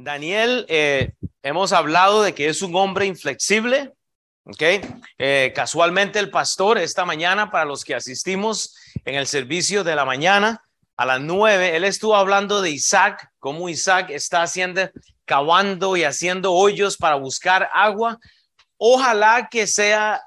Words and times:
Daniel, 0.00 0.64
eh, 0.68 1.12
hemos 1.42 1.72
hablado 1.72 2.22
de 2.22 2.32
que 2.32 2.48
es 2.48 2.62
un 2.62 2.74
hombre 2.76 3.04
inflexible, 3.06 3.92
¿ok? 4.44 4.62
Eh, 5.18 5.52
casualmente 5.56 6.20
el 6.20 6.30
pastor 6.30 6.78
esta 6.78 7.04
mañana, 7.04 7.50
para 7.50 7.64
los 7.64 7.84
que 7.84 7.96
asistimos 7.96 8.76
en 9.04 9.16
el 9.16 9.26
servicio 9.26 9.82
de 9.82 9.96
la 9.96 10.04
mañana 10.04 10.62
a 10.96 11.04
las 11.04 11.20
nueve, 11.20 11.74
él 11.74 11.82
estuvo 11.82 12.14
hablando 12.14 12.62
de 12.62 12.70
Isaac, 12.70 13.28
cómo 13.40 13.68
Isaac 13.68 14.10
está 14.10 14.42
haciendo, 14.42 14.88
cavando 15.24 15.96
y 15.96 16.04
haciendo 16.04 16.52
hoyos 16.52 16.96
para 16.96 17.16
buscar 17.16 17.68
agua. 17.74 18.20
Ojalá 18.76 19.48
que 19.50 19.66
sea 19.66 20.22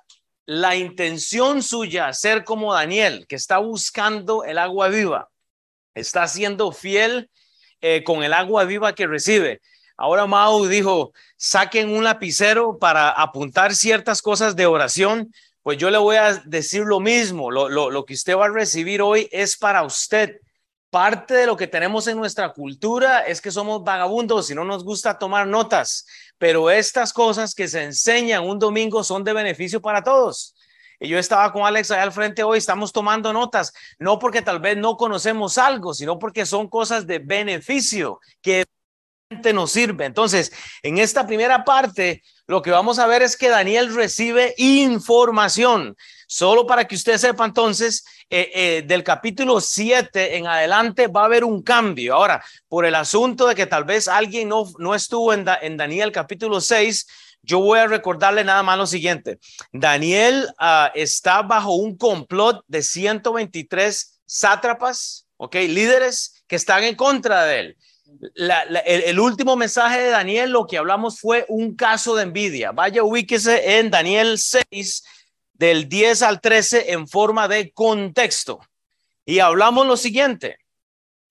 la 0.46 0.76
intención 0.76 1.64
suya 1.64 2.12
ser 2.12 2.44
como 2.44 2.74
Daniel, 2.74 3.26
que 3.26 3.38
está 3.38 3.60
buscando 3.60 4.44
el 4.44 4.58
agua 4.58 4.90
viva, 4.90 5.30
está 5.96 6.28
siendo 6.28 6.74
fiel 6.74 7.30
eh, 7.82 8.04
con 8.04 8.24
el 8.24 8.34
agua 8.34 8.64
viva 8.66 8.94
que 8.94 9.08
recibe. 9.08 9.62
Ahora 9.98 10.26
Mau 10.26 10.66
dijo, 10.66 11.14
saquen 11.38 11.90
un 11.90 12.04
lapicero 12.04 12.78
para 12.80 13.10
apuntar 13.10 13.76
ciertas 13.76 14.22
cosas 14.22 14.56
de 14.56 14.66
oración. 14.66 15.32
Pues 15.62 15.78
yo 15.78 15.92
le 15.92 15.98
voy 16.00 16.16
a 16.16 16.42
decir 16.46 16.82
lo 16.82 17.00
mismo, 17.00 17.52
lo, 17.52 17.70
lo 17.70 18.06
que 18.06 18.16
usted 18.16 18.36
va 18.36 18.46
a 18.46 18.50
recibir 18.50 19.02
hoy 19.02 19.30
es 19.32 19.58
para 19.58 19.84
usted. 19.84 20.40
Parte 20.90 21.36
de 21.36 21.46
lo 21.46 21.56
que 21.56 21.68
tenemos 21.68 22.08
en 22.08 22.18
nuestra 22.18 22.52
cultura 22.52 23.20
es 23.22 23.40
que 23.40 23.52
somos 23.52 23.84
vagabundos 23.84 24.50
y 24.50 24.56
no 24.56 24.66
nos 24.66 24.84
gusta 24.84 25.18
tomar 25.18 25.48
notas, 25.48 26.06
pero 26.38 26.70
estas 26.70 27.14
cosas 27.14 27.56
que 27.56 27.68
se 27.68 27.84
enseñan 27.84 28.44
un 28.44 28.60
domingo 28.60 29.04
son 29.04 29.24
de 29.24 29.32
beneficio 29.32 29.82
para 29.82 30.04
todos. 30.04 30.54
Y 31.02 31.08
yo 31.08 31.18
estaba 31.18 31.52
con 31.52 31.64
Alex 31.64 31.90
allá 31.90 32.04
al 32.04 32.12
frente 32.12 32.44
hoy, 32.44 32.60
estamos 32.60 32.94
tomando 32.94 33.34
notas, 33.34 33.74
no 33.98 34.20
porque 34.20 34.44
tal 34.44 34.60
vez 34.60 34.78
no 34.78 34.98
conocemos 34.98 35.58
algo, 35.58 35.96
sino 35.96 36.20
porque 36.20 36.46
son 36.46 36.68
cosas 36.68 37.08
de 37.08 37.18
beneficio 37.18 38.20
que 38.40 38.66
nos 39.52 39.72
sirve. 39.72 40.06
Entonces, 40.06 40.52
en 40.84 41.00
esta 41.00 41.26
primera 41.26 41.64
parte, 41.64 42.22
lo 42.46 42.62
que 42.62 42.70
vamos 42.70 43.00
a 43.00 43.08
ver 43.08 43.24
es 43.24 43.36
que 43.36 43.50
Daniel 43.50 43.96
recibe 43.96 44.54
información. 44.58 45.98
Solo 46.28 46.68
para 46.68 46.86
que 46.86 46.96
usted 46.96 47.18
sepa 47.18 47.46
entonces, 47.46 48.06
eh, 48.30 48.52
eh, 48.54 48.84
del 48.86 49.04
capítulo 49.04 49.60
7 49.60 50.38
en 50.38 50.46
adelante 50.46 51.08
va 51.08 51.24
a 51.24 51.26
haber 51.26 51.44
un 51.44 51.64
cambio. 51.64 52.14
Ahora, 52.14 52.44
por 52.68 52.86
el 52.86 52.94
asunto 52.94 53.48
de 53.48 53.56
que 53.56 53.66
tal 53.66 53.86
vez 53.86 54.08
alguien 54.08 54.50
no, 54.50 54.72
no 54.78 54.94
estuvo 54.94 55.34
en, 55.34 55.46
en 55.64 55.78
Daniel 55.78 56.12
capítulo 56.12 56.62
6, 56.62 57.08
yo 57.44 57.60
voy 57.60 57.80
a 57.80 57.88
recordarle 57.88 58.44
nada 58.44 58.64
más 58.64 58.78
lo 58.78 58.86
siguiente. 58.86 59.40
Daniel 59.72 60.48
uh, 60.60 60.90
está 60.94 61.42
bajo 61.42 61.74
un 61.76 61.98
complot 61.98 62.64
de 62.68 62.84
123 62.84 64.22
sátrapas, 64.26 65.28
¿ok? 65.38 65.56
Líderes 65.56 66.44
que 66.48 66.56
están 66.56 66.84
en 66.84 66.96
contra 66.96 67.46
de 67.46 67.60
él. 67.60 67.78
El, 68.36 68.78
el, 68.86 69.20
último 69.20 69.56
mensaje 69.56 70.00
de 70.00 70.10
Daniel, 70.10 70.52
lo 70.52 70.68
que 70.68 70.78
hablamos 70.78 71.20
fue 71.20 71.46
un 71.48 71.76
caso 71.76 72.16
de 72.16 72.24
envidia. 72.24 72.72
Vaya, 72.72 73.04
ubíquese 73.04 73.80
en 73.80 73.90
Daniel 73.90 74.38
6, 74.38 75.04
del 75.54 75.88
10 75.88 76.22
al 76.22 76.42
13, 76.42 76.92
en 76.92 77.08
forma 77.08 77.48
de 77.48 77.72
contexto. 77.72 78.60
Y 79.26 79.40
hablamos 79.40 79.88
lo 79.88 79.96
siguiente. 79.96 80.58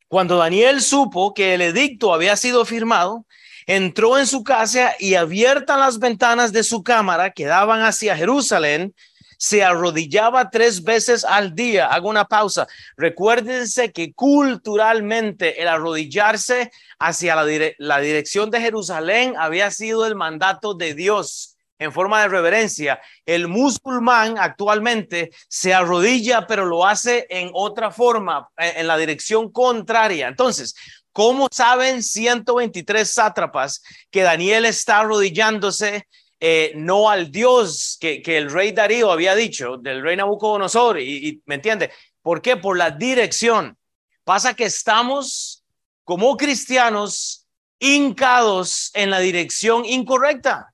Cuando 0.08 0.38
Daniel 0.38 0.81
supo 0.81 1.34
que 1.34 1.55
el 1.55 1.61
edicto 1.61 2.12
había 2.12 2.36
sido 2.36 2.64
firmado, 2.64 3.27
entró 3.70 4.18
en 4.18 4.26
su 4.26 4.42
casa 4.42 4.96
y 4.98 5.14
abiertas 5.14 5.78
las 5.78 6.00
ventanas 6.00 6.52
de 6.52 6.64
su 6.64 6.82
cámara 6.82 7.30
que 7.30 7.44
daban 7.44 7.82
hacia 7.82 8.16
Jerusalén, 8.16 8.92
se 9.38 9.62
arrodillaba 9.62 10.50
tres 10.50 10.82
veces 10.82 11.24
al 11.24 11.54
día. 11.54 11.86
Hago 11.86 12.08
una 12.08 12.24
pausa. 12.24 12.66
Recuérdense 12.96 13.92
que 13.92 14.12
culturalmente 14.12 15.62
el 15.62 15.68
arrodillarse 15.68 16.72
hacia 16.98 17.36
la, 17.36 17.46
la 17.78 18.00
dirección 18.00 18.50
de 18.50 18.60
Jerusalén 18.60 19.34
había 19.38 19.70
sido 19.70 20.04
el 20.04 20.16
mandato 20.16 20.74
de 20.74 20.94
Dios 20.94 21.56
en 21.78 21.92
forma 21.92 22.22
de 22.22 22.28
reverencia. 22.28 23.00
El 23.24 23.46
musulmán 23.46 24.36
actualmente 24.36 25.30
se 25.48 25.72
arrodilla, 25.72 26.47
pero 26.47 26.66
lo 26.66 26.84
hace 26.84 27.26
en 27.30 27.50
otra 27.54 27.91
forma, 27.92 28.50
en 28.59 28.86
la 28.86 28.98
dirección 28.98 29.50
contraria. 29.50 30.28
Entonces, 30.28 30.75
¿Cómo 31.12 31.48
saben 31.50 32.03
123 32.03 33.10
sátrapas 33.10 33.82
que 34.10 34.22
Daniel 34.22 34.65
está 34.65 35.00
arrodillándose 35.00 36.06
eh, 36.38 36.72
no 36.76 37.10
al 37.10 37.31
Dios 37.31 37.98
que, 38.00 38.22
el 38.25 38.50
rey 38.50 38.72
Darío 38.72 39.10
había 39.10 39.34
dicho, 39.34 39.76
del 39.76 40.03
rey 40.03 40.16
Nabucodonosor? 40.16 41.00
Y, 41.00 41.28
y, 41.28 41.43
¿Me 41.47 41.56
entiende? 41.56 41.91
¿Por 42.22 42.41
qué? 42.41 42.56
Por 42.56 42.76
la 42.76 42.91
dirección. 42.91 43.76
Pasa 44.25 44.54
que 44.54 44.65
estamos 44.65 45.65
como 46.04 46.37
cristianos 46.37 47.47
hincados 47.81 48.91
en 48.94 49.10
la 49.10 49.19
dirección 49.19 49.84
incorrecta. 49.84 50.72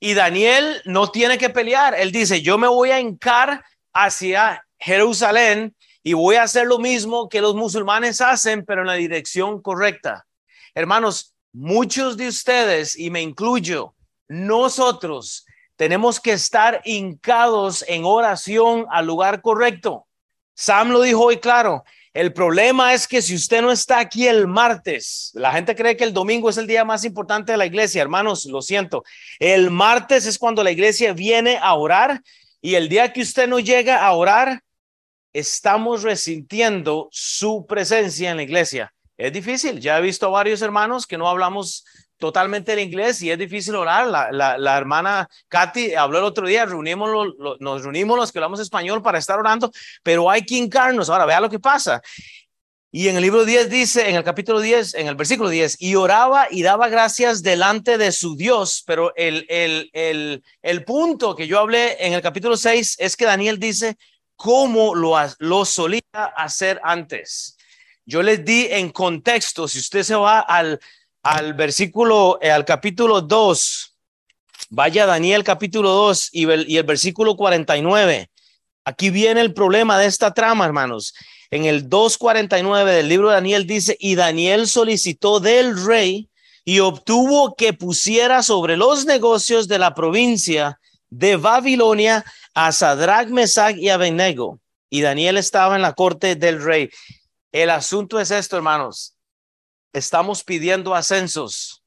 Y 0.00 0.14
Daniel 0.14 0.80
no 0.84 1.10
tiene 1.10 1.38
que 1.38 1.50
pelear. 1.50 1.94
Él 1.94 2.10
dice, 2.10 2.42
yo 2.42 2.58
me 2.58 2.68
voy 2.68 2.90
a 2.90 3.00
hincar 3.00 3.64
hacia 3.92 4.66
Jerusalén 4.78 5.76
y 6.02 6.14
voy 6.14 6.36
a 6.36 6.42
hacer 6.42 6.66
lo 6.66 6.78
mismo 6.78 7.28
que 7.28 7.40
los 7.40 7.54
musulmanes 7.54 8.20
hacen, 8.20 8.64
pero 8.64 8.80
en 8.82 8.88
la 8.88 8.94
dirección 8.94 9.62
correcta. 9.62 10.26
Hermanos, 10.74 11.34
muchos 11.52 12.16
de 12.16 12.28
ustedes, 12.28 12.98
y 12.98 13.10
me 13.10 13.22
incluyo, 13.22 13.94
nosotros 14.28 15.46
tenemos 15.76 16.20
que 16.20 16.32
estar 16.32 16.80
hincados 16.84 17.84
en 17.88 18.04
oración 18.04 18.86
al 18.90 19.06
lugar 19.06 19.42
correcto. 19.42 20.06
Sam 20.54 20.90
lo 20.90 21.02
dijo 21.02 21.24
hoy 21.24 21.38
claro. 21.38 21.84
El 22.14 22.34
problema 22.34 22.92
es 22.92 23.08
que 23.08 23.22
si 23.22 23.34
usted 23.34 23.62
no 23.62 23.72
está 23.72 23.98
aquí 23.98 24.26
el 24.26 24.46
martes, 24.46 25.30
la 25.34 25.50
gente 25.50 25.74
cree 25.74 25.96
que 25.96 26.04
el 26.04 26.12
domingo 26.12 26.50
es 26.50 26.58
el 26.58 26.66
día 26.66 26.84
más 26.84 27.04
importante 27.04 27.52
de 27.52 27.58
la 27.58 27.64
iglesia, 27.64 28.02
hermanos, 28.02 28.44
lo 28.44 28.60
siento. 28.60 29.02
El 29.38 29.70
martes 29.70 30.26
es 30.26 30.38
cuando 30.38 30.62
la 30.62 30.70
iglesia 30.70 31.14
viene 31.14 31.56
a 31.56 31.72
orar 31.74 32.20
y 32.60 32.74
el 32.74 32.90
día 32.90 33.14
que 33.14 33.22
usted 33.22 33.48
no 33.48 33.60
llega 33.60 34.04
a 34.04 34.12
orar, 34.12 34.62
estamos 35.32 36.02
resintiendo 36.02 37.08
su 37.10 37.66
presencia 37.66 38.30
en 38.30 38.36
la 38.36 38.42
iglesia. 38.42 38.94
Es 39.16 39.32
difícil, 39.32 39.80
ya 39.80 39.98
he 39.98 40.02
visto 40.02 40.26
a 40.26 40.30
varios 40.30 40.62
hermanos 40.62 41.06
que 41.06 41.18
no 41.18 41.28
hablamos 41.28 41.84
totalmente 42.22 42.72
el 42.72 42.78
inglés 42.78 43.20
y 43.22 43.30
es 43.30 43.38
difícil 43.38 43.74
orar. 43.74 44.06
La, 44.06 44.56
la, 44.56 44.78
hermana 44.78 45.28
Katy 45.48 45.94
habló 45.94 46.18
el 46.18 46.24
otro 46.24 46.46
día, 46.46 46.64
reunimos 46.64 47.10
lo, 47.10 47.56
nos 47.58 47.82
reunimos 47.82 48.16
los 48.16 48.30
que 48.30 48.38
hablamos 48.38 48.60
español 48.60 49.02
para 49.02 49.18
estar 49.18 49.38
orando, 49.38 49.72
pero 50.04 50.30
hay 50.30 50.42
que 50.42 50.54
hincarnos. 50.54 51.10
Ahora, 51.10 51.26
vea 51.26 51.40
lo 51.40 51.50
que 51.50 51.58
pasa. 51.58 52.00
Y 52.94 53.08
en 53.08 53.16
el 53.16 53.22
libro 53.22 53.44
10 53.44 53.70
dice, 53.70 54.08
en 54.08 54.16
el 54.16 54.22
capítulo 54.22 54.60
10, 54.60 54.94
en 54.94 55.08
el 55.08 55.14
versículo 55.14 55.48
10, 55.48 55.78
y 55.80 55.94
oraba 55.94 56.46
y 56.50 56.62
daba 56.62 56.88
gracias 56.88 57.42
delante 57.42 57.98
de 57.98 58.12
su 58.12 58.36
Dios. 58.36 58.84
Pero 58.86 59.14
el, 59.16 59.46
el, 59.48 59.90
el, 59.92 60.44
el 60.60 60.84
punto 60.84 61.34
que 61.34 61.46
yo 61.46 61.58
hablé 61.58 62.06
en 62.06 62.12
el 62.12 62.20
capítulo 62.20 62.56
6 62.56 62.96
es 62.98 63.16
que 63.16 63.24
Daniel 63.24 63.58
dice, 63.58 63.96
como 64.42 64.96
lo, 64.96 65.64
solía 65.64 66.02
hacer 66.36 66.80
antes. 66.82 67.56
Yo 68.04 68.24
les 68.24 68.44
di 68.44 68.66
en 68.68 68.90
contexto, 68.90 69.68
si 69.68 69.78
usted 69.78 70.02
se 70.02 70.16
va 70.16 70.40
al, 70.40 70.80
al 71.22 71.54
versículo, 71.54 72.40
eh, 72.42 72.50
al 72.50 72.64
capítulo 72.64 73.20
2, 73.20 73.96
vaya 74.70 75.06
Daniel 75.06 75.44
capítulo 75.44 75.90
2 75.90 76.30
y, 76.32 76.72
y 76.72 76.76
el 76.76 76.82
versículo 76.82 77.36
49. 77.36 78.32
Aquí 78.84 79.10
viene 79.10 79.42
el 79.42 79.54
problema 79.54 79.96
de 79.96 80.06
esta 80.06 80.34
trama, 80.34 80.64
hermanos. 80.64 81.14
En 81.52 81.64
el 81.64 81.88
2.49 81.88 82.84
del 82.86 83.08
libro 83.08 83.28
de 83.28 83.34
Daniel 83.34 83.64
dice, 83.64 83.96
y 84.00 84.16
Daniel 84.16 84.66
solicitó 84.66 85.38
del 85.38 85.86
rey 85.86 86.28
y 86.64 86.80
obtuvo 86.80 87.54
que 87.54 87.74
pusiera 87.74 88.42
sobre 88.42 88.76
los 88.76 89.06
negocios 89.06 89.68
de 89.68 89.78
la 89.78 89.94
provincia 89.94 90.80
de 91.10 91.36
Babilonia 91.36 92.24
a 92.54 92.72
Sadrach, 92.72 93.28
Mesach 93.28 93.76
y 93.76 93.88
Abednego. 93.88 94.60
Y 94.90 95.00
Daniel 95.00 95.38
estaba 95.38 95.76
en 95.76 95.82
la 95.82 95.94
corte 95.94 96.36
del 96.36 96.62
rey. 96.62 96.90
El 97.50 97.70
asunto 97.70 98.20
es 98.20 98.30
esto, 98.30 98.56
hermanos. 98.56 99.16
Estamos 99.92 100.44
pidiendo 100.44 100.94
ascensos. 100.94 101.82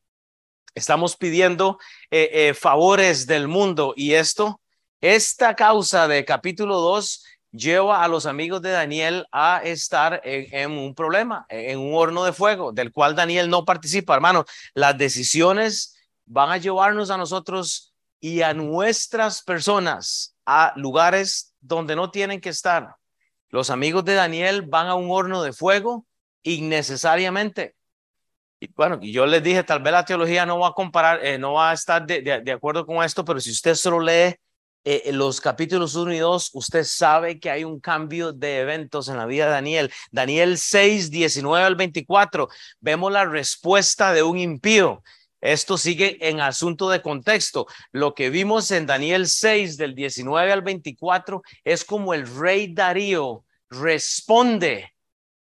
Estamos 0.73 1.15
pidiendo 1.15 1.77
eh, 2.11 2.29
eh, 2.31 2.53
favores 2.53 3.27
del 3.27 3.47
mundo. 3.47 3.93
Y 3.95 4.13
esto, 4.13 4.59
esta 5.01 5.55
causa 5.55 6.07
de 6.07 6.25
capítulo 6.25 6.79
2 6.79 7.25
lleva 7.51 8.03
a 8.03 8.07
los 8.07 8.25
amigos 8.25 8.61
de 8.61 8.71
Daniel 8.71 9.25
a 9.31 9.61
estar 9.63 10.19
en, 10.23 10.71
un 10.71 10.93
problema, 10.93 11.45
en 11.49 11.79
un 11.79 11.93
horno 11.95 12.25
de 12.25 12.33
fuego, 12.33 12.71
del 12.73 12.91
cual 12.91 13.15
Daniel 13.15 13.49
no 13.49 13.65
participa, 13.65 14.15
hermano. 14.15 14.45
Las 14.73 14.97
decisiones 14.97 15.95
van 16.25 16.51
a 16.51 16.57
llevarnos 16.57 17.09
a 17.11 17.17
nosotros 17.17 17.93
y 18.19 18.41
a 18.41 18.53
nuestras 18.53 19.41
personas 19.41 20.34
a 20.45 20.73
lugares 20.75 21.55
donde 21.59 21.95
no 21.95 22.11
tienen 22.11 22.41
que 22.41 22.49
estar. 22.49 22.95
Los 23.49 23.69
amigos 23.69 24.05
de 24.05 24.15
Daniel 24.15 24.63
van 24.63 24.87
a 24.87 24.95
un 24.95 25.09
horno 25.09 25.41
de 25.43 25.53
fuego 25.53 26.05
innecesariamente. 26.43 27.75
Y 28.59 28.67
bueno, 28.73 28.99
yo 29.01 29.25
les 29.25 29.43
dije, 29.43 29.63
tal 29.63 29.81
vez 29.81 29.91
la 29.91 30.05
teología 30.05 30.45
no 30.45 30.59
va 30.59 30.69
a 30.69 30.73
comparar, 30.73 31.25
eh, 31.25 31.37
no 31.37 31.53
va 31.53 31.71
a 31.71 31.73
estar 31.73 32.05
de, 32.05 32.51
acuerdo 32.51 32.85
con 32.85 33.03
esto, 33.03 33.25
pero 33.25 33.39
si 33.39 33.51
usted 33.51 33.75
solo 33.75 33.99
lee 33.99 34.35
eh, 34.85 35.11
los 35.11 35.41
capítulos 35.41 35.95
1 35.95 36.13
y 36.13 36.19
2, 36.19 36.51
usted 36.53 36.83
sabe 36.83 37.39
que 37.39 37.49
hay 37.49 37.63
un 37.63 37.79
cambio 37.79 38.31
de 38.31 38.59
eventos 38.59 39.09
en 39.09 39.17
la 39.17 39.25
vida 39.25 39.45
de 39.45 39.51
Daniel. 39.51 39.91
Daniel 40.11 40.57
6, 40.57 41.11
19 41.11 41.65
al 41.65 41.75
24, 41.75 42.47
vemos 42.79 43.11
la 43.11 43.25
respuesta 43.25 44.13
de 44.13 44.23
un 44.23 44.37
impío. 44.37 45.01
Esto 45.45 45.77
sigue 45.77 46.17
en 46.27 46.39
asunto 46.39 46.89
de 46.89 47.01
contexto. 47.01 47.67
Lo 47.91 48.15
que 48.15 48.31
vimos 48.31 48.71
en 48.71 48.87
Daniel 48.87 49.27
6 49.27 49.77
del 49.77 49.93
19 49.93 50.51
al 50.51 50.63
24 50.63 51.43
es 51.63 51.85
como 51.85 52.13
el 52.13 52.27
rey 52.27 52.73
Darío 52.73 53.45
responde 53.69 54.91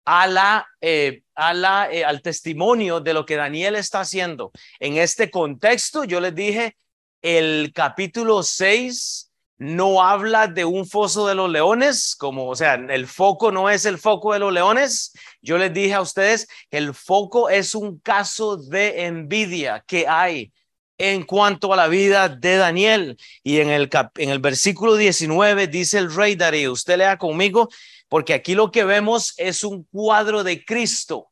a 0.06 0.26
la, 0.28 0.68
eh, 0.80 1.24
a 1.36 1.54
la, 1.54 1.92
eh, 1.92 2.06
al 2.06 2.22
testimonio 2.22 3.02
de 3.02 3.14
lo 3.14 3.26
que 3.26 3.36
Daniel 3.36 3.76
está 3.76 4.00
haciendo. 4.00 4.52
En 4.80 4.98
este 4.98 5.30
contexto, 5.30 6.06
yo 6.06 6.22
les 6.22 6.34
dije, 6.34 6.78
el 7.22 7.72
capítulo 7.74 8.42
6 8.42 9.29
no 9.60 10.02
habla 10.02 10.48
de 10.48 10.64
un 10.64 10.88
foso 10.88 11.28
de 11.28 11.36
los 11.36 11.50
leones, 11.50 12.16
como, 12.16 12.48
o 12.48 12.56
sea, 12.56 12.76
el 12.76 13.08
foco 13.08 13.52
no 13.52 13.70
es 13.70 13.86
el 13.86 13.98
foco 13.98 14.34
de 14.34 14.40
los 14.40 14.54
leones. 14.54 15.12
Yo 15.42 15.58
les 15.58 15.74
dije 15.74 15.94
a 15.94 16.02
ustedes, 16.02 16.48
el 16.72 16.94
foco 16.94 17.50
es 17.50 17.76
un 17.76 18.00
caso 18.00 18.56
de 18.56 19.06
envidia 19.06 19.84
que 19.86 20.08
hay 20.08 20.54
en 20.98 21.24
cuanto 21.24 21.74
a 21.74 21.78
la 21.78 21.88
vida 21.88 22.30
de 22.30 22.56
Daniel. 22.56 23.18
Y 23.44 23.60
en 23.60 23.70
el, 23.70 23.90
en 24.18 24.30
el 24.30 24.40
versículo 24.40 24.96
19 24.96 25.68
dice 25.68 25.98
el 25.98 26.14
rey 26.14 26.36
Darío, 26.36 26.72
usted 26.72 26.98
lea 26.98 27.18
conmigo, 27.18 27.70
porque 28.08 28.34
aquí 28.34 28.56
lo 28.56 28.72
que 28.72 28.86
vemos 28.86 29.34
es 29.38 29.66
un 29.66 29.84
cuadro 29.84 30.46
de 30.46 30.64
Cristo 30.64 31.29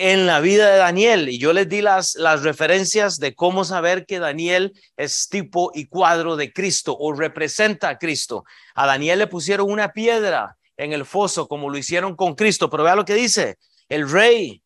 en 0.00 0.26
la 0.26 0.40
vida 0.40 0.70
de 0.70 0.78
Daniel. 0.78 1.28
Y 1.28 1.38
yo 1.38 1.52
les 1.52 1.68
di 1.68 1.82
las, 1.82 2.14
las 2.14 2.42
referencias 2.42 3.18
de 3.18 3.34
cómo 3.34 3.64
saber 3.64 4.06
que 4.06 4.18
Daniel 4.18 4.72
es 4.96 5.28
tipo 5.28 5.70
y 5.74 5.86
cuadro 5.86 6.36
de 6.36 6.52
Cristo 6.52 6.96
o 6.98 7.12
representa 7.12 7.88
a 7.88 7.98
Cristo. 7.98 8.44
A 8.74 8.86
Daniel 8.86 9.20
le 9.20 9.26
pusieron 9.26 9.70
una 9.70 9.92
piedra 9.92 10.56
en 10.76 10.92
el 10.92 11.04
foso 11.04 11.48
como 11.48 11.70
lo 11.70 11.78
hicieron 11.78 12.16
con 12.16 12.34
Cristo, 12.34 12.68
pero 12.68 12.84
vea 12.84 12.96
lo 12.96 13.04
que 13.04 13.14
dice, 13.14 13.58
el 13.88 14.10
rey, 14.10 14.62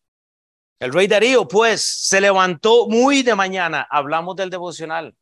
el 0.79 0.93
rey 0.93 1.07
Darío 1.07 1.47
pues 1.47 1.81
se 1.81 2.21
levantó 2.21 2.87
muy 2.87 3.21
de 3.21 3.35
mañana, 3.35 3.87
hablamos 3.89 4.35
del 4.35 4.49
devocional, 4.49 5.15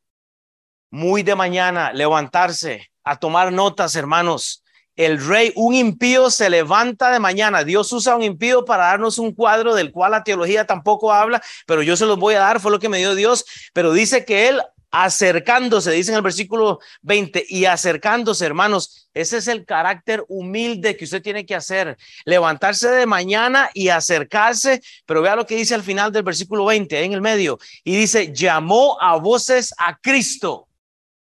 muy 0.89 1.23
de 1.23 1.35
mañana, 1.35 1.91
levantarse, 1.91 2.89
a 3.03 3.17
tomar 3.17 3.51
notas, 3.51 3.95
hermanos, 3.95 4.63
el 4.97 5.25
rey, 5.25 5.53
un 5.55 5.73
impío 5.73 6.29
se 6.29 6.49
levanta 6.49 7.11
de 7.11 7.19
mañana. 7.19 7.63
Dios 7.63 7.91
usa 7.93 8.15
un 8.15 8.23
impío 8.23 8.65
para 8.65 8.87
darnos 8.87 9.17
un 9.19 9.33
cuadro 9.33 9.75
del 9.75 9.91
cual 9.91 10.11
la 10.11 10.23
teología 10.23 10.65
tampoco 10.65 11.13
habla, 11.13 11.41
pero 11.65 11.83
yo 11.83 11.95
se 11.95 12.05
los 12.05 12.17
voy 12.17 12.33
a 12.33 12.39
dar, 12.39 12.59
fue 12.59 12.71
lo 12.71 12.79
que 12.79 12.89
me 12.89 12.97
dio 12.97 13.15
Dios. 13.15 13.45
Pero 13.73 13.93
dice 13.93 14.25
que 14.25 14.49
él 14.49 14.61
acercándose, 14.89 15.91
dice 15.91 16.11
en 16.11 16.17
el 16.17 16.23
versículo 16.23 16.79
20, 17.01 17.45
y 17.47 17.65
acercándose, 17.65 18.45
hermanos, 18.45 19.09
ese 19.13 19.37
es 19.37 19.47
el 19.47 19.65
carácter 19.65 20.23
humilde 20.27 20.95
que 20.95 21.05
usted 21.05 21.21
tiene 21.21 21.45
que 21.45 21.55
hacer, 21.55 21.97
levantarse 22.25 22.89
de 22.89 23.05
mañana 23.05 23.69
y 23.73 23.89
acercarse, 23.89 24.81
pero 25.05 25.21
vea 25.21 25.35
lo 25.35 25.45
que 25.45 25.55
dice 25.55 25.75
al 25.75 25.83
final 25.83 26.11
del 26.11 26.23
versículo 26.23 26.65
20, 26.65 27.03
en 27.03 27.13
el 27.13 27.21
medio, 27.21 27.59
y 27.83 27.95
dice, 27.95 28.33
llamó 28.33 28.97
a 29.01 29.17
voces 29.17 29.73
a 29.77 29.97
Cristo. 29.97 30.66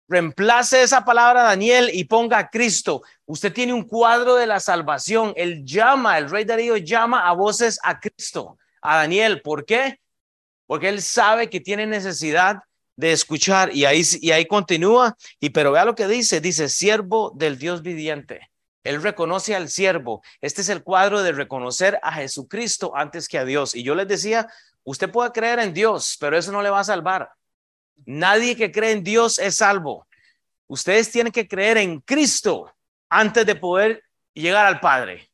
Reemplace 0.07 0.83
esa 0.83 1.03
palabra 1.03 1.43
Daniel 1.43 1.89
y 1.91 2.03
ponga 2.03 2.37
a 2.37 2.49
Cristo. 2.49 3.01
Usted 3.25 3.51
tiene 3.51 3.73
un 3.73 3.83
cuadro 3.83 4.35
de 4.35 4.45
la 4.45 4.59
salvación. 4.59 5.33
Él 5.35 5.65
llama, 5.65 6.17
el 6.17 6.29
rey 6.29 6.45
Darío 6.45 6.77
llama 6.77 7.27
a 7.27 7.33
voces 7.33 7.79
a 7.83 7.99
Cristo, 7.99 8.57
a 8.81 8.97
Daniel. 8.97 9.41
¿Por 9.41 9.65
qué? 9.65 9.99
Porque 10.67 10.89
él 10.89 11.01
sabe 11.01 11.49
que 11.49 11.59
tiene 11.59 11.87
necesidad 11.87 12.59
de 12.95 13.11
escuchar 13.11 13.75
y 13.75 13.85
ahí, 13.85 14.03
y 14.21 14.31
ahí 14.31 14.45
continúa. 14.45 15.17
Y 15.39 15.49
pero 15.49 15.71
vea 15.71 15.85
lo 15.85 15.95
que 15.95 16.07
dice, 16.07 16.39
dice 16.39 16.69
siervo 16.69 17.31
del 17.35 17.57
Dios 17.57 17.81
viviente. 17.81 18.51
Él 18.83 19.01
reconoce 19.01 19.55
al 19.55 19.69
siervo. 19.69 20.21
Este 20.41 20.61
es 20.61 20.69
el 20.69 20.83
cuadro 20.83 21.23
de 21.23 21.31
reconocer 21.31 21.99
a 22.03 22.13
Jesucristo 22.13 22.95
antes 22.95 23.27
que 23.27 23.39
a 23.39 23.45
Dios. 23.45 23.73
Y 23.73 23.81
yo 23.81 23.95
les 23.95 24.07
decía, 24.07 24.47
usted 24.83 25.09
puede 25.09 25.31
creer 25.31 25.57
en 25.57 25.73
Dios, 25.73 26.17
pero 26.19 26.37
eso 26.37 26.51
no 26.51 26.61
le 26.61 26.69
va 26.69 26.81
a 26.81 26.83
salvar. 26.83 27.31
Nadie 28.05 28.55
que 28.55 28.71
cree 28.71 28.91
en 28.91 29.03
Dios 29.03 29.39
es 29.39 29.55
salvo. 29.55 30.07
Ustedes 30.67 31.11
tienen 31.11 31.31
que 31.31 31.47
creer 31.47 31.77
en 31.77 31.99
Cristo 32.01 32.71
antes 33.09 33.45
de 33.45 33.55
poder 33.55 34.03
llegar 34.33 34.65
al 34.65 34.79
Padre, 34.79 35.29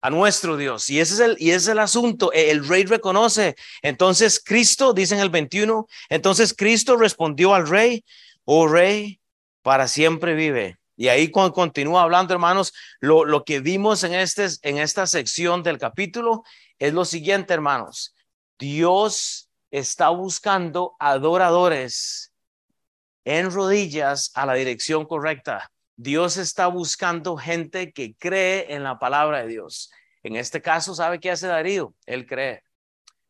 a 0.00 0.10
nuestro 0.10 0.56
Dios. 0.56 0.88
Y 0.90 1.00
ese 1.00 1.14
es 1.14 1.20
el, 1.20 1.36
y 1.38 1.50
es 1.50 1.68
el 1.68 1.78
asunto. 1.78 2.32
E, 2.32 2.50
el 2.50 2.66
rey 2.66 2.84
reconoce. 2.84 3.56
Entonces 3.82 4.42
Cristo, 4.44 4.92
dice 4.92 5.14
en 5.14 5.20
el 5.20 5.30
21, 5.30 5.86
entonces 6.08 6.54
Cristo 6.54 6.96
respondió 6.96 7.54
al 7.54 7.68
rey, 7.68 8.04
oh 8.44 8.66
rey, 8.66 9.20
para 9.62 9.88
siempre 9.88 10.34
vive. 10.34 10.78
Y 10.96 11.08
ahí 11.08 11.30
continúa 11.30 12.02
hablando, 12.02 12.34
hermanos, 12.34 12.74
lo, 13.00 13.24
lo 13.24 13.44
que 13.44 13.60
vimos 13.60 14.04
en, 14.04 14.12
este, 14.12 14.46
en 14.62 14.78
esta 14.78 15.06
sección 15.06 15.62
del 15.62 15.78
capítulo 15.78 16.44
es 16.78 16.92
lo 16.92 17.06
siguiente, 17.06 17.54
hermanos. 17.54 18.14
Dios 18.58 19.49
está 19.70 20.08
buscando 20.10 20.96
adoradores 20.98 22.32
en 23.24 23.50
rodillas 23.50 24.30
a 24.34 24.46
la 24.46 24.54
dirección 24.54 25.04
correcta. 25.06 25.70
Dios 25.96 26.36
está 26.36 26.66
buscando 26.66 27.36
gente 27.36 27.92
que 27.92 28.14
cree 28.14 28.74
en 28.74 28.82
la 28.82 28.98
palabra 28.98 29.42
de 29.42 29.48
Dios. 29.48 29.90
En 30.22 30.36
este 30.36 30.60
caso, 30.62 30.94
¿sabe 30.94 31.20
qué 31.20 31.30
hace 31.30 31.46
Darío? 31.46 31.94
Él 32.06 32.26
cree. 32.26 32.62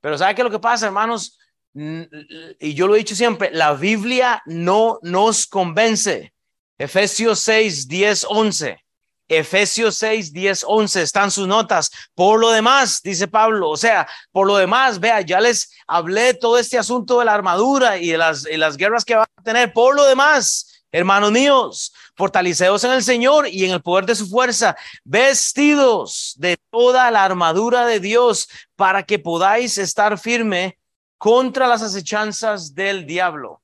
Pero 0.00 0.16
¿sabe 0.16 0.34
qué 0.34 0.42
es 0.42 0.44
lo 0.44 0.50
que 0.50 0.58
pasa, 0.58 0.86
hermanos? 0.86 1.38
Y 1.72 2.74
yo 2.74 2.86
lo 2.86 2.94
he 2.94 2.98
dicho 2.98 3.14
siempre, 3.14 3.50
la 3.52 3.74
Biblia 3.74 4.42
no 4.46 4.98
nos 5.02 5.46
convence. 5.46 6.32
Efesios 6.78 7.40
6, 7.40 7.88
10, 7.88 8.26
11. 8.28 8.84
Efesios 9.30 9.94
6, 9.94 10.32
10, 10.32 10.64
11 10.66 11.02
están 11.02 11.30
sus 11.30 11.46
notas. 11.46 11.92
Por 12.16 12.40
lo 12.40 12.50
demás, 12.50 13.00
dice 13.00 13.28
Pablo, 13.28 13.70
o 13.70 13.76
sea, 13.76 14.08
por 14.32 14.44
lo 14.48 14.56
demás, 14.56 14.98
vea, 14.98 15.20
ya 15.20 15.40
les 15.40 15.70
hablé 15.86 16.34
todo 16.34 16.58
este 16.58 16.76
asunto 16.76 17.20
de 17.20 17.26
la 17.26 17.34
armadura 17.34 17.96
y 17.96 18.08
de 18.08 18.18
las, 18.18 18.42
las 18.42 18.76
guerras 18.76 19.04
que 19.04 19.14
van 19.14 19.28
a 19.36 19.42
tener. 19.42 19.72
Por 19.72 19.94
lo 19.94 20.04
demás, 20.04 20.82
hermanos 20.90 21.30
míos, 21.30 21.94
fortaleceos 22.16 22.82
en 22.82 22.90
el 22.90 23.04
Señor 23.04 23.46
y 23.46 23.64
en 23.64 23.70
el 23.70 23.82
poder 23.82 24.04
de 24.04 24.16
su 24.16 24.26
fuerza, 24.28 24.76
vestidos 25.04 26.34
de 26.36 26.58
toda 26.68 27.08
la 27.12 27.22
armadura 27.22 27.86
de 27.86 28.00
Dios 28.00 28.48
para 28.74 29.04
que 29.04 29.20
podáis 29.20 29.78
estar 29.78 30.18
firme 30.18 30.76
contra 31.18 31.68
las 31.68 31.82
acechanzas 31.82 32.74
del 32.74 33.06
diablo. 33.06 33.62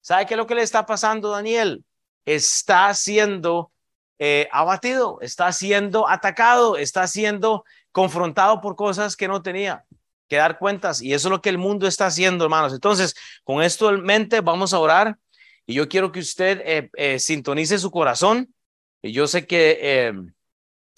¿Sabe 0.00 0.24
qué 0.24 0.32
es 0.32 0.38
lo 0.38 0.46
que 0.46 0.54
le 0.54 0.62
está 0.62 0.86
pasando, 0.86 1.28
Daniel? 1.28 1.84
Está 2.24 2.94
siendo 2.94 3.71
eh, 4.18 4.48
abatido, 4.52 5.18
está 5.20 5.52
siendo 5.52 6.08
atacado, 6.08 6.76
está 6.76 7.06
siendo 7.06 7.64
confrontado 7.90 8.60
por 8.60 8.76
cosas 8.76 9.16
que 9.16 9.28
no 9.28 9.42
tenía 9.42 9.84
que 10.28 10.36
dar 10.36 10.58
cuentas. 10.58 11.02
Y 11.02 11.12
eso 11.12 11.28
es 11.28 11.30
lo 11.30 11.42
que 11.42 11.48
el 11.48 11.58
mundo 11.58 11.86
está 11.86 12.06
haciendo, 12.06 12.44
hermanos. 12.44 12.72
Entonces, 12.72 13.14
con 13.44 13.62
esto 13.62 13.90
en 13.90 14.02
mente, 14.02 14.40
vamos 14.40 14.72
a 14.72 14.78
orar. 14.78 15.18
Y 15.66 15.74
yo 15.74 15.88
quiero 15.88 16.12
que 16.12 16.20
usted 16.20 16.60
eh, 16.64 16.90
eh, 16.96 17.18
sintonice 17.18 17.78
su 17.78 17.90
corazón. 17.90 18.54
Y 19.02 19.12
yo 19.12 19.26
sé 19.26 19.46
que 19.46 20.14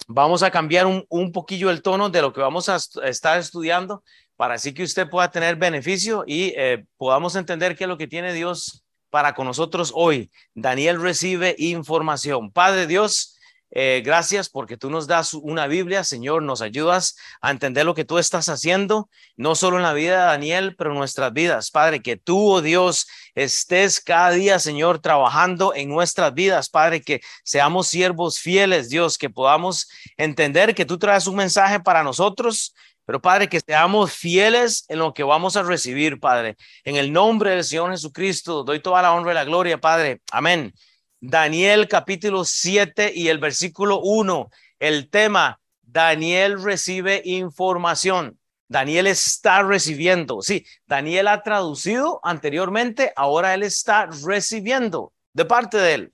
vamos 0.07 0.43
a 0.43 0.51
cambiar 0.51 0.85
un, 0.85 1.05
un, 1.09 1.31
poquillo 1.31 1.71
el 1.71 1.81
tono 1.81 2.09
de 2.09 2.21
lo 2.21 2.31
que 2.31 2.41
vamos 2.41 2.69
a 2.69 2.75
estar 2.75 3.39
estudiando 3.39 4.03
para 4.35 4.55
así 4.55 4.73
que 4.73 4.83
usted 4.83 5.09
pueda 5.09 5.31
tener 5.31 5.55
beneficio 5.55 6.23
y 6.27 6.53
podamos 6.97 7.35
entender 7.35 7.75
qué 7.75 7.85
es 7.85 7.87
lo 7.87 7.97
que 7.97 8.05
tiene 8.05 8.31
Dios 8.33 8.84
para 9.15 9.33
con 9.33 9.47
nosotros 9.47 9.93
hoy. 9.95 10.29
Daniel 10.55 11.01
recibe 11.01 11.55
información. 11.57 12.51
Padre 12.51 12.85
Dios, 12.85 13.39
eh, 13.71 14.01
gracias 14.03 14.49
porque 14.49 14.75
tú 14.75 14.89
nos 14.89 15.07
das 15.07 15.33
una 15.33 15.67
Biblia, 15.67 16.03
Señor, 16.03 16.43
nos 16.43 16.61
ayudas 16.61 17.15
a 17.39 17.51
entender 17.51 17.85
lo 17.85 17.95
que 17.95 18.03
tú 18.03 18.17
estás 18.17 18.49
haciendo, 18.49 19.09
no 19.37 19.55
solo 19.55 19.77
en 19.77 19.83
la 19.83 19.93
vida 19.93 20.19
de 20.19 20.25
Daniel, 20.25 20.75
pero 20.77 20.91
en 20.91 20.97
nuestras 20.97 21.31
vidas. 21.31 21.71
Padre, 21.71 22.01
que 22.01 22.17
tú, 22.17 22.55
oh 22.55 22.61
Dios, 22.61 23.07
estés 23.35 24.01
cada 24.01 24.31
día, 24.31 24.59
Señor, 24.59 24.99
trabajando 24.99 25.73
en 25.73 25.87
nuestras 25.87 26.33
vidas. 26.33 26.67
Padre, 26.67 27.01
que 27.01 27.21
seamos 27.45 27.87
siervos 27.87 28.39
fieles, 28.39 28.89
Dios, 28.89 29.17
que 29.17 29.29
podamos 29.29 29.89
entender 30.17 30.75
que 30.75 30.83
tú 30.83 30.97
traes 30.97 31.25
un 31.25 31.37
mensaje 31.37 31.79
para 31.79 32.03
nosotros 32.03 32.75
pero 33.05 33.21
Padre, 33.21 33.47
que 33.47 33.59
seamos 33.59 34.13
fieles 34.13 34.85
en 34.89 34.99
lo 34.99 35.13
que 35.13 35.23
vamos 35.23 35.55
a 35.55 35.63
recibir, 35.63 36.19
Padre. 36.19 36.57
En 36.83 36.95
el 36.95 37.13
nombre 37.13 37.51
del 37.51 37.63
Señor 37.63 37.91
Jesucristo, 37.91 38.63
doy 38.63 38.79
toda 38.79 39.01
la 39.01 39.13
honra 39.13 39.31
y 39.31 39.35
la 39.35 39.45
gloria, 39.45 39.79
Padre. 39.79 40.21
Amén. 40.31 40.73
Daniel 41.21 41.87
capítulo 41.87 42.45
7 42.45 43.11
y 43.15 43.27
el 43.29 43.37
versículo 43.37 43.99
1, 43.99 44.49
el 44.79 45.09
tema, 45.09 45.59
Daniel 45.81 46.61
recibe 46.61 47.21
información. 47.25 48.39
Daniel 48.67 49.05
está 49.05 49.61
recibiendo. 49.61 50.41
Sí, 50.41 50.65
Daniel 50.87 51.27
ha 51.27 51.43
traducido 51.43 52.19
anteriormente, 52.23 53.13
ahora 53.15 53.53
él 53.53 53.61
está 53.61 54.07
recibiendo 54.25 55.13
de 55.33 55.45
parte 55.45 55.77
de 55.77 55.93
él. 55.93 56.13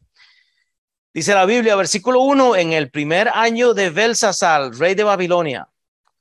Dice 1.13 1.33
la 1.33 1.45
Biblia, 1.45 1.75
versículo 1.75 2.21
1, 2.21 2.57
en 2.57 2.73
el 2.73 2.91
primer 2.91 3.29
año 3.29 3.73
de 3.73 3.89
Belsasar, 3.89 4.71
rey 4.77 4.93
de 4.95 5.03
Babilonia 5.03 5.70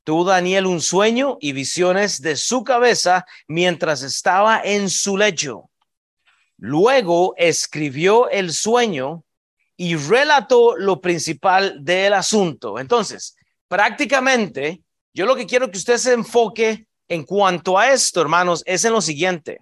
tuvo 0.05 0.25
Daniel 0.25 0.67
un 0.67 0.81
sueño 0.81 1.37
y 1.41 1.53
visiones 1.53 2.21
de 2.21 2.37
su 2.37 2.65
cabeza 2.65 3.27
mientras 3.47 4.03
estaba 4.03 4.61
en 4.63 4.89
su 4.91 5.17
lecho. 5.17 5.71
Luego 6.57 7.35
escribió 7.37 8.29
el 8.29 8.53
sueño 8.53 9.25
y 9.77 9.97
relató 9.97 10.77
lo 10.77 11.01
principal 11.01 11.83
del 11.83 12.13
asunto. 12.13 12.79
Entonces, 12.79 13.35
prácticamente, 13.67 14.83
yo 15.15 15.27
lo 15.27 15.35
que 15.35 15.47
quiero 15.47 15.71
que 15.71 15.79
usted 15.79 15.97
se 15.97 16.13
enfoque 16.13 16.87
en 17.09 17.25
cuanto 17.25 17.79
a 17.79 17.91
esto, 17.91 18.21
hermanos, 18.21 18.63
es 18.67 18.85
en 18.85 18.93
lo 18.93 19.01
siguiente. 19.01 19.59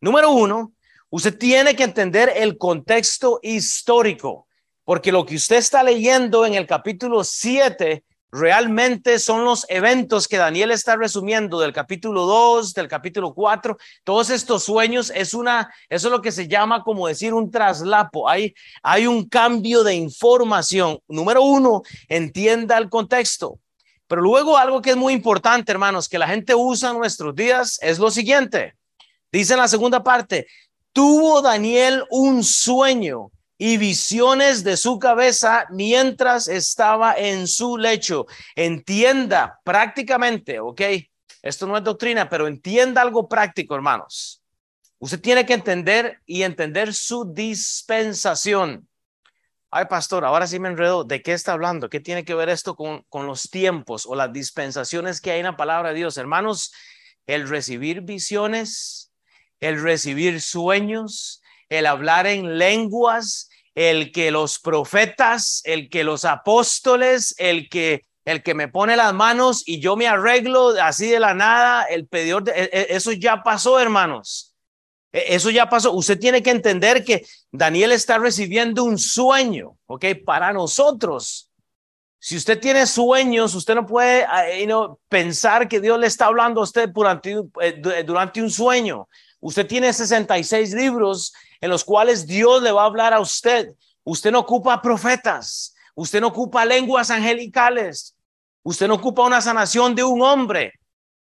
Número 0.00 0.30
uno, 0.32 0.72
usted 1.10 1.38
tiene 1.38 1.76
que 1.76 1.84
entender 1.84 2.32
el 2.34 2.58
contexto 2.58 3.38
histórico, 3.42 4.48
porque 4.84 5.12
lo 5.12 5.24
que 5.24 5.36
usted 5.36 5.56
está 5.56 5.82
leyendo 5.82 6.44
en 6.44 6.54
el 6.54 6.66
capítulo 6.66 7.22
7 7.22 8.02
realmente 8.32 9.18
son 9.18 9.44
los 9.44 9.66
eventos 9.68 10.26
que 10.26 10.38
Daniel 10.38 10.70
está 10.70 10.96
resumiendo 10.96 11.60
del 11.60 11.74
capítulo 11.74 12.24
2, 12.24 12.72
del 12.72 12.88
capítulo 12.88 13.34
4. 13.34 13.76
Todos 14.04 14.30
estos 14.30 14.64
sueños 14.64 15.12
es 15.14 15.34
una, 15.34 15.72
eso 15.90 16.08
es 16.08 16.12
lo 16.12 16.22
que 16.22 16.32
se 16.32 16.48
llama 16.48 16.82
como 16.82 17.06
decir 17.06 17.34
un 17.34 17.50
traslapo. 17.50 18.28
Hay, 18.28 18.54
hay 18.82 19.06
un 19.06 19.28
cambio 19.28 19.84
de 19.84 19.94
información. 19.94 20.98
Número 21.08 21.42
uno, 21.42 21.82
entienda 22.08 22.78
el 22.78 22.88
contexto. 22.88 23.58
Pero 24.06 24.22
luego 24.22 24.56
algo 24.56 24.80
que 24.80 24.90
es 24.90 24.96
muy 24.96 25.12
importante, 25.12 25.70
hermanos, 25.70 26.08
que 26.08 26.18
la 26.18 26.28
gente 26.28 26.54
usa 26.54 26.90
en 26.90 26.98
nuestros 26.98 27.34
días 27.34 27.78
es 27.82 27.98
lo 27.98 28.10
siguiente. 28.10 28.74
Dice 29.30 29.54
en 29.54 29.60
la 29.60 29.68
segunda 29.68 30.02
parte, 30.02 30.46
tuvo 30.92 31.42
Daniel 31.42 32.04
un 32.10 32.44
sueño 32.44 33.31
y 33.64 33.76
visiones 33.76 34.64
de 34.64 34.76
su 34.76 34.98
cabeza 34.98 35.68
mientras 35.70 36.48
estaba 36.48 37.14
en 37.14 37.46
su 37.46 37.78
lecho. 37.78 38.26
Entienda 38.56 39.60
prácticamente, 39.62 40.58
¿ok? 40.58 40.80
Esto 41.42 41.68
no 41.68 41.76
es 41.76 41.84
doctrina, 41.84 42.28
pero 42.28 42.48
entienda 42.48 43.00
algo 43.02 43.28
práctico, 43.28 43.76
hermanos. 43.76 44.42
Usted 44.98 45.20
tiene 45.20 45.46
que 45.46 45.54
entender 45.54 46.20
y 46.26 46.42
entender 46.42 46.92
su 46.92 47.32
dispensación. 47.32 48.88
Ay, 49.70 49.84
pastor, 49.84 50.24
ahora 50.24 50.48
sí 50.48 50.58
me 50.58 50.68
enredo. 50.68 51.04
¿De 51.04 51.22
qué 51.22 51.32
está 51.32 51.52
hablando? 51.52 51.88
¿Qué 51.88 52.00
tiene 52.00 52.24
que 52.24 52.34
ver 52.34 52.48
esto 52.48 52.74
con, 52.74 53.04
con 53.08 53.28
los 53.28 53.42
tiempos 53.48 54.06
o 54.06 54.16
las 54.16 54.32
dispensaciones 54.32 55.20
que 55.20 55.30
hay 55.30 55.38
en 55.38 55.46
la 55.46 55.56
palabra 55.56 55.90
de 55.90 55.98
Dios? 55.98 56.16
Hermanos, 56.16 56.72
el 57.28 57.48
recibir 57.48 58.00
visiones, 58.00 59.12
el 59.60 59.80
recibir 59.80 60.40
sueños, 60.40 61.40
el 61.68 61.86
hablar 61.86 62.26
en 62.26 62.58
lenguas, 62.58 63.50
el 63.74 64.12
que 64.12 64.30
los 64.30 64.58
profetas, 64.58 65.62
el 65.64 65.88
que 65.88 66.04
los 66.04 66.24
apóstoles, 66.24 67.34
el 67.38 67.68
que 67.68 68.04
el 68.24 68.42
que 68.42 68.54
me 68.54 68.68
pone 68.68 68.96
las 68.96 69.12
manos 69.14 69.64
y 69.66 69.80
yo 69.80 69.96
me 69.96 70.06
arreglo 70.06 70.68
así 70.80 71.08
de 71.08 71.20
la 71.20 71.34
nada, 71.34 71.84
el 71.84 72.06
pedidor, 72.06 72.48
e, 72.48 72.70
e, 72.72 72.86
eso 72.90 73.12
ya 73.12 73.42
pasó, 73.42 73.80
hermanos. 73.80 74.54
E, 75.12 75.34
eso 75.34 75.50
ya 75.50 75.68
pasó. 75.68 75.92
Usted 75.92 76.18
tiene 76.18 76.42
que 76.42 76.50
entender 76.50 77.04
que 77.04 77.26
Daniel 77.50 77.92
está 77.92 78.18
recibiendo 78.18 78.84
un 78.84 78.98
sueño, 78.98 79.76
¿ok? 79.86 80.04
Para 80.24 80.52
nosotros. 80.52 81.50
Si 82.20 82.36
usted 82.36 82.60
tiene 82.60 82.86
sueños, 82.86 83.56
usted 83.56 83.74
no 83.74 83.84
puede 83.84 84.24
you 84.64 84.98
pensar 85.08 85.66
que 85.66 85.80
Dios 85.80 85.98
le 85.98 86.06
está 86.06 86.26
hablando 86.26 86.60
a 86.60 86.64
usted 86.64 86.88
durante, 86.90 87.34
eh, 87.60 88.06
un 88.36 88.50
sueño. 88.50 89.08
Usted 89.40 89.66
tiene 89.66 89.92
66 89.92 90.72
libros 90.72 91.32
en 91.62 91.70
los 91.70 91.84
cuales 91.84 92.26
Dios 92.26 92.60
le 92.60 92.72
va 92.72 92.82
a 92.82 92.86
hablar 92.86 93.14
a 93.14 93.20
usted. 93.20 93.74
Usted 94.04 94.32
no 94.32 94.40
ocupa 94.40 94.82
profetas, 94.82 95.74
usted 95.94 96.20
no 96.20 96.26
ocupa 96.26 96.64
lenguas 96.64 97.08
angelicales, 97.08 98.16
usted 98.64 98.88
no 98.88 98.94
ocupa 98.94 99.22
una 99.22 99.40
sanación 99.40 99.94
de 99.94 100.04
un 100.04 100.20
hombre. 100.20 100.74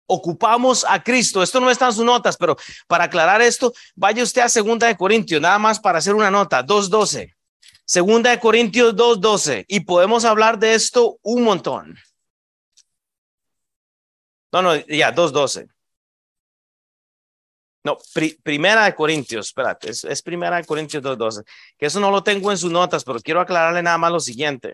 Ocupamos 0.07 0.85
a 0.87 1.01
Cristo. 1.01 1.41
Esto 1.41 1.59
no 1.59 1.71
está 1.71 1.87
en 1.87 1.93
sus 1.93 2.05
notas, 2.05 2.37
pero 2.37 2.57
para 2.85 3.05
aclarar 3.05 3.41
esto, 3.41 3.73
vaya 3.95 4.21
usted 4.21 4.41
a 4.41 4.49
Segunda 4.49 4.85
de 4.85 4.97
Corintios, 4.97 5.41
nada 5.41 5.57
más 5.57 5.79
para 5.79 5.97
hacer 5.97 6.13
una 6.13 6.29
nota, 6.29 6.63
2.12. 6.63 7.33
Segunda 7.85 8.29
de 8.29 8.39
Corintios 8.39 8.93
2.12. 8.93 9.65
Y 9.67 9.79
podemos 9.79 10.25
hablar 10.25 10.59
de 10.59 10.75
esto 10.75 11.17
un 11.23 11.43
montón. 11.43 11.97
No, 14.51 14.61
no, 14.61 14.75
ya, 14.75 15.15
2.12. 15.15 15.74
No, 17.85 17.99
primera 18.41 18.85
de 18.85 18.95
Corintios, 18.95 19.45
espérate, 19.45 19.91
es, 19.91 20.03
es 20.03 20.23
primera 20.23 20.57
de 20.57 20.65
Corintios 20.65 21.03
2.12, 21.03 21.43
que 21.77 21.85
eso 21.85 21.99
no 21.99 22.09
lo 22.09 22.23
tengo 22.23 22.51
en 22.51 22.57
sus 22.57 22.71
notas, 22.71 23.03
pero 23.03 23.19
quiero 23.19 23.39
aclararle 23.39 23.83
nada 23.83 23.99
más 23.99 24.11
lo 24.11 24.19
siguiente. 24.19 24.73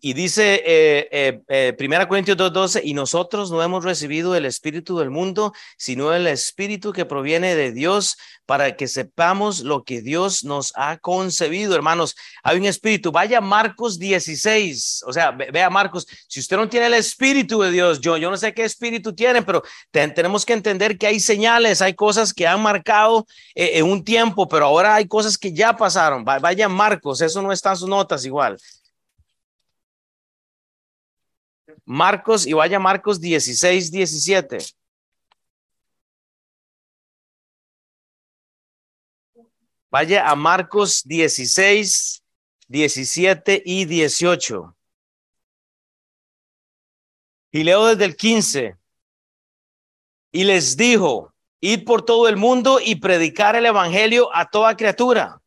Y, 0.00 0.14
dice 0.14 0.62
eh, 0.66 1.08
eh, 1.12 1.42
eh, 1.46 1.72
Primera 1.78 2.08
Corintios 2.08 2.36
2.12, 2.36 2.80
y 2.82 2.92
nosotros 2.92 3.52
no 3.52 3.62
hemos 3.62 3.84
recibido 3.84 4.34
el 4.34 4.44
espíritu 4.44 4.98
del 4.98 5.10
mundo, 5.10 5.52
sino 5.76 6.12
el 6.12 6.26
espíritu 6.26 6.92
que 6.92 7.04
proviene 7.04 7.54
de 7.54 7.70
Dios 7.70 8.16
para 8.46 8.76
que 8.76 8.88
sepamos 8.88 9.60
lo 9.60 9.84
que 9.84 10.02
Dios 10.02 10.42
nos 10.42 10.72
ha 10.74 10.98
concebido, 10.98 11.76
hermanos. 11.76 12.16
Hay 12.42 12.58
un 12.58 12.64
espíritu, 12.64 13.12
vaya 13.12 13.40
Marcos 13.40 14.00
16, 14.00 15.04
o 15.06 15.12
sea, 15.12 15.30
vea 15.30 15.70
Marcos, 15.70 16.06
si 16.26 16.40
usted 16.40 16.56
no 16.56 16.68
tiene 16.68 16.86
el 16.86 16.94
espíritu 16.94 17.60
de 17.60 17.70
Dios, 17.70 18.00
yo, 18.00 18.16
yo 18.16 18.28
no 18.28 18.36
sé 18.36 18.54
qué 18.54 18.64
espíritu 18.64 19.14
tienen, 19.14 19.44
pero 19.44 19.62
tenemos 19.90 20.44
que 20.44 20.52
entender 20.52 20.98
que 20.98 21.06
hay 21.06 21.20
señales, 21.20 21.80
hay 21.80 21.94
cosas 21.94 22.34
que 22.34 22.46
han 22.46 22.60
marcado 22.60 23.24
en 23.54 23.84
un 23.84 24.02
tiempo, 24.02 24.48
pero 24.48 24.66
ahora 24.66 24.96
hay 24.96 25.06
cosas 25.06 25.38
que 25.38 25.52
ya 25.52 25.76
pasaron. 25.76 26.24
Vaya 26.24 26.68
Marcos, 26.68 27.20
eso 27.20 27.40
no 27.40 27.52
está 27.52 27.70
en 27.70 27.76
sus 27.76 27.88
notas 27.88 28.24
igual. 28.24 28.58
Marcos 31.86 32.46
y 32.46 32.52
vaya 32.52 32.80
Marcos 32.80 33.20
16, 33.20 33.92
17. 33.92 34.58
Vaya 39.88 40.28
a 40.28 40.34
Marcos 40.34 41.04
16, 41.04 42.22
17 42.66 43.62
y 43.64 43.84
18. 43.84 44.76
Y 47.52 47.62
leo 47.62 47.86
desde 47.86 48.04
el 48.04 48.16
15. 48.16 48.76
Y 50.32 50.44
les 50.44 50.76
dijo, 50.76 51.32
id 51.60 51.84
por 51.84 52.04
todo 52.04 52.28
el 52.28 52.36
mundo 52.36 52.80
y 52.84 52.96
predicar 52.96 53.54
el 53.54 53.64
evangelio 53.64 54.28
a 54.34 54.50
toda 54.50 54.76
criatura. 54.76 55.40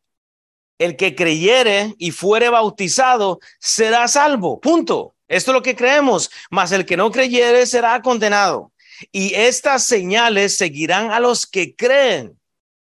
El 0.78 0.96
que 0.96 1.14
creyere 1.14 1.94
y 1.98 2.10
fuere 2.10 2.48
bautizado 2.48 3.40
será 3.58 4.08
salvo. 4.08 4.58
Punto. 4.58 5.14
Esto 5.30 5.52
es 5.52 5.54
lo 5.54 5.62
que 5.62 5.76
creemos, 5.76 6.28
mas 6.50 6.72
el 6.72 6.84
que 6.84 6.96
no 6.96 7.12
creyere 7.12 7.64
será 7.64 8.02
condenado. 8.02 8.72
Y 9.12 9.32
estas 9.34 9.84
señales 9.84 10.56
seguirán 10.56 11.12
a 11.12 11.20
los 11.20 11.46
que 11.46 11.76
creen 11.76 12.36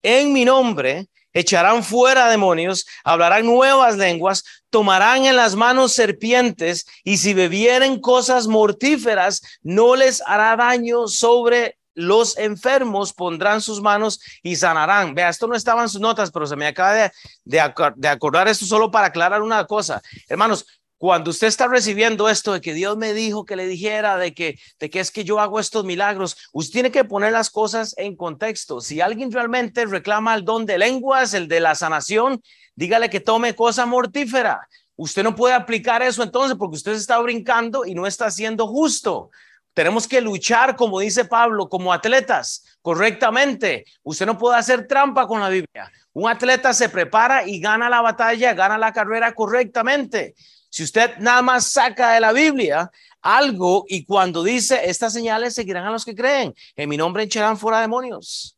en 0.02 0.34
mi 0.34 0.44
nombre, 0.44 1.08
echarán 1.32 1.84
fuera 1.84 2.30
demonios, 2.30 2.88
hablarán 3.04 3.46
nuevas 3.46 3.98
lenguas, 3.98 4.44
tomarán 4.72 5.26
en 5.26 5.36
las 5.36 5.56
manos 5.56 5.94
serpientes 5.94 6.88
y 7.04 7.18
si 7.18 7.36
bebieren 7.36 8.02
cosas 8.02 8.48
mortíferas, 8.48 9.42
no 9.62 9.96
les 9.96 10.22
hará 10.26 10.56
daño 10.56 11.08
sobre 11.08 11.78
los 11.96 12.40
enfermos 12.40 13.14
pondrán 13.14 13.62
sus 13.62 13.80
manos 13.80 14.20
y 14.42 14.56
sanarán. 14.56 15.14
Vea, 15.14 15.30
esto 15.30 15.46
no 15.46 15.54
estaba 15.54 15.84
en 15.84 15.90
sus 15.90 16.02
notas, 16.02 16.32
pero 16.32 16.48
se 16.48 16.56
me 16.56 16.66
acaba 16.66 16.94
de, 16.94 17.12
de, 17.46 18.10
acordar 18.10 18.48
esto 18.48 18.66
solo 18.66 18.90
para 18.90 19.08
aclarar 19.08 19.44
una 19.44 19.66
cosa. 19.68 20.02
Hermanos, 20.28 20.66
cuando 21.04 21.32
usted 21.32 21.48
está 21.48 21.68
recibiendo 21.68 22.30
esto 22.30 22.54
de 22.54 22.62
que 22.62 22.74
Dios 22.74 22.96
me 22.96 23.14
dijo 23.14 23.44
que 23.44 23.58
le 23.58 23.68
dijera, 23.68 24.16
de 24.16 24.34
que, 24.34 24.58
de 24.80 24.90
que 24.90 25.02
es 25.02 25.12
que 25.12 25.26
yo 25.26 25.42
hago 25.42 25.60
estos 25.60 25.84
milagros, 25.84 26.38
usted 26.54 26.72
tiene 26.72 26.92
que 26.92 27.04
poner 27.04 27.34
las 27.34 27.50
cosas 27.50 27.94
en 27.98 28.16
contexto. 28.16 28.80
Si 28.80 29.02
alguien 29.02 29.30
realmente 29.30 29.86
reclama 29.86 30.34
el 30.34 30.46
don 30.46 30.66
de 30.66 30.78
lenguas, 30.78 31.34
el 31.34 31.50
de 31.50 31.60
la 31.60 31.76
sanación, 31.76 32.42
dígale 32.76 33.10
que 33.10 33.20
tome 33.20 33.54
cosa 33.54 33.86
mortífera. 33.86 34.66
Usted 34.96 35.24
no 35.24 35.36
puede 35.36 35.56
aplicar 35.56 36.02
eso 36.02 36.24
entonces 36.24 36.56
porque 36.58 36.78
usted 36.78 36.94
está 36.94 37.20
brincando 37.20 37.84
y 37.86 37.96
no 37.96 38.08
está 38.08 38.32
siendo 38.32 38.66
justo. 38.66 39.30
Tenemos 39.74 40.08
que 40.08 40.22
luchar, 40.22 40.78
como 40.78 41.02
dice 41.02 41.26
Pablo, 41.26 41.68
como 41.68 41.92
atletas, 41.92 42.64
correctamente. 42.82 43.84
Usted 44.04 44.26
no 44.26 44.38
puede 44.38 44.58
hacer 44.58 44.88
trampa 44.88 45.28
con 45.28 45.42
la 45.42 45.50
Biblia. 45.50 45.92
Un 46.14 46.30
atleta 46.30 46.72
se 46.72 46.88
prepara 46.88 47.46
y 47.46 47.60
gana 47.60 47.90
la 47.90 48.00
batalla, 48.00 48.54
gana 48.54 48.78
la 48.78 48.94
carrera 48.94 49.34
correctamente. 49.34 50.36
Si 50.74 50.82
usted 50.82 51.18
nada 51.20 51.44
más 51.44 51.68
saca 51.68 52.14
de 52.14 52.20
la 52.20 52.32
Biblia 52.34 52.90
algo 53.22 53.86
y 53.88 54.06
cuando 54.06 54.42
dice 54.42 54.90
estas 54.90 55.14
señales 55.14 55.54
seguirán 55.54 55.86
a 55.86 55.92
los 55.92 56.04
que 56.04 56.16
creen, 56.16 56.56
en 56.76 56.90
mi 56.90 56.98
nombre 56.98 57.22
echarán 57.22 57.60
fuera 57.60 57.80
demonios, 57.80 58.58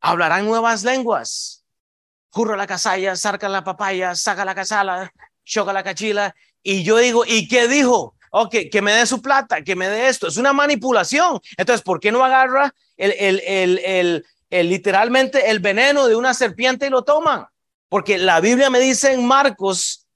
hablarán 0.00 0.46
nuevas 0.46 0.82
lenguas, 0.82 1.64
curra 2.30 2.56
la 2.56 2.66
casalla, 2.66 3.14
saca 3.14 3.48
la 3.48 3.62
papaya, 3.62 4.16
saca 4.16 4.44
la 4.44 4.52
casala, 4.52 5.12
choca 5.44 5.72
la 5.72 5.84
cachila, 5.84 6.34
y 6.60 6.82
yo 6.82 6.96
digo, 6.96 7.22
¿y 7.24 7.46
qué 7.46 7.68
dijo? 7.68 8.16
Ok, 8.32 8.56
que 8.72 8.82
me 8.82 8.90
dé 8.90 9.06
su 9.06 9.22
plata, 9.22 9.62
que 9.62 9.76
me 9.76 9.88
dé 9.88 10.08
esto. 10.08 10.26
Es 10.26 10.38
una 10.38 10.52
manipulación. 10.52 11.38
Entonces, 11.56 11.82
¿por 11.84 12.00
qué 12.00 12.10
no 12.10 12.24
agarra 12.24 12.74
el, 12.96 13.12
el, 13.16 13.40
el, 13.46 14.26
el, 14.50 14.68
literalmente 14.68 15.50
el 15.50 15.60
veneno 15.60 16.08
de 16.08 16.16
una 16.16 16.34
serpiente 16.34 16.88
y 16.88 16.90
lo 16.90 17.04
toman? 17.04 17.46
Porque 17.88 18.18
la 18.18 18.40
Biblia 18.40 18.70
me 18.70 18.80
dice 18.80 19.12
en 19.12 19.24
Marcos 19.24 20.07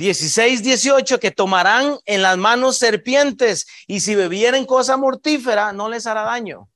16, 0.00 0.62
18, 0.62 1.20
que 1.20 1.30
tomarán 1.30 1.98
en 2.06 2.22
las 2.22 2.38
manos 2.38 2.78
serpientes 2.78 3.66
y 3.86 4.00
si 4.00 4.14
bebieren 4.14 4.64
cosa 4.64 4.96
mortífera 4.96 5.72
no 5.72 5.88
les 5.88 6.06
hará 6.06 6.22
daño. 6.22 6.68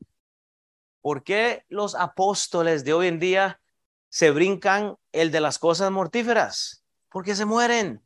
¿por 1.04 1.22
qué 1.22 1.64
los 1.68 1.94
apóstoles 1.94 2.82
de 2.82 2.94
hoy 2.94 3.08
en 3.08 3.18
día 3.18 3.60
se 4.08 4.30
brincan 4.30 4.96
el 5.12 5.30
de 5.30 5.42
las 5.42 5.58
cosas 5.58 5.90
mortíferas? 5.90 6.82
Porque 7.10 7.34
se 7.34 7.44
mueren 7.44 8.00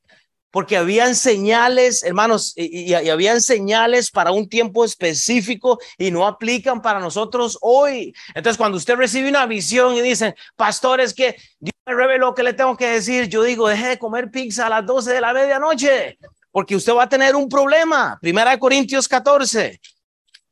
porque 0.50 0.76
habían 0.76 1.14
señales, 1.14 2.02
hermanos, 2.02 2.54
y, 2.56 2.94
habían 2.94 3.40
señales 3.40 4.10
para 4.10 4.32
un 4.32 4.48
tiempo 4.48 4.84
específico 4.84 5.78
y 5.98 6.10
no 6.10 6.26
aplican 6.26 6.80
para 6.80 7.00
nosotros 7.00 7.58
hoy. 7.60 8.14
Entonces, 8.34 8.56
cuando 8.56 8.78
usted 8.78 8.96
recibe 8.96 9.28
una 9.28 9.46
visión 9.46 9.94
y 9.94 10.00
dicen, 10.00 10.34
pastores, 10.56 11.12
que 11.12 11.36
Dios 11.60 11.74
me 11.88 11.94
reveló 11.94 12.34
que 12.34 12.42
le 12.42 12.52
tengo 12.52 12.76
que 12.76 12.86
decir, 12.86 13.28
yo 13.28 13.42
digo, 13.42 13.66
deje 13.66 13.88
de 13.88 13.98
comer 13.98 14.30
pizza 14.30 14.66
a 14.66 14.68
las 14.68 14.84
12 14.84 15.14
de 15.14 15.20
la 15.22 15.32
medianoche, 15.32 16.18
porque 16.50 16.76
usted 16.76 16.92
va 16.92 17.04
a 17.04 17.08
tener 17.08 17.34
un 17.34 17.48
problema. 17.48 18.18
Primera 18.20 18.50
de 18.50 18.58
Corintios 18.58 19.08
14. 19.08 19.80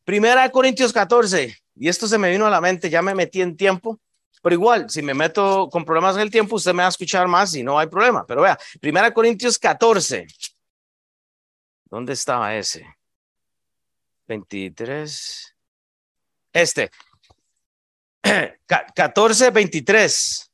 Primera 0.02 0.45
de 0.45 0.50
Corintios 0.50 0.95
14. 0.95 1.55
Y 1.75 1.88
esto 1.88 2.09
se 2.09 2.16
me 2.16 2.31
vino 2.31 2.47
a 2.47 2.50
la 2.50 2.62
mente, 2.62 2.88
ya 2.88 3.02
me 3.02 3.14
metí 3.14 3.43
en 3.43 3.55
tiempo. 3.55 4.00
Pero 4.43 4.55
igual, 4.55 4.88
si 4.88 5.02
me 5.02 5.12
meto 5.12 5.69
con 5.71 5.85
problemas 5.85 6.16
en 6.16 6.23
el 6.23 6.31
tiempo, 6.31 6.57
usted 6.57 6.73
me 6.73 6.83
va 6.83 6.87
a 6.87 6.90
escuchar 6.90 7.28
más 7.28 7.55
y 7.55 7.62
no 7.62 7.78
hay 7.78 7.88
problema. 7.88 8.25
Pero 8.26 8.40
vea, 8.40 8.59
Primera 8.81 9.12
Corintios 9.12 9.59
14. 9.59 10.26
¿Dónde 11.85 12.14
estaba 12.14 12.55
ese? 12.55 12.87
23. 14.26 15.55
Este. 16.55 16.90
14, 18.95 19.50
23. 19.50 20.45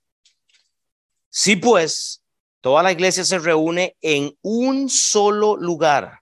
Sí, 1.34 1.56
pues, 1.56 2.22
toda 2.60 2.82
la 2.82 2.92
iglesia 2.92 3.24
se 3.24 3.38
reúne 3.38 3.96
en 4.02 4.36
un 4.42 4.90
solo 4.90 5.56
lugar 5.56 6.20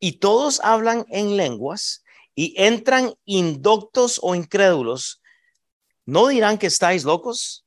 y 0.00 0.12
todos 0.12 0.60
hablan 0.60 1.04
en 1.10 1.36
lenguas 1.36 2.02
y 2.34 2.54
entran 2.56 3.12
indoctos 3.26 4.18
o 4.22 4.34
incrédulos 4.34 5.20
¿no 6.06 6.28
dirán 6.28 6.56
que 6.56 6.68
estáis 6.68 7.04
locos? 7.04 7.65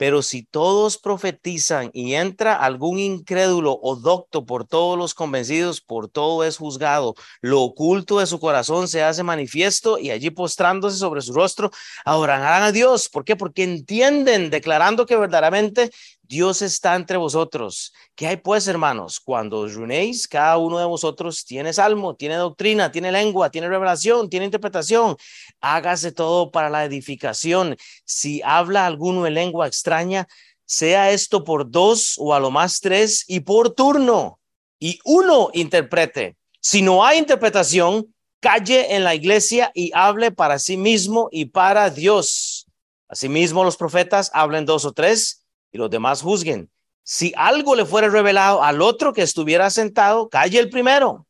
Pero 0.00 0.22
si 0.22 0.44
todos 0.44 0.96
profetizan 0.96 1.90
y 1.92 2.14
entra 2.14 2.54
algún 2.54 2.98
incrédulo 2.98 3.78
o 3.82 3.96
docto 3.96 4.46
por 4.46 4.66
todos 4.66 4.96
los 4.96 5.12
convencidos, 5.12 5.82
por 5.82 6.08
todo 6.08 6.42
es 6.42 6.56
juzgado. 6.56 7.14
Lo 7.42 7.60
oculto 7.60 8.18
de 8.18 8.26
su 8.26 8.40
corazón 8.40 8.88
se 8.88 9.02
hace 9.02 9.22
manifiesto 9.22 9.98
y 9.98 10.10
allí 10.10 10.30
postrándose 10.30 10.96
sobre 10.96 11.20
su 11.20 11.34
rostro, 11.34 11.70
adorarán 12.06 12.62
a 12.62 12.72
Dios. 12.72 13.10
¿Por 13.10 13.26
qué? 13.26 13.36
Porque 13.36 13.62
entienden, 13.62 14.48
declarando 14.48 15.04
que 15.04 15.16
verdaderamente 15.16 15.90
Dios 16.30 16.62
está 16.62 16.94
entre 16.94 17.16
vosotros. 17.16 17.92
¿Qué 18.14 18.28
hay 18.28 18.36
pues, 18.36 18.68
hermanos? 18.68 19.18
Cuando 19.18 19.58
os 19.58 19.74
reunéis, 19.74 20.28
cada 20.28 20.58
uno 20.58 20.78
de 20.78 20.84
vosotros 20.84 21.44
tiene 21.44 21.72
salmo, 21.72 22.14
tiene 22.14 22.36
doctrina, 22.36 22.92
tiene 22.92 23.10
lengua, 23.10 23.50
tiene 23.50 23.68
revelación, 23.68 24.30
tiene 24.30 24.44
interpretación. 24.44 25.16
Hágase 25.60 26.12
todo 26.12 26.52
para 26.52 26.70
la 26.70 26.84
edificación. 26.84 27.76
Si 28.04 28.40
habla 28.44 28.86
alguno 28.86 29.26
en 29.26 29.34
lengua 29.34 29.66
extraña, 29.66 30.28
sea 30.64 31.10
esto 31.10 31.42
por 31.42 31.68
dos 31.68 32.14
o 32.16 32.32
a 32.32 32.38
lo 32.38 32.52
más 32.52 32.78
tres 32.78 33.24
y 33.26 33.40
por 33.40 33.74
turno. 33.74 34.38
Y 34.78 35.00
uno 35.04 35.50
interprete. 35.52 36.36
Si 36.60 36.80
no 36.80 37.04
hay 37.04 37.18
interpretación, 37.18 38.14
calle 38.38 38.94
en 38.94 39.02
la 39.02 39.16
iglesia 39.16 39.72
y 39.74 39.90
hable 39.96 40.30
para 40.30 40.60
sí 40.60 40.76
mismo 40.76 41.28
y 41.32 41.46
para 41.46 41.90
Dios. 41.90 42.68
Asimismo, 43.08 43.64
los 43.64 43.76
profetas 43.76 44.30
hablen 44.32 44.64
dos 44.64 44.84
o 44.84 44.92
tres 44.92 45.39
y 45.72 45.78
los 45.78 45.90
demás 45.90 46.22
juzguen. 46.22 46.70
Si 47.02 47.32
algo 47.36 47.74
le 47.74 47.84
fuera 47.84 48.08
revelado 48.08 48.62
al 48.62 48.82
otro 48.82 49.12
que 49.12 49.22
estuviera 49.22 49.70
sentado, 49.70 50.28
calle 50.28 50.58
el 50.58 50.70
primero, 50.70 51.26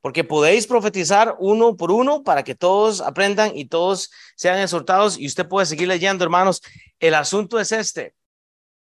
porque 0.00 0.24
podéis 0.24 0.66
profetizar 0.66 1.36
uno 1.38 1.76
por 1.76 1.90
uno 1.90 2.22
para 2.22 2.44
que 2.44 2.54
todos 2.54 3.00
aprendan 3.00 3.56
y 3.56 3.66
todos 3.66 4.10
sean 4.36 4.58
exhortados. 4.58 5.18
Y 5.18 5.26
usted 5.26 5.48
puede 5.48 5.66
seguir 5.66 5.88
leyendo, 5.88 6.22
hermanos. 6.22 6.62
El 7.00 7.14
asunto 7.14 7.58
es 7.58 7.72
este. 7.72 8.14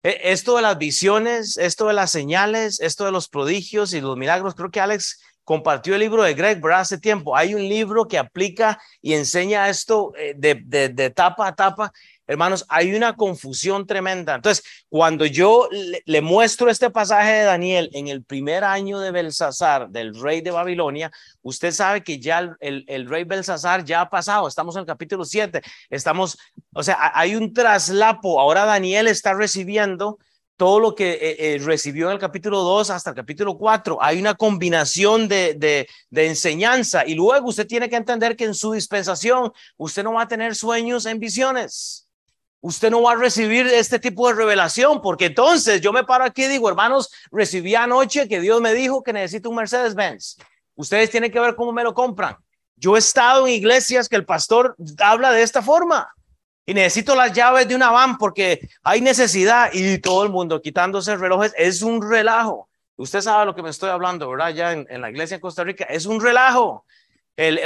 E, 0.03 0.21
esto 0.33 0.57
de 0.57 0.63
las 0.63 0.79
visiones, 0.79 1.59
esto 1.59 1.89
de 1.89 1.95
las 1.95 2.11
señales, 2.11 2.81
esto 2.81 3.05
de 3.05 3.13
los 3.13 3.29
prodigios 3.29 3.93
y 3.93 4.01
los 4.01 4.17
milagros, 4.17 4.55
creo 4.55 4.71
que 4.71 4.81
Alex 4.81 5.21
compartió 5.45 5.95
el 5.95 6.01
libro 6.01 6.23
de 6.23 6.35
Greg 6.35 6.65
hace 6.73 6.97
tiempo. 6.97 7.37
Hay 7.37 7.55
un 7.55 7.69
libro 7.69 8.07
que 8.07 8.17
aplica 8.17 8.81
y 9.03 9.15
enseña 9.15 9.69
esto 9.69 10.13
eh, 10.17 10.35
de, 10.37 10.63
de, 10.65 10.91
de 10.91 11.05
etapa 11.07 11.47
a 11.47 11.51
etapa 11.51 11.93
Hermanos, 12.31 12.65
hay 12.69 12.95
una 12.95 13.17
confusión 13.17 13.89
tremenda. 13.89 14.37
Entonces, 14.37 14.65
cuando 14.91 15.25
yo 15.25 15.69
le, 16.05 16.21
muestro 16.21 16.69
este 16.69 16.91
pasaje 16.91 17.31
de 17.31 17.45
Daniel 17.45 17.91
en 17.93 18.09
el 18.09 18.25
primer 18.25 18.65
año 18.65 18.99
de 18.99 19.13
Belsasar, 19.13 19.89
del 19.89 20.21
rey 20.21 20.41
de 20.41 20.51
Babilonia, 20.51 21.13
usted 21.43 21.71
sabe 21.71 22.03
que 22.03 22.19
ya 22.19 22.57
el, 22.59 23.07
rey 23.09 23.23
Belsasar 23.23 23.85
ya 23.85 24.01
ha 24.01 24.11
pasado. 24.11 24.49
Estamos 24.49 24.75
en 24.75 24.81
el 24.81 24.87
capítulo 24.87 25.25
7. 25.25 25.63
Estamos, 25.91 26.37
o 26.75 26.83
sea, 26.83 27.13
hay 27.15 27.37
un 27.37 27.55
traslapo. 27.55 28.41
Ahora 28.41 28.65
Daniel 28.65 29.07
está 29.07 29.33
recibiendo 29.33 30.19
todo 30.57 30.81
lo 30.81 30.97
que 30.97 31.13
eh, 31.13 31.55
eh, 31.55 31.59
recibió 31.63 32.09
en 32.09 32.15
el 32.15 32.19
capítulo 32.19 32.59
2 32.63 32.91
hasta 32.91 33.11
el 33.11 33.17
capítulo 33.17 33.57
4. 33.57 33.97
Hay 34.03 34.19
una 34.19 34.35
combinación 34.35 35.29
de, 35.29 35.55
de, 35.55 35.89
de, 36.11 36.27
enseñanza 36.27 37.07
y 37.07 37.15
luego 37.15 37.49
usted 37.49 37.69
tiene 37.69 37.89
que 37.89 37.97
entender 37.97 38.35
que 38.35 38.45
en 38.45 38.55
su 38.55 38.73
dispensación 38.73 39.53
usted 39.77 40.03
no 40.03 40.15
va 40.15 40.23
a 40.23 40.29
tener 40.29 40.57
sueños 40.57 41.07
en 41.07 41.21
visiones 41.21 42.10
usted 42.61 42.91
no 42.91 43.03
va 43.03 43.13
a 43.13 43.17
recibir 43.17 43.67
este 43.67 43.99
tipo 43.99 44.29
de 44.29 44.35
revelación, 44.35 45.01
porque 45.01 45.27
entonces 45.27 45.81
yo 45.81 45.93
me 45.93 46.05
paro 46.05 46.25
aquí 46.25 46.45
y 46.45 46.49
digo, 46.49 46.69
hermanos, 46.69 47.11
recibí 47.31 47.75
anoche 47.75 48.29
que 48.29 48.41
Dios 48.41 48.61
me 48.61 48.75
dijo 48.75 49.03
que 49.03 49.13
necesito 49.13 49.51
un 49.51 49.57
Mercedes-Benz. 49.57 50.37
Ustedes 50.75 51.11
tienen 51.11 51.31
que 51.31 51.41
ver 51.41 51.55
cómo 51.57 51.73
me 51.73 51.83
lo 51.83 51.95
compran. 51.95 52.37
Yo 52.77 52.97
he 52.97 52.99
estado 52.99 53.47
en 53.47 53.55
iglesias 53.55 54.09
que 54.09 54.17
el 54.17 54.25
pastor 54.25 54.77
habla 54.99 55.33
de 55.33 55.43
esta 55.43 55.63
forma 55.63 56.15
y 56.65 56.75
necesito 56.75 57.15
las 57.15 57.33
llaves 57.33 57.69
de 57.69 57.75
una 57.75 57.91
van 57.91 58.17
porque 58.17 58.69
hay 58.83 59.01
necesidad 59.01 59.71
y 59.73 59.99
todo 59.99 60.25
el 60.25 60.31
mundo 60.31 60.63
quitándose 60.63 61.17
relojes 61.17 61.53
es 61.57 61.83
un 61.83 62.01
relajo. 62.09 62.69
Usted 62.97 63.23
sabe 63.23 63.47
lo 63.47 63.55
que 63.55 63.63
me 63.63 63.71
estoy 63.71 63.91
hablando, 63.91 64.29
¿verdad? 64.29 64.51
Ya 64.51 64.73
en, 64.73 65.01
la 65.01 65.11
iglesia 65.11 65.35
en 65.35 65.41
Costa 65.41 65.65
Rica 65.65 65.85
es 65.85 66.07
un 66.07 66.21
relajo. 66.21 66.85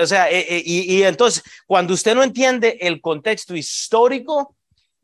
o 0.00 0.06
sea, 0.06 0.30
eh, 0.30 0.46
eh, 0.48 0.62
y 0.64 1.02
entonces, 1.02 1.42
cuando 1.66 1.94
usted 1.94 2.14
no 2.14 2.22
entiende 2.22 2.78
el 2.80 3.00
contexto 3.00 3.54
histórico, 3.56 4.53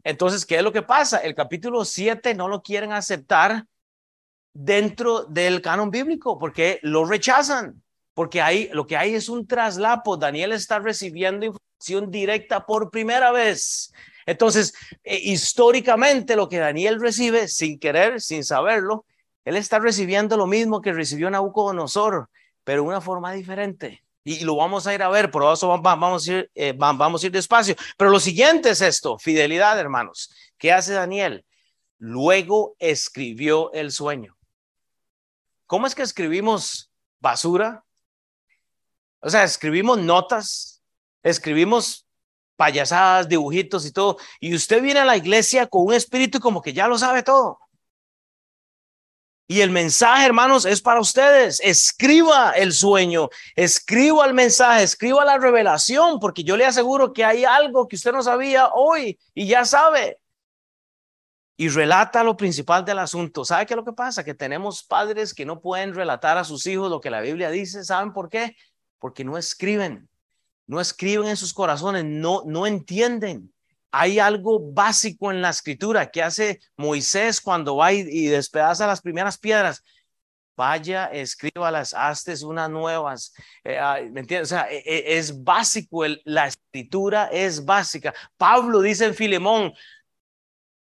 entonces, 0.04 0.46
¿qué 0.46 0.56
es 0.56 0.62
lo 0.62 0.72
que 0.72 0.82
pasa? 0.82 1.18
El 1.18 1.34
capítulo 1.34 1.84
7 1.84 2.34
no 2.34 2.48
lo 2.48 2.62
quieren 2.62 2.92
aceptar 2.92 3.66
dentro 4.52 5.24
del 5.24 5.60
canon 5.60 5.90
bíblico 5.90 6.38
porque 6.38 6.80
lo 6.82 7.04
rechazan, 7.04 7.82
porque 8.14 8.40
hay, 8.40 8.68
lo 8.72 8.86
que 8.86 8.96
hay 8.96 9.14
es 9.14 9.28
un 9.28 9.46
traslapo. 9.46 10.16
Daniel 10.16 10.52
está 10.52 10.78
recibiendo 10.78 11.46
información 11.46 12.10
directa 12.10 12.66
por 12.66 12.90
primera 12.90 13.30
vez. 13.30 13.92
Entonces, 14.26 14.74
eh, 15.04 15.20
históricamente 15.22 16.36
lo 16.36 16.48
que 16.48 16.58
Daniel 16.58 17.00
recibe 17.00 17.48
sin 17.48 17.78
querer, 17.78 18.20
sin 18.20 18.44
saberlo, 18.44 19.04
él 19.44 19.56
está 19.56 19.78
recibiendo 19.78 20.36
lo 20.36 20.46
mismo 20.46 20.80
que 20.80 20.92
recibió 20.92 21.30
Nabucodonosor, 21.30 22.28
pero 22.62 22.82
de 22.82 22.88
una 22.88 23.00
forma 23.00 23.32
diferente 23.32 24.02
y 24.22 24.44
lo 24.44 24.56
vamos 24.56 24.86
a 24.86 24.94
ir 24.94 25.02
a 25.02 25.08
ver, 25.08 25.30
por 25.30 25.50
eso 25.52 25.68
vamos 25.80 26.28
a 26.28 26.32
ir, 26.32 26.50
eh, 26.54 26.74
vamos 26.76 27.24
ir 27.24 27.32
despacio. 27.32 27.74
Pero 27.96 28.10
lo 28.10 28.20
siguiente 28.20 28.70
es 28.70 28.80
esto, 28.80 29.18
fidelidad, 29.18 29.78
hermanos. 29.78 30.30
¿Qué 30.58 30.72
hace 30.72 30.92
Daniel? 30.92 31.44
Luego 31.98 32.74
escribió 32.78 33.72
el 33.72 33.92
sueño. 33.92 34.36
¿Cómo 35.66 35.86
es 35.86 35.94
que 35.94 36.02
escribimos 36.02 36.90
basura? 37.20 37.84
O 39.20 39.30
sea, 39.30 39.44
escribimos 39.44 39.98
notas, 39.98 40.82
escribimos 41.22 42.06
payasadas, 42.56 43.28
dibujitos 43.28 43.86
y 43.86 43.92
todo. 43.92 44.18
Y 44.38 44.54
usted 44.54 44.82
viene 44.82 45.00
a 45.00 45.04
la 45.04 45.16
iglesia 45.16 45.66
con 45.66 45.86
un 45.86 45.94
espíritu 45.94 46.40
como 46.40 46.60
que 46.60 46.72
ya 46.72 46.88
lo 46.88 46.98
sabe 46.98 47.22
todo. 47.22 47.58
Y 49.50 49.62
el 49.62 49.70
mensaje, 49.70 50.26
hermanos, 50.26 50.64
es 50.64 50.80
para 50.80 51.00
ustedes. 51.00 51.58
Escriba 51.58 52.52
el 52.52 52.72
sueño, 52.72 53.30
escriba 53.56 54.24
el 54.24 54.32
mensaje, 54.32 54.84
escriba 54.84 55.24
la 55.24 55.38
revelación, 55.38 56.20
porque 56.20 56.44
yo 56.44 56.56
le 56.56 56.66
aseguro 56.66 57.12
que 57.12 57.24
hay 57.24 57.44
algo 57.44 57.88
que 57.88 57.96
usted 57.96 58.12
no 58.12 58.22
sabía 58.22 58.68
hoy 58.72 59.18
y 59.34 59.48
ya 59.48 59.64
sabe. 59.64 60.20
Y 61.56 61.68
relata 61.68 62.22
lo 62.22 62.36
principal 62.36 62.84
del 62.84 63.00
asunto. 63.00 63.44
¿Sabe 63.44 63.66
qué 63.66 63.74
es 63.74 63.76
lo 63.76 63.84
que 63.84 63.92
pasa? 63.92 64.22
Que 64.22 64.34
tenemos 64.34 64.84
padres 64.84 65.34
que 65.34 65.44
no 65.44 65.60
pueden 65.60 65.96
relatar 65.96 66.38
a 66.38 66.44
sus 66.44 66.64
hijos 66.68 66.88
lo 66.88 67.00
que 67.00 67.10
la 67.10 67.20
Biblia 67.20 67.50
dice. 67.50 67.82
¿Saben 67.82 68.12
por 68.12 68.28
qué? 68.28 68.54
Porque 69.00 69.24
no 69.24 69.36
escriben. 69.36 70.08
No 70.68 70.80
escriben 70.80 71.26
en 71.26 71.36
sus 71.36 71.52
corazones, 71.52 72.04
no, 72.04 72.44
no 72.46 72.68
entienden 72.68 73.52
hay 73.90 74.18
algo 74.18 74.60
básico 74.72 75.30
en 75.30 75.42
la 75.42 75.50
escritura 75.50 76.10
que 76.10 76.22
hace 76.22 76.60
Moisés 76.76 77.40
cuando 77.40 77.76
va 77.76 77.92
y, 77.92 78.26
despedaza 78.26 78.86
las 78.86 79.00
primeras 79.00 79.38
piedras. 79.38 79.82
Vaya, 80.56 81.06
escríbalas, 81.06 81.94
hazte 81.94 82.34
unas 82.44 82.68
nuevas. 82.68 83.32
Eh, 83.64 83.80
¿Me 84.12 84.20
entiendes? 84.20 84.52
O 84.52 84.54
sea, 84.54 84.70
e, 84.70 84.82
e, 84.84 85.18
es 85.18 85.42
básico, 85.42 86.04
la 86.24 86.46
escritura 86.48 87.30
es 87.32 87.64
básica. 87.64 88.14
Pablo 88.36 88.80
dice 88.80 89.06
en 89.06 89.14
Filemón, 89.14 89.72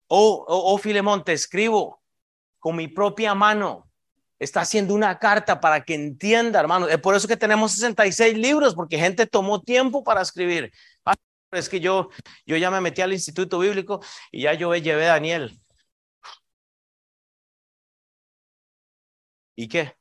oh, 0.08 0.44
oh, 0.48 0.74
oh 0.74 0.78
Filemón, 0.78 1.24
te 1.24 1.32
escribo 1.32 2.02
con 2.58 2.76
mi 2.76 2.88
propia 2.88 3.34
mano 3.34 3.90
está 4.40 4.62
haciendo 4.62 4.94
una 4.94 5.18
carta 5.18 5.60
para 5.60 5.84
que 5.84 5.94
entienda, 5.94 6.58
hermano. 6.58 6.88
Es 6.88 6.98
por 6.98 7.14
eso 7.14 7.28
que 7.28 7.36
tenemos 7.36 7.72
66 7.72 8.36
libros, 8.36 8.74
porque 8.74 8.98
gente 8.98 9.26
tomó 9.26 9.60
tiempo 9.60 10.02
para 10.02 10.22
escribir. 10.22 10.72
Es 11.52 11.68
que 11.68 11.80
yo, 11.80 12.10
yo 12.46 12.56
ya 12.56 12.70
me 12.70 12.80
metí 12.80 13.02
al 13.02 13.12
instituto 13.12 13.58
bíblico 13.58 14.00
y 14.30 14.42
ya 14.42 14.54
yo 14.54 14.74
llevé 14.74 15.06
a 15.08 15.14
Daniel. 15.14 15.60
¿Y 19.56 19.68
qué? 19.68 19.94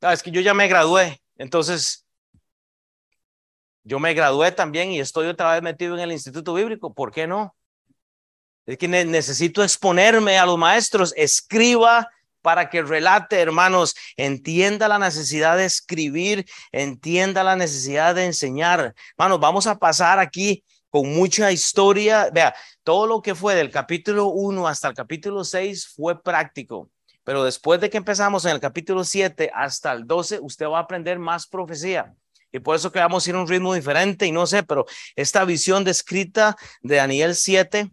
Ah, 0.00 0.12
es 0.12 0.22
que 0.22 0.30
yo 0.30 0.40
ya 0.40 0.52
me 0.54 0.68
gradué, 0.68 1.22
entonces 1.36 2.04
yo 3.84 3.98
me 3.98 4.14
gradué 4.14 4.50
también 4.52 4.90
y 4.90 5.00
estoy 5.00 5.26
otra 5.28 5.52
vez 5.52 5.62
metido 5.62 5.94
en 5.94 6.00
el 6.00 6.12
instituto 6.12 6.54
bíblico. 6.54 6.94
¿Por 6.94 7.12
qué 7.12 7.26
no? 7.26 7.54
Es 8.66 8.78
que 8.78 8.88
necesito 8.88 9.62
exponerme 9.62 10.38
a 10.38 10.46
los 10.46 10.58
maestros. 10.58 11.12
Escriba 11.16 12.08
para 12.44 12.68
que 12.68 12.82
relate, 12.82 13.40
hermanos, 13.40 13.96
entienda 14.18 14.86
la 14.86 14.98
necesidad 14.98 15.56
de 15.56 15.64
escribir, 15.64 16.44
entienda 16.72 17.42
la 17.42 17.56
necesidad 17.56 18.14
de 18.14 18.26
enseñar. 18.26 18.94
Hermanos, 19.16 19.40
vamos 19.40 19.66
a 19.66 19.78
pasar 19.78 20.18
aquí 20.18 20.62
con 20.90 21.08
mucha 21.14 21.50
historia. 21.50 22.28
Vea, 22.30 22.54
todo 22.82 23.06
lo 23.06 23.22
que 23.22 23.34
fue 23.34 23.54
del 23.54 23.70
capítulo 23.70 24.26
1 24.26 24.68
hasta 24.68 24.88
el 24.88 24.94
capítulo 24.94 25.42
6 25.42 25.94
fue 25.96 26.22
práctico. 26.22 26.90
Pero 27.24 27.44
después 27.44 27.80
de 27.80 27.88
que 27.88 27.96
empezamos 27.96 28.44
en 28.44 28.50
el 28.50 28.60
capítulo 28.60 29.04
7 29.04 29.50
hasta 29.54 29.92
el 29.92 30.06
12, 30.06 30.40
usted 30.42 30.66
va 30.66 30.80
a 30.80 30.82
aprender 30.82 31.18
más 31.18 31.46
profecía. 31.46 32.12
Y 32.52 32.58
por 32.58 32.76
eso 32.76 32.92
que 32.92 32.98
vamos 32.98 33.26
ir 33.26 33.36
a 33.36 33.40
un 33.40 33.48
ritmo 33.48 33.72
diferente 33.72 34.26
y 34.26 34.32
no 34.32 34.46
sé, 34.46 34.62
pero 34.64 34.84
esta 35.16 35.46
visión 35.46 35.82
descrita 35.82 36.56
de 36.82 36.96
Daniel 36.96 37.34
7 37.34 37.90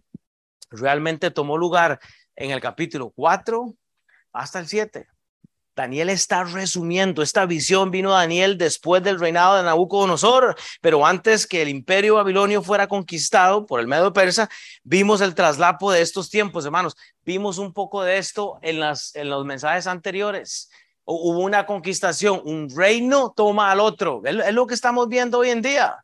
realmente 0.71 1.31
tomó 1.31 1.57
lugar 1.57 2.01
en 2.35 2.51
el 2.51 2.59
capítulo 2.59 3.11
4, 3.15 3.73
hasta 4.33 4.59
el 4.59 4.67
7. 4.67 5.07
Daniel 5.75 6.09
está 6.09 6.43
resumiendo, 6.43 7.23
esta 7.23 7.45
visión 7.45 7.91
vino 7.91 8.11
Daniel 8.11 8.57
después 8.57 9.01
del 9.03 9.19
reinado 9.19 9.55
de 9.55 9.63
Nabucodonosor, 9.63 10.55
pero 10.81 11.05
antes 11.05 11.47
que 11.47 11.61
el 11.61 11.69
imperio 11.69 12.15
babilonio 12.15 12.61
fuera 12.61 12.87
conquistado 12.87 13.65
por 13.65 13.79
el 13.79 13.87
medio 13.87 14.11
persa, 14.11 14.49
vimos 14.83 15.21
el 15.21 15.33
traslapo 15.33 15.91
de 15.91 16.01
estos 16.01 16.29
tiempos, 16.29 16.65
hermanos. 16.65 16.95
Vimos 17.23 17.57
un 17.57 17.73
poco 17.73 18.03
de 18.03 18.17
esto 18.17 18.59
en, 18.61 18.79
las, 18.79 19.15
en 19.15 19.29
los 19.29 19.45
mensajes 19.45 19.87
anteriores. 19.87 20.69
Hubo 21.05 21.39
una 21.39 21.65
conquistación, 21.65 22.41
un 22.43 22.69
reino 22.69 23.33
toma 23.35 23.71
al 23.71 23.79
otro. 23.79 24.21
Es, 24.25 24.53
lo 24.53 24.67
que 24.67 24.73
estamos 24.73 25.07
viendo 25.07 25.39
hoy 25.39 25.49
en 25.51 25.61
día. 25.61 25.95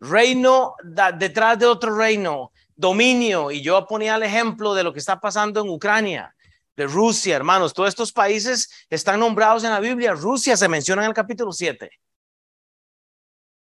Reino 0.00 0.74
detrás 1.16 1.58
de 1.58 1.66
otro 1.66 1.94
reino, 1.94 2.52
dominio. 2.74 3.50
Y 3.50 3.60
yo 3.60 3.86
ponía 3.86 4.16
el 4.16 4.22
ejemplo 4.22 4.74
de 4.74 4.82
lo 4.82 4.92
que 4.92 4.98
está 4.98 5.20
pasando 5.20 5.60
en 5.60 5.68
Ucrania 5.68 6.33
de 6.76 6.86
Rusia, 6.86 7.36
hermanos. 7.36 7.72
Todos 7.72 7.88
estos 7.88 8.12
países 8.12 8.86
están 8.90 9.20
nombrados 9.20 9.64
en 9.64 9.70
la 9.70 9.80
Biblia. 9.80 10.12
Rusia 10.12 10.56
se 10.56 10.68
menciona 10.68 11.02
en 11.02 11.08
el 11.08 11.14
capítulo 11.14 11.52
7. 11.52 11.90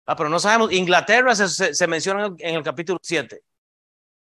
Ah, 0.06 0.16
pero 0.16 0.28
no 0.28 0.38
sabemos. 0.38 0.72
Inglaterra 0.72 1.34
se, 1.34 1.86
menciona 1.86 2.34
en 2.38 2.54
el, 2.54 2.62
capítulo 2.62 2.98
7. 3.02 3.42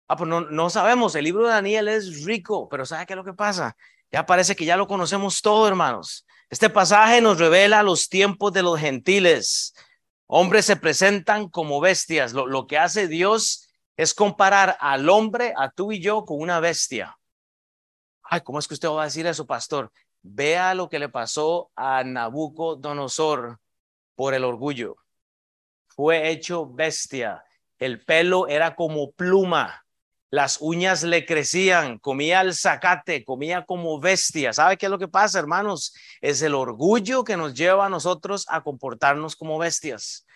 Ah, 0.09 0.17
pues 0.17 0.29
no, 0.29 0.41
no 0.43 0.71
sabemos. 0.71 1.15
El 1.15 1.25
libro 1.25 1.45
de 1.45 1.51
Daniel 1.51 1.89
es 1.89 2.25
rico, 2.25 2.69
pero 2.69 2.85
¿sabe 2.85 3.07
qué 3.07 3.13
es 3.13 3.17
lo 3.17 3.25
que 3.25 3.35
pasa? 3.35 3.77
Ya 4.11 4.27
parece 4.27 4.57
que 4.57 4.65
ya 4.65 4.77
lo 4.77 4.87
conocemos 4.87 5.41
todo, 5.43 5.69
hermanos. 5.69 6.27
Este 6.51 6.71
pasaje 6.71 7.21
nos 7.21 7.39
revela 7.39 7.83
los 7.83 8.09
tiempos 8.09 8.53
de 8.53 8.63
los 8.63 8.81
gentiles. 8.81 9.75
Hombres 10.27 10.65
se 10.65 10.77
presentan 10.77 11.49
como 11.49 11.81
bestias. 11.81 12.33
Lo, 12.33 12.47
lo 12.47 12.67
que 12.67 12.79
hace 12.79 13.07
Dios 13.07 13.69
es 13.97 14.15
comparar 14.15 14.77
al 14.81 15.09
hombre, 15.09 15.53
a 15.57 15.71
tú 15.71 15.93
y 15.93 16.01
yo, 16.01 16.25
con 16.25 16.41
una 16.41 16.61
bestia. 16.61 17.18
Ay, 18.31 18.43
¿cómo 18.43 18.59
es 18.59 18.69
que 18.69 18.75
usted 18.75 18.89
va 18.89 19.03
a 19.03 19.05
decir 19.07 19.27
eso, 19.27 19.47
pastor? 19.47 19.91
Vea 20.21 20.75
lo 20.75 20.91
que 20.91 20.99
le 20.99 21.09
pasó 21.09 21.71
a 21.75 22.05
Nabucodonosor 22.05 23.59
por 24.15 24.35
el 24.35 24.45
orgullo. 24.45 24.97
Fue 25.87 26.29
hecho 26.29 26.67
bestia. 26.67 27.43
El 27.79 28.05
pelo 28.05 28.47
era 28.47 28.75
como 28.75 29.13
pluma. 29.13 29.87
Las 30.29 30.59
uñas 30.61 31.05
le 31.05 31.25
crecían, 31.25 31.99
comía 31.99 32.43
el 32.43 32.55
zacate, 32.55 33.25
comía 33.25 33.65
como 33.65 33.99
bestia. 33.99 34.53
¿Sabe 34.53 34.77
qué 34.77 34.87
es 34.87 34.91
lo 34.91 34.99
que 34.99 35.09
pasa, 35.09 35.39
hermanos? 35.39 35.95
Es 36.21 36.43
el 36.43 36.55
orgullo 36.55 37.25
que 37.25 37.39
nos 37.39 37.55
lleva 37.55 37.87
a 37.87 37.89
nosotros 37.89 38.45
a 38.51 38.63
comportarnos 38.63 39.37
como 39.37 39.57
bestias. 39.57 40.27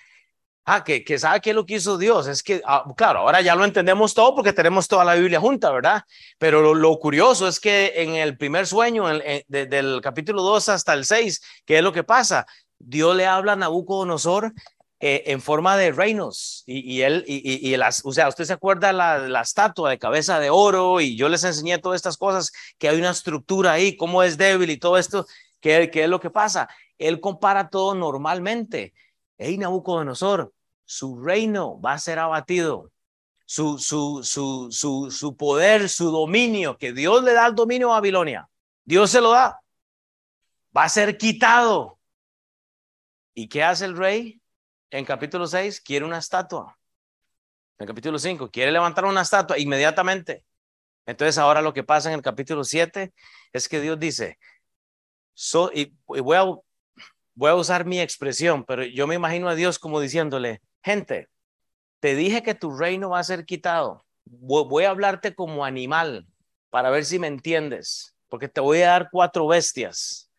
Ah, 0.64 0.85
que, 0.85 1.03
que 1.03 1.18
sabe 1.18 1.40
qué 1.40 1.51
es 1.51 1.57
lo 1.57 1.66
que 1.66 1.75
hizo 1.75 1.98
Dios. 1.98 2.29
Es 2.29 2.42
que, 2.42 2.62
ah, 2.64 2.85
claro, 2.96 3.20
ahora 3.20 3.40
ya 3.40 3.57
lo 3.57 3.64
entendemos 3.64 4.14
todo 4.14 4.35
porque 4.35 4.53
tenemos 4.53 4.87
toda 4.87 5.05
la 5.05 5.14
Biblia 5.14 5.40
junta, 5.40 5.70
¿verdad? 5.72 6.05
Pero 6.38 6.75
lo, 6.75 6.98
curioso 6.98 7.48
es 7.48 7.59
que 7.59 7.92
en 7.96 8.14
el 8.14 8.37
primer 8.37 8.66
sueño, 8.68 9.07
del 9.48 10.01
capítulo 10.01 10.42
2 10.42 10.68
hasta 10.68 10.94
el 10.94 11.05
6, 11.05 11.42
¿qué 11.64 11.79
es 11.79 11.83
lo 11.83 11.92
que 11.92 12.05
pasa? 12.05 12.46
Dios 12.79 13.16
le 13.16 13.27
habla 13.27 13.53
a 13.53 13.57
Nabucodonosor 13.57 14.53
eh, 15.01 15.25
en 15.27 15.40
forma 15.40 15.77
de 15.77 15.90
reinos 15.90 16.62
y, 16.64 16.79
y 16.94 17.03
él, 17.03 17.25
y, 17.27 17.68
y, 17.68 17.77
las, 17.77 18.03
o 18.05 18.12
sea, 18.12 18.29
usted 18.29 18.44
se 18.44 18.53
acuerda 18.53 18.92
la, 18.92 19.18
la 19.18 19.40
estatua 19.40 19.90
de 19.90 19.98
cabeza 19.98 20.38
de 20.38 20.51
oro 20.51 21.01
y 21.01 21.16
yo 21.16 21.29
les 21.29 21.42
enseñé 21.42 21.79
todas 21.79 21.96
estas 21.96 22.16
cosas, 22.16 22.53
que 22.79 22.88
hay 22.88 22.98
una 22.98 23.11
estructura 23.11 23.72
ahí, 23.72 23.96
cómo 23.96 24.22
es 24.22 24.38
débil 24.38 24.70
y 24.70 24.77
todo 24.77 24.96
esto, 24.96 25.27
¿qué, 25.61 25.90
qué 25.90 26.05
es 26.05 26.09
lo 26.09 26.20
que 26.20 26.31
pasa? 26.31 26.68
Él 26.98 27.18
compara 27.18 27.68
todo 27.68 27.96
normalmente 27.96 28.94
hey 29.43 29.59
Nabucodonosor, 29.59 30.53
su 30.85 31.23
reino 31.23 31.81
va 31.81 31.95
a 31.95 31.99
ser 31.99 32.19
abatido, 32.19 32.91
su, 33.45 33.79
su, 33.79 34.23
su, 34.23 34.69
su, 34.71 35.11
su 35.11 35.37
poder, 35.37 35.89
su 35.89 36.11
dominio, 36.11 36.77
que 36.79 36.93
Dios 36.93 37.23
le 37.23 37.33
da 37.33 37.47
el 37.47 37.55
dominio 37.55 37.91
a 37.91 37.95
Babilonia, 37.95 38.49
Dios 38.85 39.11
se 39.11 39.21
lo 39.21 39.31
da, 39.31 39.61
va 40.77 40.85
a 40.85 40.89
ser 40.89 41.17
quitado. 41.17 41.99
¿Y 43.35 43.49
qué 43.49 43.63
hace 43.63 43.85
el 43.85 43.97
rey? 43.97 44.41
En 44.91 45.05
capítulo 45.05 45.47
6 45.47 45.81
quiere 45.81 46.05
una 46.05 46.19
estatua. 46.19 46.79
En 47.79 47.87
capítulo 47.87 48.19
5 48.19 48.51
quiere 48.51 48.71
levantar 48.71 49.05
una 49.05 49.23
estatua 49.23 49.59
inmediatamente. 49.59 50.45
Entonces 51.07 51.39
ahora 51.39 51.63
lo 51.63 51.73
que 51.73 51.83
pasa 51.83 52.11
en 52.11 52.15
el 52.15 52.23
capítulo 52.23 52.63
7 52.63 53.13
es 53.53 53.69
que 53.69 53.81
Dios 53.81 53.99
dice, 53.99 54.39
y 55.75 55.93
voy 56.07 56.37
a 56.37 56.45
voy 57.35 57.51
a 57.51 57.55
usar 57.55 57.85
mi 57.85 58.01
expresión, 58.01 58.64
pero 58.64 58.85
yo 58.85 59.07
me 59.07 59.14
imagino 59.14 59.49
a 59.49 59.55
Dios 59.55 59.79
como 59.79 60.01
diciéndole, 60.01 60.61
gente, 60.83 61.29
te 62.01 62.14
dije 62.14 62.42
que 62.42 62.55
tu 62.55 62.77
reino 62.77 63.11
va 63.11 63.21
a 63.21 63.25
ser 63.25 63.45
quitado. 63.45 64.05
Voy 64.25 64.85
a 64.85 64.90
hablarte 64.90 65.35
como 65.35 65.64
animal 65.64 66.27
para 66.71 66.90
ver 66.90 67.05
si 67.05 67.18
me 67.18 67.27
entiendes, 67.27 68.16
porque 68.29 68.49
te 68.49 68.61
voy 68.61 68.83
a 68.83 68.88
dar 68.88 69.09
cuatro 69.11 69.47
bestias. 69.47 70.31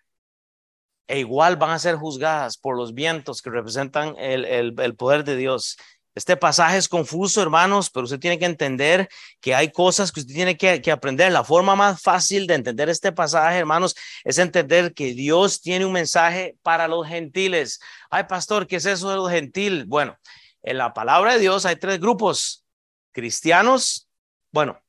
E 1.08 1.20
igual 1.20 1.58
van 1.58 1.72
a 1.72 1.80
ser 1.80 1.96
juzgadas 1.96 2.58
por 2.58 2.78
los 2.78 2.94
vientos 2.94 3.42
que 3.42 3.50
representan 3.50 4.16
el, 4.18 4.46
el, 4.46 4.74
el 4.80 4.96
poder 4.96 5.24
de 5.24 5.36
Dios. 5.36 5.78
Este 6.16 6.38
pasaje 6.38 6.78
es 6.78 6.88
confuso, 6.88 7.42
hermanos, 7.42 7.90
pero 7.90 8.04
usted 8.04 8.20
tiene 8.20 8.38
que 8.38 8.46
entender 8.46 9.10
que 9.42 9.56
hay 9.56 9.72
cosas 9.72 10.12
que 10.12 10.20
usted 10.20 10.34
tiene 10.34 10.58
que, 10.58 10.92
aprender. 10.92 11.32
La 11.32 11.44
forma 11.44 11.76
más 11.76 12.02
fácil 12.02 12.46
de 12.46 12.54
entender 12.54 12.88
este 12.90 13.12
pasaje, 13.12 13.58
hermanos, 13.58 13.96
es 14.24 14.38
entender 14.38 14.94
que 14.94 15.14
Dios 15.14 15.62
tiene 15.62 15.86
un 15.86 15.94
mensaje 15.94 16.56
para 16.62 16.88
los 16.88 17.08
gentiles. 17.08 17.80
Ay, 18.12 18.26
pastor, 18.26 18.68
¿qué 18.68 18.76
es 18.76 18.86
eso 18.86 19.10
de 19.10 19.16
los 19.16 19.32
gentiles? 19.32 19.88
Bueno, 19.88 20.16
en 20.62 20.78
la 20.78 20.94
palabra 20.94 21.34
de 21.34 21.40
Dios 21.40 21.66
hay 21.66 21.78
tres 21.78 22.00
grupos, 22.00 22.64
cristianos, 23.12 24.08
bueno, 24.52 24.80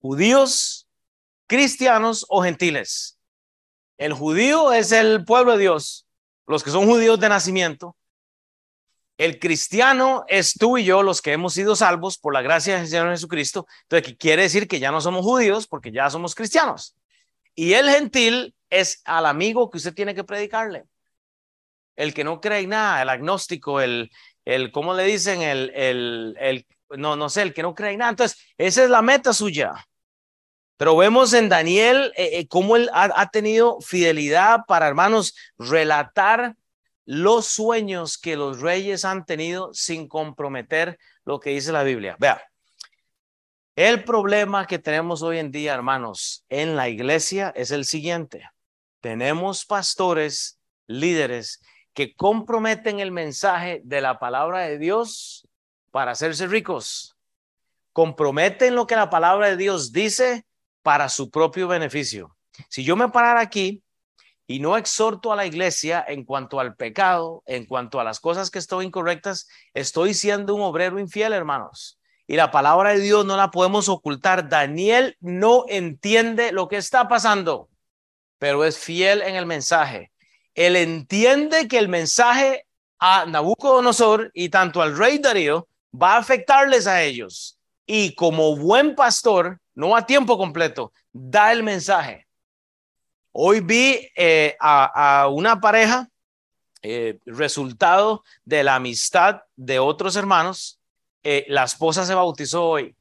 judíos, 0.00 0.88
cristianos 1.46 2.24
o 2.30 2.42
gentiles. 2.42 3.18
El 3.98 4.14
judío 4.14 4.72
es 4.72 4.90
el 4.92 5.24
pueblo 5.24 5.52
de 5.52 5.58
Dios, 5.58 6.06
los 6.46 6.64
que 6.64 6.70
son 6.70 6.86
judíos 6.86 7.20
de 7.20 7.28
nacimiento. 7.28 7.94
El 9.18 9.38
cristiano 9.38 10.24
es 10.28 10.54
tú 10.54 10.76
y 10.76 10.84
yo 10.84 11.02
los 11.02 11.22
que 11.22 11.32
hemos 11.32 11.54
sido 11.54 11.74
salvos 11.74 12.18
por 12.18 12.34
la 12.34 12.42
gracia 12.42 12.76
del 12.76 12.86
Señor 12.86 13.10
Jesucristo. 13.10 13.66
Entonces, 13.82 14.16
quiere 14.18 14.42
decir 14.42 14.68
que 14.68 14.78
ya 14.78 14.90
no 14.90 15.00
somos 15.00 15.24
judíos 15.24 15.66
porque 15.66 15.90
ya 15.90 16.10
somos 16.10 16.34
cristianos. 16.34 16.96
Y 17.54 17.72
el 17.72 17.88
gentil 17.88 18.54
es 18.68 19.00
al 19.04 19.24
amigo 19.24 19.70
que 19.70 19.78
usted 19.78 19.94
tiene 19.94 20.14
que 20.14 20.24
predicarle. 20.24 20.84
El 21.96 22.12
que 22.12 22.24
no 22.24 22.42
cree 22.42 22.60
en 22.60 22.70
nada, 22.70 23.00
el 23.00 23.08
agnóstico, 23.08 23.80
el, 23.80 24.10
el 24.44 24.70
¿cómo 24.70 24.92
le 24.92 25.04
dicen? 25.04 25.40
El, 25.40 25.72
el, 25.74 26.36
el, 26.38 26.66
no, 26.90 27.16
no 27.16 27.30
sé, 27.30 27.40
el 27.40 27.54
que 27.54 27.62
no 27.62 27.74
cree 27.74 27.92
en 27.92 28.00
nada. 28.00 28.10
Entonces, 28.10 28.38
esa 28.58 28.84
es 28.84 28.90
la 28.90 29.00
meta 29.00 29.32
suya. 29.32 29.72
Pero 30.76 30.94
vemos 30.94 31.32
en 31.32 31.48
Daniel 31.48 32.12
eh, 32.16 32.30
eh, 32.34 32.48
cómo 32.48 32.76
él 32.76 32.90
ha, 32.92 33.10
ha 33.18 33.30
tenido 33.30 33.80
fidelidad 33.80 34.60
para, 34.68 34.86
hermanos, 34.86 35.34
relatar 35.58 36.54
los 37.06 37.46
sueños 37.46 38.18
que 38.18 38.36
los 38.36 38.60
reyes 38.60 39.04
han 39.04 39.24
tenido 39.24 39.72
sin 39.72 40.08
comprometer 40.08 40.98
lo 41.24 41.40
que 41.40 41.50
dice 41.50 41.72
la 41.72 41.84
Biblia. 41.84 42.16
Vea, 42.18 42.42
el 43.76 44.04
problema 44.04 44.66
que 44.66 44.78
tenemos 44.78 45.22
hoy 45.22 45.38
en 45.38 45.50
día, 45.50 45.74
hermanos, 45.74 46.44
en 46.48 46.76
la 46.76 46.88
iglesia 46.88 47.52
es 47.56 47.70
el 47.70 47.84
siguiente. 47.84 48.42
Tenemos 49.00 49.64
pastores, 49.64 50.58
líderes 50.86 51.62
que 51.94 52.14
comprometen 52.14 53.00
el 53.00 53.12
mensaje 53.12 53.80
de 53.84 54.00
la 54.00 54.18
palabra 54.18 54.60
de 54.60 54.78
Dios 54.78 55.46
para 55.92 56.12
hacerse 56.12 56.46
ricos. 56.46 57.16
Comprometen 57.92 58.74
lo 58.74 58.86
que 58.86 58.96
la 58.96 59.08
palabra 59.10 59.48
de 59.48 59.56
Dios 59.56 59.92
dice 59.92 60.44
para 60.82 61.08
su 61.08 61.30
propio 61.30 61.68
beneficio. 61.68 62.36
Si 62.68 62.82
yo 62.84 62.96
me 62.96 63.08
parara 63.08 63.40
aquí 63.40 63.82
y 64.46 64.60
no 64.60 64.76
exhorto 64.76 65.32
a 65.32 65.36
la 65.36 65.46
iglesia 65.46 66.04
en 66.06 66.24
cuanto 66.24 66.60
al 66.60 66.76
pecado, 66.76 67.42
en 67.46 67.66
cuanto 67.66 67.98
a 67.98 68.04
las 68.04 68.20
cosas 68.20 68.50
que 68.50 68.58
estoy 68.58 68.86
incorrectas, 68.86 69.48
estoy 69.74 70.14
siendo 70.14 70.54
un 70.54 70.62
obrero 70.62 70.98
infiel, 70.98 71.32
hermanos. 71.32 71.98
Y 72.28 72.36
la 72.36 72.50
palabra 72.50 72.90
de 72.90 73.00
Dios 73.00 73.24
no 73.24 73.36
la 73.36 73.50
podemos 73.50 73.88
ocultar. 73.88 74.48
Daniel 74.48 75.16
no 75.20 75.64
entiende 75.68 76.52
lo 76.52 76.68
que 76.68 76.76
está 76.76 77.08
pasando, 77.08 77.68
pero 78.38 78.64
es 78.64 78.78
fiel 78.78 79.22
en 79.22 79.36
el 79.36 79.46
mensaje. 79.46 80.12
Él 80.54 80.76
entiende 80.76 81.68
que 81.68 81.78
el 81.78 81.88
mensaje 81.88 82.66
a 82.98 83.26
Nabucodonosor 83.26 84.30
y 84.32 84.48
tanto 84.48 84.80
al 84.80 84.96
rey 84.96 85.18
Darío 85.18 85.68
va 85.94 86.14
a 86.14 86.18
afectarles 86.18 86.86
a 86.86 87.02
ellos. 87.02 87.58
Y 87.86 88.14
como 88.14 88.56
buen 88.56 88.94
pastor, 88.94 89.60
no 89.74 89.94
a 89.94 90.06
tiempo 90.06 90.38
completo, 90.38 90.92
da 91.12 91.52
el 91.52 91.62
mensaje. 91.62 92.25
Hoy 93.38 93.60
vi 93.60 94.08
eh, 94.16 94.56
a, 94.58 95.28
una 95.30 95.60
pareja, 95.60 96.08
eh, 96.80 97.18
resultado 97.26 98.24
de 98.46 98.64
la 98.64 98.76
amistad 98.76 99.42
de 99.56 99.78
otros 99.78 100.16
hermanos. 100.16 100.80
Eh, 101.22 101.44
la 101.48 101.64
esposa 101.64 102.06
se 102.06 102.14
bautizó 102.14 102.66
hoy. 102.66 102.96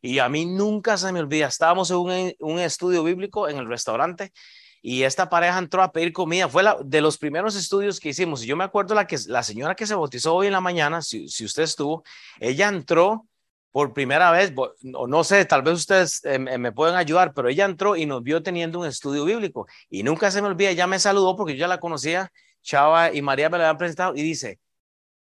Y 0.00 0.18
a 0.18 0.30
mí 0.30 0.46
nunca 0.46 0.96
se 0.96 1.12
me 1.12 1.20
olvida, 1.20 1.48
estábamos 1.48 1.90
en 1.90 2.34
un, 2.40 2.58
estudio 2.58 3.04
bíblico 3.04 3.50
en 3.50 3.58
el 3.58 3.68
restaurante 3.68 4.32
y 4.80 5.02
esta 5.02 5.28
pareja 5.28 5.58
entró 5.58 5.82
a 5.82 5.92
pedir 5.92 6.14
comida. 6.14 6.48
Fue 6.48 6.64
de 6.82 7.02
los 7.02 7.18
primeros 7.18 7.54
estudios 7.54 8.00
que 8.00 8.08
hicimos. 8.08 8.40
Yo 8.40 8.56
me 8.56 8.64
acuerdo 8.64 8.94
la, 8.94 9.06
que, 9.06 9.18
la 9.26 9.42
señora 9.42 9.74
que 9.74 9.86
se 9.86 9.94
bautizó 9.94 10.36
hoy 10.36 10.46
en 10.46 10.54
la 10.54 10.62
mañana, 10.62 11.02
si 11.02 11.44
usted 11.44 11.64
estuvo, 11.64 12.02
ella 12.38 12.68
entró 12.68 13.26
por 13.72 13.92
primera 13.92 14.30
vez, 14.30 14.52
o 14.94 15.06
no 15.06 15.24
sé, 15.24 15.44
tal 15.44 15.62
vez 15.62 15.74
ustedes 15.74 16.24
eh, 16.24 16.38
me 16.38 16.72
pueden 16.72 16.96
ayudar, 16.96 17.32
pero 17.34 17.48
ella 17.48 17.64
entró 17.64 17.96
y 17.96 18.06
nos 18.06 18.22
vio 18.22 18.42
teniendo 18.42 18.80
un 18.80 18.86
estudio 18.86 19.24
bíblico 19.24 19.66
y 19.88 20.02
nunca 20.02 20.30
se 20.30 20.42
me 20.42 20.48
olvida, 20.48 20.70
ella 20.70 20.86
me 20.86 20.98
saludó 20.98 21.36
porque 21.36 21.54
yo 21.54 21.60
ya 21.60 21.68
la 21.68 21.78
conocía, 21.78 22.32
Chava 22.62 23.12
y 23.12 23.22
María 23.22 23.48
me 23.48 23.58
la 23.58 23.64
habían 23.68 23.78
presentado 23.78 24.14
y 24.16 24.22
dice, 24.22 24.58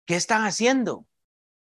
¿qué 0.05 0.15
están 0.15 0.43
haciendo? 0.43 1.05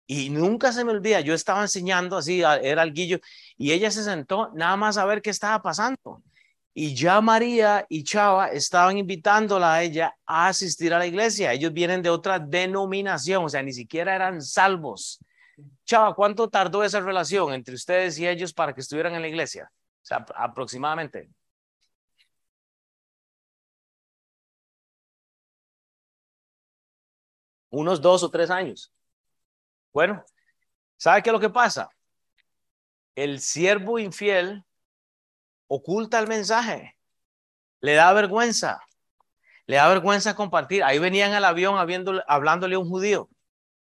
Y 0.08 0.30
nunca 0.30 0.72
se 0.72 0.86
me 0.86 0.92
olvida, 0.92 1.22
yo 1.22 1.34
estaba 1.34 1.62
enseñando 1.62 2.18
así, 2.18 2.42
era 2.42 2.84
el 2.84 2.94
guillo, 2.94 3.20
y 3.58 3.72
ella 3.72 3.92
se 3.92 4.04
sentó 4.04 4.52
nada 4.54 4.76
más 4.78 4.98
a 4.98 5.06
ver 5.06 5.22
qué 5.22 5.30
estaba 5.30 5.62
pasando. 5.62 6.22
Y 6.74 6.96
ya 6.96 7.22
María 7.22 7.86
y 7.88 8.04
Chava 8.04 8.48
estaban 8.48 8.98
invitándola 8.98 9.76
a 9.76 9.84
ella 9.84 10.16
a 10.26 10.48
asistir 10.48 10.94
a 10.94 10.98
la 10.98 11.06
iglesia. 11.06 11.54
Ellos 11.54 11.72
vienen 11.72 12.02
de 12.02 12.10
otra 12.10 12.40
denominación, 12.40 13.46
o 13.46 13.50
sea, 13.50 13.62
ni 13.62 13.74
siquiera 13.74 14.16
eran 14.16 14.42
salvos 14.42 15.20
Chava, 15.86 16.14
¿cuánto 16.16 16.50
tardó 16.50 16.84
esa 16.84 17.00
relación 17.02 17.54
entre 17.54 17.76
ustedes 17.76 18.18
y 18.18 18.28
ellos 18.28 18.54
para 18.54 18.74
que 18.74 18.82
estuvieran 18.82 19.16
en 19.16 19.22
la 19.22 19.28
iglesia? 19.28 19.72
O 20.02 20.06
sea, 20.06 20.26
aproximadamente. 20.36 21.30
Unos 27.70 28.02
dos 28.02 28.24
o 28.24 28.30
tres 28.30 28.50
años. 28.50 28.94
Bueno, 29.92 30.24
¿sabe 30.98 31.22
qué 31.22 31.30
es 31.30 31.34
lo 31.34 31.40
que 31.40 31.50
pasa? 31.50 31.90
El 33.16 33.40
siervo 33.40 34.00
infiel 34.00 34.64
oculta 35.68 36.20
el 36.20 36.28
mensaje, 36.28 36.98
le 37.82 37.94
da 37.94 38.14
vergüenza, 38.14 38.80
le 39.66 39.78
da 39.78 39.88
vergüenza 39.88 40.36
compartir. 40.36 40.84
Ahí 40.84 41.00
venían 41.00 41.34
al 41.34 41.46
avión 41.46 41.78
hablándole 41.78 42.76
a 42.76 42.80
un 42.80 42.90
judío. 42.90 43.30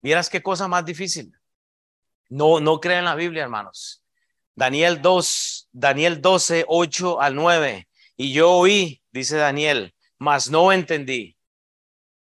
Miras 0.01 0.29
qué 0.29 0.41
cosa 0.41 0.67
más 0.67 0.85
difícil. 0.85 1.38
No, 2.29 2.59
no 2.59 2.79
creen 2.79 3.05
la 3.05 3.15
Biblia, 3.15 3.43
hermanos. 3.43 4.03
Daniel 4.55 5.01
2, 5.01 5.69
Daniel 5.71 6.21
12, 6.21 6.65
8 6.67 7.21
al 7.21 7.35
9. 7.35 7.87
Y 8.17 8.33
yo 8.33 8.51
oí, 8.51 9.01
dice 9.11 9.37
Daniel, 9.37 9.95
mas 10.17 10.49
no 10.49 10.71
entendí. 10.71 11.37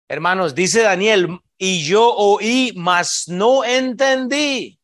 Hermanos, 0.08 0.54
dice 0.54 0.82
Daniel, 0.82 1.40
y 1.58 1.84
yo 1.84 2.14
oí, 2.14 2.72
mas 2.76 3.24
no 3.28 3.64
entendí. 3.64 4.78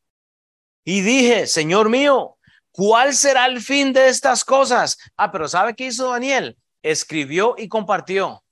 Y 0.85 1.01
dije, 1.03 1.47
Señor 1.47 1.88
mío, 1.88 2.38
¿cuál 2.71 3.14
será 3.14 3.47
el 3.47 3.61
fin 3.61 3.92
de 3.92 4.09
estas 4.09 4.44
cosas? 4.44 4.99
Ah, 5.16 5.31
pero 5.31 5.49
¿sabe 5.49 5.75
qué 5.75 5.87
hizo 5.87 6.11
Daniel? 6.11 6.57
Escribió 6.83 7.55
y 7.59 7.68
compartió. 7.68 8.42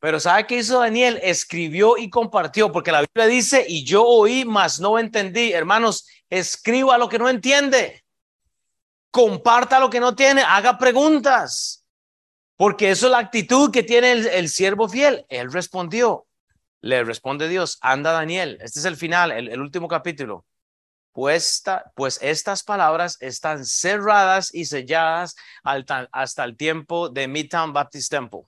Pero 0.00 0.20
¿sabe 0.20 0.46
qué 0.46 0.58
hizo 0.58 0.78
Daniel? 0.78 1.18
Escribió 1.22 1.96
y 1.96 2.08
compartió, 2.08 2.70
porque 2.70 2.92
la 2.92 3.00
Biblia 3.00 3.26
dice, 3.26 3.64
y 3.68 3.84
yo 3.84 4.04
oí, 4.04 4.44
mas 4.44 4.78
no 4.78 4.98
entendí. 4.98 5.52
Hermanos, 5.52 6.06
escriba 6.30 6.98
lo 6.98 7.08
que 7.08 7.18
no 7.18 7.28
entiende. 7.28 8.04
Comparta 9.10 9.80
lo 9.80 9.90
que 9.90 9.98
no 9.98 10.14
tiene, 10.14 10.42
haga 10.42 10.78
preguntas. 10.78 11.84
Porque 12.56 12.90
eso 12.90 13.06
es 13.06 13.12
la 13.12 13.18
actitud 13.18 13.72
que 13.72 13.82
tiene 13.82 14.12
el, 14.12 14.48
siervo 14.48 14.88
fiel. 14.88 15.26
Él 15.28 15.52
respondió, 15.52 16.26
le 16.80 17.02
responde 17.02 17.48
Dios, 17.48 17.78
anda 17.80 18.12
Daniel, 18.12 18.58
este 18.60 18.80
es 18.80 18.84
el 18.84 18.96
final, 18.96 19.32
el, 19.32 19.60
último 19.60 19.88
capítulo. 19.88 20.44
Pues, 21.12 21.62
pues 21.94 22.20
estas 22.22 22.62
palabras 22.62 23.16
están 23.20 23.64
cerradas 23.64 24.54
y 24.54 24.66
selladas 24.66 25.34
hasta 26.12 26.44
el 26.44 26.56
tiempo 26.56 27.08
de 27.08 27.26
Midtown 27.26 27.72
Baptist 27.72 28.10
Temple. 28.10 28.42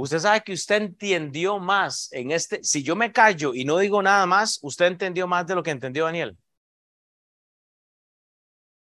Usted 0.00 0.20
sabe 0.20 0.42
que 0.44 0.52
usted 0.52 0.76
entendió 0.76 1.58
más 1.58 2.08
en 2.12 2.30
este, 2.30 2.62
si 2.62 2.84
yo 2.84 2.94
me 2.94 3.12
callo 3.12 3.52
y 3.52 3.64
no 3.64 3.78
digo 3.78 4.00
nada 4.00 4.26
más, 4.26 4.60
usted 4.62 4.86
entendió 4.86 5.26
más 5.26 5.44
de 5.44 5.56
lo 5.56 5.62
que 5.64 5.72
entendió 5.72 6.04
Daniel. 6.04 6.38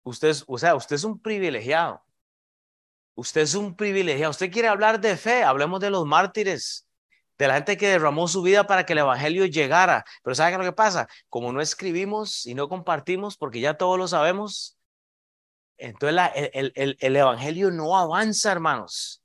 Usted 0.02 0.28
es, 0.28 0.44
o 0.46 0.58
sea, 0.58 0.74
usted 0.74 0.96
es 0.96 1.04
un 1.04 1.18
privilegiado. 1.18 2.04
Usted 3.14 3.40
es 3.40 3.54
un 3.54 3.74
privilegiado. 3.74 4.32
Usted 4.32 4.52
quiere 4.52 4.68
hablar 4.68 5.00
de 5.00 5.16
fe, 5.16 5.44
hablemos 5.44 5.80
de 5.80 5.88
los 5.88 6.04
mártires, 6.04 6.86
de 7.38 7.48
la 7.48 7.54
gente 7.54 7.78
que 7.78 7.88
derramó 7.88 8.28
su 8.28 8.42
vida 8.42 8.66
para 8.66 8.84
que 8.84 8.92
el 8.92 8.98
evangelio 8.98 9.46
llegara. 9.46 10.04
Pero 10.22 10.34
¿sabe 10.34 10.52
qué 10.52 10.58
lo 10.58 10.64
que 10.64 10.72
pasa? 10.72 11.08
Como 11.30 11.54
no 11.54 11.62
escribimos 11.62 12.44
y 12.44 12.54
no 12.54 12.68
compartimos, 12.68 13.38
porque 13.38 13.60
ya 13.60 13.78
todos 13.78 13.96
lo 13.96 14.08
sabemos, 14.08 14.76
entonces 15.78 16.50
el, 16.52 16.70
el, 16.74 16.98
el 17.00 17.16
evangelio 17.16 17.70
no 17.70 17.96
avanza, 17.96 18.52
hermanos. 18.52 19.22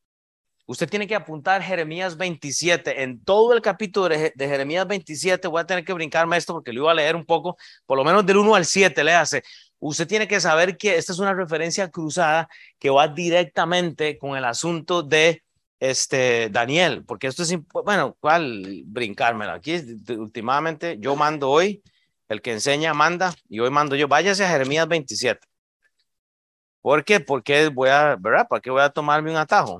Usted 0.74 0.90
tiene 0.90 1.06
que 1.06 1.14
apuntar 1.14 1.62
Jeremías 1.62 2.18
27. 2.18 3.04
En 3.04 3.24
todo 3.24 3.54
el 3.54 3.62
capítulo 3.62 4.10
de, 4.10 4.34
Jeremías 4.36 4.88
27, 4.88 5.48
voy 5.48 5.62
a 5.62 5.68
tener 5.68 5.86
que 5.86 5.94
brincarme 5.94 6.36
esto 6.36 6.52
porque 6.52 6.74
lo 6.74 6.82
iba 6.82 6.92
a 6.92 6.96
leer 6.96 7.16
un 7.16 7.26
poco, 7.26 7.58
por 7.86 7.96
lo 7.96 8.04
menos 8.04 8.26
del 8.26 8.38
1 8.38 8.56
al 8.56 8.66
7, 8.66 9.04
le 9.04 9.14
hace. 9.14 9.44
Usted 9.78 10.08
tiene 10.08 10.28
que 10.28 10.40
saber 10.42 10.76
que 10.76 10.98
esta 10.98 11.12
es 11.12 11.20
una 11.20 11.36
referencia 11.36 11.92
cruzada 11.92 12.50
que 12.80 12.90
va 12.90 13.08
directamente 13.08 14.18
con 14.18 14.36
el 14.36 14.46
asunto 14.46 15.04
de 15.04 15.44
este 15.80 16.50
Daniel, 16.50 17.04
porque 17.06 17.28
esto 17.28 17.44
es, 17.44 17.56
bueno, 17.72 18.18
¿cuál 18.20 18.82
brincármela? 18.88 19.54
Aquí 19.54 19.80
últimamente 20.18 20.98
yo 21.00 21.16
mando 21.16 21.52
hoy, 21.52 21.84
el 22.30 22.42
que 22.42 22.52
enseña 22.52 22.96
manda, 22.96 23.36
y 23.48 23.60
hoy 23.60 23.70
mando 23.70 23.96
yo, 23.96 24.08
váyase 24.08 24.44
a 24.44 24.50
Jeremías 24.50 24.88
27. 24.88 25.40
¿Por 26.82 27.04
qué? 27.06 27.20
Porque 27.20 27.70
voy 27.70 27.90
a, 27.90 28.16
¿verdad? 28.20 28.48
¿Para 28.50 28.60
qué 28.60 28.72
voy 28.72 28.82
a 28.82 28.90
tomarme 28.90 29.30
un 29.30 29.38
atajo? 29.38 29.80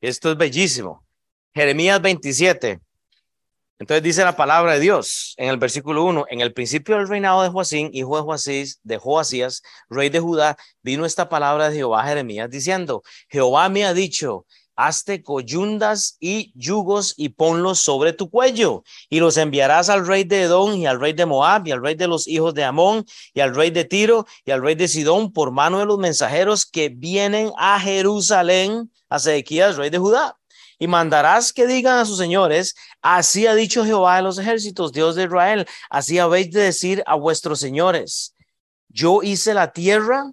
Esto 0.00 0.30
es 0.30 0.36
bellísimo. 0.36 1.04
Jeremías 1.54 2.00
27. 2.02 2.80
Entonces 3.78 4.02
dice 4.02 4.24
la 4.24 4.36
palabra 4.36 4.74
de 4.74 4.80
Dios 4.80 5.34
en 5.36 5.50
el 5.50 5.58
versículo 5.58 6.04
1, 6.04 6.26
en 6.30 6.40
el 6.40 6.54
principio 6.54 6.96
del 6.96 7.08
reinado 7.08 7.42
de 7.42 7.50
Joacín, 7.50 7.90
hijo 7.92 8.16
de 8.16 8.22
Joacís, 8.22 8.80
de 8.82 8.98
rey 9.90 10.08
de 10.08 10.20
Judá, 10.20 10.56
vino 10.82 11.04
esta 11.04 11.28
palabra 11.28 11.68
de 11.68 11.76
Jehová 11.76 12.02
a 12.02 12.08
Jeremías 12.08 12.48
diciendo, 12.48 13.02
Jehová 13.28 13.68
me 13.68 13.84
ha 13.84 13.92
dicho, 13.92 14.46
hazte 14.76 15.22
coyundas 15.22 16.16
y 16.20 16.52
yugos 16.54 17.14
y 17.16 17.30
ponlos 17.30 17.80
sobre 17.80 18.12
tu 18.12 18.30
cuello, 18.30 18.84
y 19.08 19.20
los 19.20 19.36
enviarás 19.36 19.88
al 19.88 20.06
rey 20.06 20.24
de 20.24 20.42
Edom 20.42 20.74
y 20.74 20.86
al 20.86 21.00
rey 21.00 21.14
de 21.14 21.26
Moab 21.26 21.66
y 21.66 21.72
al 21.72 21.82
rey 21.82 21.94
de 21.94 22.06
los 22.06 22.28
hijos 22.28 22.54
de 22.54 22.64
Amón 22.64 23.04
y 23.34 23.40
al 23.40 23.54
rey 23.54 23.70
de 23.70 23.84
Tiro 23.84 24.26
y 24.44 24.50
al 24.50 24.62
rey 24.62 24.74
de 24.74 24.88
Sidón 24.88 25.32
por 25.32 25.50
mano 25.50 25.78
de 25.78 25.86
los 25.86 25.98
mensajeros 25.98 26.66
que 26.66 26.90
vienen 26.90 27.50
a 27.56 27.80
Jerusalén 27.80 28.90
a 29.08 29.18
Sedequías, 29.18 29.76
rey 29.76 29.90
de 29.90 29.98
Judá. 29.98 30.38
Y 30.78 30.88
mandarás 30.88 31.52
que 31.54 31.66
digan 31.66 31.98
a 31.98 32.04
sus 32.04 32.18
señores, 32.18 32.74
así 33.00 33.46
ha 33.46 33.54
dicho 33.54 33.84
Jehová 33.84 34.16
de 34.16 34.22
los 34.22 34.38
ejércitos, 34.38 34.92
Dios 34.92 35.14
de 35.14 35.24
Israel, 35.24 35.66
así 35.88 36.18
habéis 36.18 36.50
de 36.50 36.60
decir 36.60 37.02
a 37.06 37.14
vuestros 37.14 37.60
señores, 37.60 38.34
yo 38.88 39.22
hice 39.22 39.54
la 39.54 39.72
tierra 39.72 40.32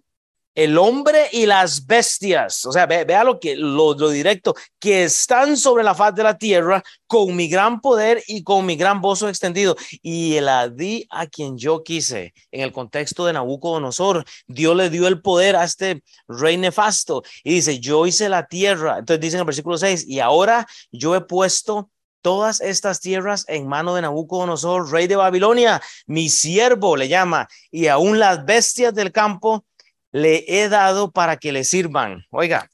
el 0.56 0.78
hombre 0.78 1.28
y 1.32 1.46
las 1.46 1.86
bestias, 1.86 2.66
o 2.66 2.72
sea, 2.72 2.86
vea 2.86 3.24
lo 3.24 3.40
que 3.40 3.56
lo, 3.56 3.94
directo, 4.10 4.56
que 4.80 5.06
están 5.06 5.58
sobre 5.58 5.84
la 5.84 5.96
faz 5.96 6.14
de 6.14 6.24
la 6.24 6.38
tierra 6.38 6.84
con 7.08 7.36
mi 7.36 7.48
gran 7.48 7.82
poder 7.82 8.24
y 8.28 8.44
con 8.44 8.66
mi 8.66 8.76
gran 8.76 9.02
bozo 9.02 9.30
extendido. 9.30 9.76
Y 10.02 10.40
la 10.42 10.70
di 10.70 11.08
a 11.10 11.28
quien 11.28 11.58
yo 11.58 11.84
quise. 11.84 12.34
En 12.52 12.62
el 12.62 12.72
contexto 12.72 13.26
de 13.26 13.34
Nabucodonosor, 13.34 14.26
Dios 14.48 14.76
le 14.76 14.90
dio 14.90 15.08
el 15.08 15.22
poder 15.22 15.56
a 15.56 15.64
este 15.64 16.04
rey 16.28 16.58
nefasto 16.58 17.24
y 17.44 17.56
dice, 17.56 17.80
yo 17.80 18.06
hice 18.06 18.30
la 18.30 18.48
tierra. 18.48 19.00
Entonces 19.00 19.22
dice 19.22 19.36
en 19.38 19.42
el 19.42 19.46
versículo 19.46 19.78
6, 19.78 20.06
y 20.08 20.20
ahora 20.20 20.68
yo 20.92 21.16
he 21.16 21.22
puesto 21.22 21.90
todas 22.22 22.62
estas 22.62 23.02
tierras 23.02 23.44
en 23.48 23.68
mano 23.68 23.94
de 23.94 24.02
Nabucodonosor, 24.02 24.90
rey 24.90 25.08
de 25.08 25.18
Babilonia, 25.18 25.82
mi 26.08 26.30
siervo 26.30 26.96
le 26.96 27.10
llama, 27.10 27.50
y 27.70 27.88
aún 27.88 28.18
las 28.18 28.46
bestias 28.46 28.96
del 28.96 29.12
campo 29.12 29.66
le 30.14 30.46
he 30.48 30.70
dado 30.70 31.12
para 31.12 31.36
que 31.38 31.52
le 31.52 31.66
sirvan. 31.66 32.26
Oiga, 32.30 32.70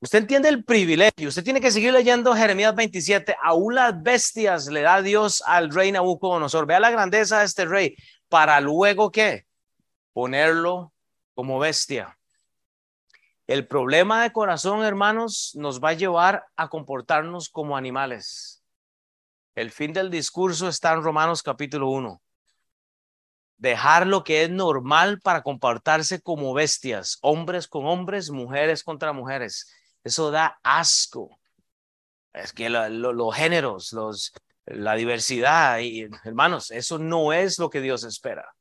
Usted 0.00 0.20
entiende 0.20 0.48
el 0.48 0.62
privilegio. 0.62 1.28
Usted 1.28 1.42
tiene 1.42 1.60
que 1.60 1.72
seguir 1.72 1.92
leyendo 1.92 2.32
Jeremías 2.32 2.72
27. 2.72 3.34
Aún 3.42 3.74
las 3.74 4.00
bestias 4.00 4.68
le 4.68 4.82
da 4.82 5.02
Dios 5.02 5.42
al 5.44 5.74
rey 5.74 5.90
Nabucodonosor. 5.90 6.66
Vea 6.66 6.78
la 6.78 6.92
grandeza 6.92 7.40
de 7.40 7.46
este 7.46 7.64
rey 7.64 7.96
para 8.28 8.60
luego 8.60 9.10
qué? 9.10 9.46
Ponerlo 10.12 10.92
como 11.34 11.58
bestia. 11.58 12.16
El 13.48 13.66
problema 13.66 14.22
de 14.22 14.30
corazón, 14.30 14.84
hermanos, 14.84 15.50
nos 15.56 15.82
va 15.82 15.88
a 15.88 15.94
llevar 15.94 16.44
a 16.54 16.68
comportarnos 16.68 17.48
como 17.48 17.76
animales. 17.76 18.62
El 19.56 19.72
fin 19.72 19.92
del 19.92 20.10
discurso 20.10 20.68
está 20.68 20.92
en 20.92 21.02
Romanos 21.02 21.42
capítulo 21.42 21.90
1 21.90 22.22
dejar 23.58 24.06
lo 24.06 24.24
que 24.24 24.44
es 24.44 24.50
normal 24.50 25.20
para 25.20 25.42
comportarse 25.42 26.20
como 26.22 26.54
bestias, 26.54 27.18
hombres 27.20 27.68
con 27.68 27.86
hombres, 27.86 28.30
mujeres 28.30 28.82
contra 28.82 29.12
mujeres. 29.12 29.70
Eso 30.04 30.30
da 30.30 30.58
asco. 30.62 31.38
Es 32.32 32.52
que 32.52 32.70
los 32.70 33.34
géneros, 33.34 33.92
los, 33.92 34.32
la 34.64 34.94
diversidad, 34.94 35.80
y, 35.80 36.08
hermanos, 36.24 36.70
eso 36.70 36.98
no 36.98 37.32
es 37.32 37.58
lo 37.58 37.68
que 37.68 37.80
Dios 37.80 38.04
espera. 38.04 38.54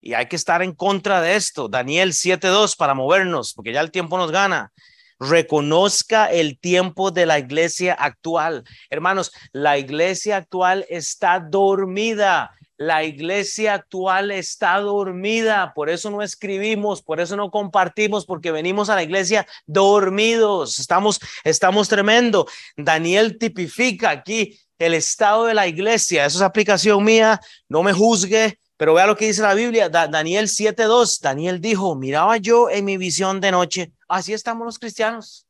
Y 0.00 0.14
hay 0.14 0.26
que 0.26 0.36
estar 0.36 0.62
en 0.62 0.74
contra 0.74 1.20
de 1.20 1.36
esto. 1.36 1.68
Daniel 1.68 2.12
7.2 2.12 2.76
para 2.76 2.94
movernos, 2.94 3.54
porque 3.54 3.72
ya 3.72 3.80
el 3.80 3.90
tiempo 3.90 4.18
nos 4.18 4.32
gana. 4.32 4.72
Reconozca 5.18 6.26
el 6.26 6.58
tiempo 6.58 7.10
de 7.10 7.26
la 7.26 7.38
iglesia 7.38 7.94
actual. 7.94 8.64
Hermanos, 8.90 9.32
la 9.52 9.78
iglesia 9.78 10.36
actual 10.36 10.84
está 10.90 11.40
dormida. 11.40 12.54
La 12.78 13.04
iglesia 13.04 13.72
actual 13.72 14.30
está 14.30 14.78
dormida, 14.80 15.72
por 15.74 15.88
eso 15.88 16.10
no 16.10 16.20
escribimos, 16.20 17.00
por 17.00 17.20
eso 17.20 17.34
no 17.34 17.50
compartimos, 17.50 18.26
porque 18.26 18.50
venimos 18.50 18.90
a 18.90 18.94
la 18.94 19.02
iglesia 19.02 19.46
dormidos. 19.64 20.78
Estamos, 20.78 21.18
estamos 21.42 21.88
tremendo. 21.88 22.46
Daniel 22.76 23.38
tipifica 23.38 24.10
aquí 24.10 24.60
el 24.78 24.92
estado 24.92 25.46
de 25.46 25.54
la 25.54 25.66
iglesia. 25.66 26.26
Eso 26.26 26.36
es 26.36 26.42
aplicación 26.42 27.02
mía, 27.02 27.40
no 27.66 27.82
me 27.82 27.94
juzgue, 27.94 28.58
pero 28.76 28.92
vea 28.92 29.06
lo 29.06 29.16
que 29.16 29.28
dice 29.28 29.40
la 29.40 29.54
Biblia, 29.54 29.88
Daniel 29.88 30.46
7.2. 30.46 31.20
Daniel 31.22 31.62
dijo, 31.62 31.96
miraba 31.96 32.36
yo 32.36 32.68
en 32.68 32.84
mi 32.84 32.98
visión 32.98 33.40
de 33.40 33.52
noche, 33.52 33.92
así 34.06 34.34
estamos 34.34 34.66
los 34.66 34.78
cristianos 34.78 35.44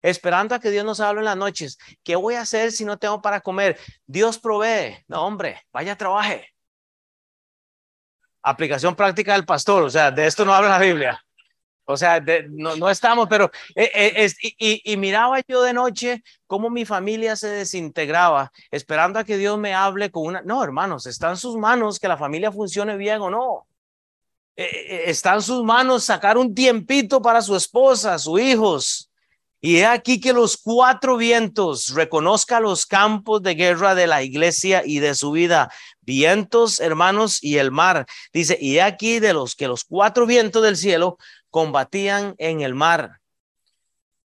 esperando 0.00 0.56
a 0.56 0.58
que 0.58 0.70
Dios 0.70 0.84
nos 0.84 0.98
hable 1.00 1.20
en 1.20 1.26
las 1.26 1.36
noches. 1.36 1.78
¿Qué 2.02 2.16
voy 2.16 2.34
a 2.34 2.40
hacer 2.40 2.72
si 2.72 2.84
no 2.84 2.96
tengo 2.98 3.22
para 3.22 3.40
comer? 3.40 3.78
Dios 4.06 4.36
provee. 4.36 4.96
No, 5.06 5.24
hombre, 5.24 5.62
vaya, 5.70 5.96
trabaje 5.96 6.51
aplicación 8.42 8.94
práctica 8.94 9.34
del 9.34 9.44
pastor, 9.44 9.82
o 9.84 9.90
sea, 9.90 10.10
de 10.10 10.26
esto 10.26 10.44
no 10.44 10.54
habla 10.54 10.70
la 10.70 10.78
Biblia. 10.78 11.24
O 11.84 11.96
sea, 11.96 12.24
no, 12.48 12.88
estamos, 12.88 13.26
pero 13.28 13.50
eh, 13.74 13.90
eh, 13.94 14.80
y, 14.84 14.96
miraba 14.96 15.40
yo 15.46 15.62
de 15.62 15.72
noche 15.72 16.22
cómo 16.46 16.70
mi 16.70 16.84
familia 16.84 17.34
se 17.34 17.48
desintegraba, 17.48 18.52
esperando 18.70 19.18
a 19.18 19.24
que 19.24 19.36
Dios 19.36 19.58
me 19.58 19.74
hable 19.74 20.10
con 20.10 20.26
una... 20.26 20.42
No, 20.42 20.62
hermanos, 20.62 21.06
está 21.06 21.30
en 21.30 21.36
sus 21.36 21.56
manos 21.56 21.98
que 21.98 22.08
la 22.08 22.16
familia 22.16 22.52
funcione 22.52 22.96
bien 22.96 23.20
o 23.20 23.30
no. 23.30 23.66
Eh, 24.56 25.04
está 25.06 25.34
en 25.34 25.42
sus 25.42 25.64
manos 25.64 26.04
sacar 26.04 26.38
un 26.38 26.54
tiempito 26.54 27.20
para 27.20 27.42
su 27.42 27.56
esposa, 27.56 28.18
sus 28.18 28.40
hijos. 28.40 29.10
Y 29.60 29.78
he 29.78 29.86
aquí 29.86 30.20
que 30.20 30.32
los 30.32 30.56
cuatro 30.56 31.16
vientos 31.16 31.94
reconozca 31.94 32.60
los 32.60 32.86
campos 32.86 33.42
de 33.42 33.54
guerra 33.54 33.94
de 33.94 34.06
la 34.06 34.22
iglesia 34.22 34.82
y 34.84 34.98
de 34.98 35.14
su 35.14 35.30
vida, 35.32 35.70
vientos, 36.02 36.80
hermanos, 36.80 37.42
y 37.42 37.58
el 37.58 37.70
mar. 37.70 38.06
Dice, 38.32 38.58
y 38.60 38.78
aquí 38.78 39.20
de 39.20 39.32
los 39.32 39.54
que 39.56 39.68
los 39.68 39.84
cuatro 39.84 40.26
vientos 40.26 40.62
del 40.62 40.76
cielo 40.76 41.18
combatían 41.50 42.34
en 42.38 42.60
el 42.60 42.74
mar. 42.74 43.20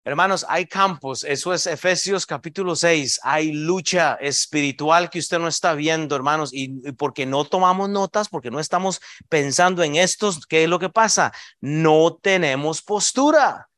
Hermanos, 0.05 0.45
hay 0.49 0.67
campos, 0.67 1.23
eso 1.23 1.55
es 1.55 1.65
Efesios 1.69 2.27
capítulo 2.27 2.75
6, 2.75 3.21
hay 3.23 3.53
lucha 3.53 4.15
espiritual 4.15 5.09
que 5.09 5.21
usted 5.21 5.39
no 5.39 5.47
está 5.47 5.75
viendo, 5.75 6.17
hermanos, 6.17 6.53
y, 6.53 6.89
y, 6.89 6.93
porque 6.93 7.25
no 7.25 7.45
tomamos 7.45 7.89
notas, 7.89 8.29
porque 8.29 8.51
no 8.51 8.59
estamos 8.59 9.01
pensando 9.29 9.85
en 9.85 9.95
estos, 9.95 10.45
¿qué 10.45 10.65
es 10.65 10.69
lo 10.69 10.81
que 10.81 10.89
pasa? 10.89 11.33
No 11.61 12.19
tenemos 12.21 12.83
postura 12.83 13.69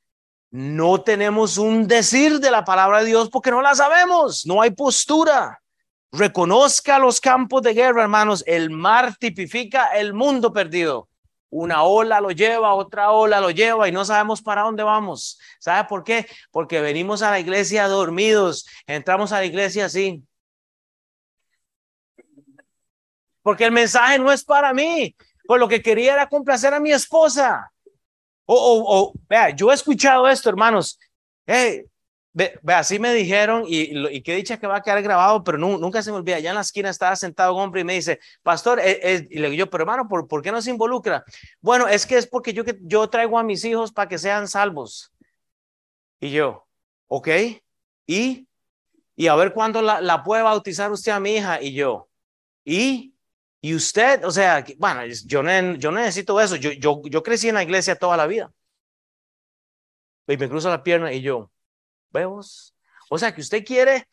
no 0.55 1.01
tenemos 1.01 1.59
un 1.59 1.89
decir 1.89 2.39
de 2.39 2.49
la 2.49 2.65
palabra 2.65 3.01
de 3.01 3.07
Dios 3.07 3.29
porque 3.29 3.51
no 3.51 3.61
la 3.61 3.75
sabemos, 3.75 4.47
no 4.47 4.63
hay 4.63 4.71
postura. 4.71 5.61
Reconozca 6.17 7.01
los 7.01 7.21
campos 7.21 7.63
de 7.63 7.75
guerra, 7.75 8.03
hermanos. 8.03 8.45
El 8.47 8.71
mar 8.71 9.17
tipifica 9.17 9.87
el 9.97 10.15
mundo 10.15 10.53
perdido. 10.53 11.09
Una 11.51 11.83
ola 11.83 12.21
lo 12.21 12.31
lleva, 12.31 12.75
otra 12.75 13.11
ola 13.11 13.41
lo 13.41 13.51
lleva 13.51 13.89
y 13.89 13.93
no 13.93 14.05
sabemos 14.05 14.41
para 14.41 14.63
dónde 14.63 14.85
vamos. 14.85 15.41
¿Sabe 15.59 15.89
por 15.89 16.05
qué? 16.05 16.29
Porque 16.53 16.81
venimos 16.81 17.23
a 17.23 17.31
la 17.31 17.41
iglesia 17.41 17.89
dormidos, 17.89 18.65
entramos 18.87 19.33
a 19.33 19.39
la 19.39 19.45
iglesia 19.45 19.87
así. 19.87 20.23
Porque 23.43 23.65
el 23.65 23.73
mensaje 23.73 24.19
no 24.21 24.31
es 24.31 24.45
para 24.45 24.73
mí. 24.73 25.17
Pues 25.47 25.59
lo 25.59 25.69
que 25.69 25.83
quería 25.83 26.13
era 26.15 26.29
complacer 26.29 26.75
a 26.75 26.81
mi 26.81 26.93
esposa. 26.93 27.73
O, 28.47 29.13
vea, 29.29 29.51
yo 29.51 29.73
he 29.73 29.75
escuchado 29.75 30.29
esto, 30.29 30.49
hermanos. 30.49 30.99
Hey, 31.45 31.85
ve, 32.35 32.61
así 32.67 32.99
me 32.99 33.15
dijeron 33.15 33.65
y, 33.67 33.99
y 34.15 34.23
qué 34.23 34.35
dicha 34.35 34.59
que 34.59 34.67
va 34.67 34.77
a 34.77 34.83
quedar 34.83 35.03
grabado, 35.03 35.43
pero 35.43 35.57
nunca 35.57 36.03
se 36.03 36.11
me 36.11 36.19
olvida. 36.19 36.37
Allá 36.37 36.51
en 36.51 36.57
la 36.57 36.61
esquina 36.61 36.91
estaba 36.91 37.17
sentado 37.17 37.55
un 37.55 37.63
hombre 37.63 37.81
y 37.81 37.85
me 37.85 37.95
dice, 37.95 38.21
pastor, 38.43 38.79
eh, 38.83 39.27
y 39.31 39.39
le 39.39 39.49
digo 39.49 39.65
yo, 39.65 39.71
pero 39.71 39.85
hermano, 39.85 40.07
¿por, 40.07 40.29
¿por 40.29 40.43
qué 40.43 40.53
no 40.53 40.61
se 40.61 40.71
involucra? 40.71 41.25
Bueno, 41.63 41.89
es 41.89 42.05
que 42.05 42.19
es 42.19 42.27
porque 42.27 42.53
yo, 42.53 42.63
yo 42.83 43.09
traigo 43.09 43.39
a 43.39 43.43
mis 43.43 43.65
hijos 43.65 43.91
para 43.93 44.09
que 44.09 44.19
sean 44.19 44.47
salvos. 44.47 45.11
Y 46.21 46.31
yo, 46.31 46.67
ok, 47.07 47.29
y, 48.07 48.47
y 49.17 49.27
a 49.29 49.35
ver 49.35 49.53
cuándo 49.55 49.81
la, 49.81 50.01
la 50.03 50.23
puede 50.23 50.43
bautizar 50.43 50.93
usted 50.93 51.13
a 51.13 51.21
mi 51.21 51.37
hija. 51.37 51.63
Y 51.63 51.73
yo, 51.73 52.09
y 52.65 53.15
y 53.65 53.75
usted, 53.75 54.23
o 54.27 54.31
sea, 54.31 54.63
bueno, 54.77 55.07
yo, 55.25 55.43
no, 55.43 55.75
yo 55.77 55.91
necesito 55.91 56.39
eso. 56.39 56.57
Yo, 56.57 56.73
yo, 56.73 57.01
yo 57.07 57.23
crecí 57.23 57.49
en 57.49 57.55
la 57.55 57.63
iglesia 57.63 57.97
toda 57.97 58.15
la 58.15 58.27
vida. 58.27 58.53
Y 60.27 60.37
me 60.37 60.51
cruza 60.51 60.69
la 60.69 60.83
pierna 60.83 61.15
y 61.15 61.23
yo, 61.23 61.51
vemos. 62.15 62.75
O 63.11 63.19
sea, 63.19 63.35
que 63.35 63.43
usted 63.43 63.63
quiere 63.63 64.09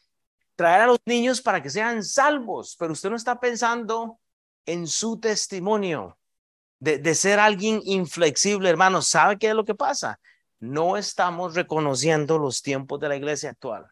traer 0.55 0.81
a 0.81 0.87
los 0.87 0.99
niños 1.05 1.41
para 1.41 1.63
que 1.63 1.69
sean 1.69 2.03
salvos, 2.03 2.75
pero 2.77 2.91
usted 2.91 3.09
no 3.09 3.15
está 3.15 3.39
pensando 3.39 4.19
en 4.65 4.85
su 4.87 5.19
testimonio 5.19 6.17
de, 6.79 6.97
de 6.97 7.15
ser 7.15 7.39
alguien 7.39 7.81
inflexible, 7.85 8.69
hermano. 8.69 9.01
¿Sabe 9.01 9.37
qué 9.37 9.47
es 9.49 9.55
lo 9.55 9.63
que 9.63 9.75
pasa? 9.75 10.19
No 10.59 10.97
estamos 10.97 11.55
reconociendo 11.55 12.37
los 12.37 12.61
tiempos 12.61 12.99
de 12.99 13.07
la 13.07 13.15
iglesia 13.15 13.51
actual. 13.51 13.87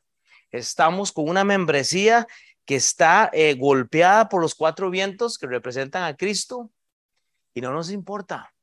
Estamos 0.52 1.12
con 1.12 1.30
una 1.30 1.44
membresía 1.44 2.28
que 2.70 2.76
está 2.76 3.32
eh, 3.34 3.56
golpeada 3.56 4.30
por 4.30 4.42
los 4.42 4.54
cuatro 4.54 4.92
vientos 4.92 5.40
que 5.40 5.48
representan 5.48 6.04
a 6.04 6.16
Cristo 6.16 6.70
y 7.56 7.62
no 7.62 7.74
nos 7.74 7.90
importa. 7.90 8.54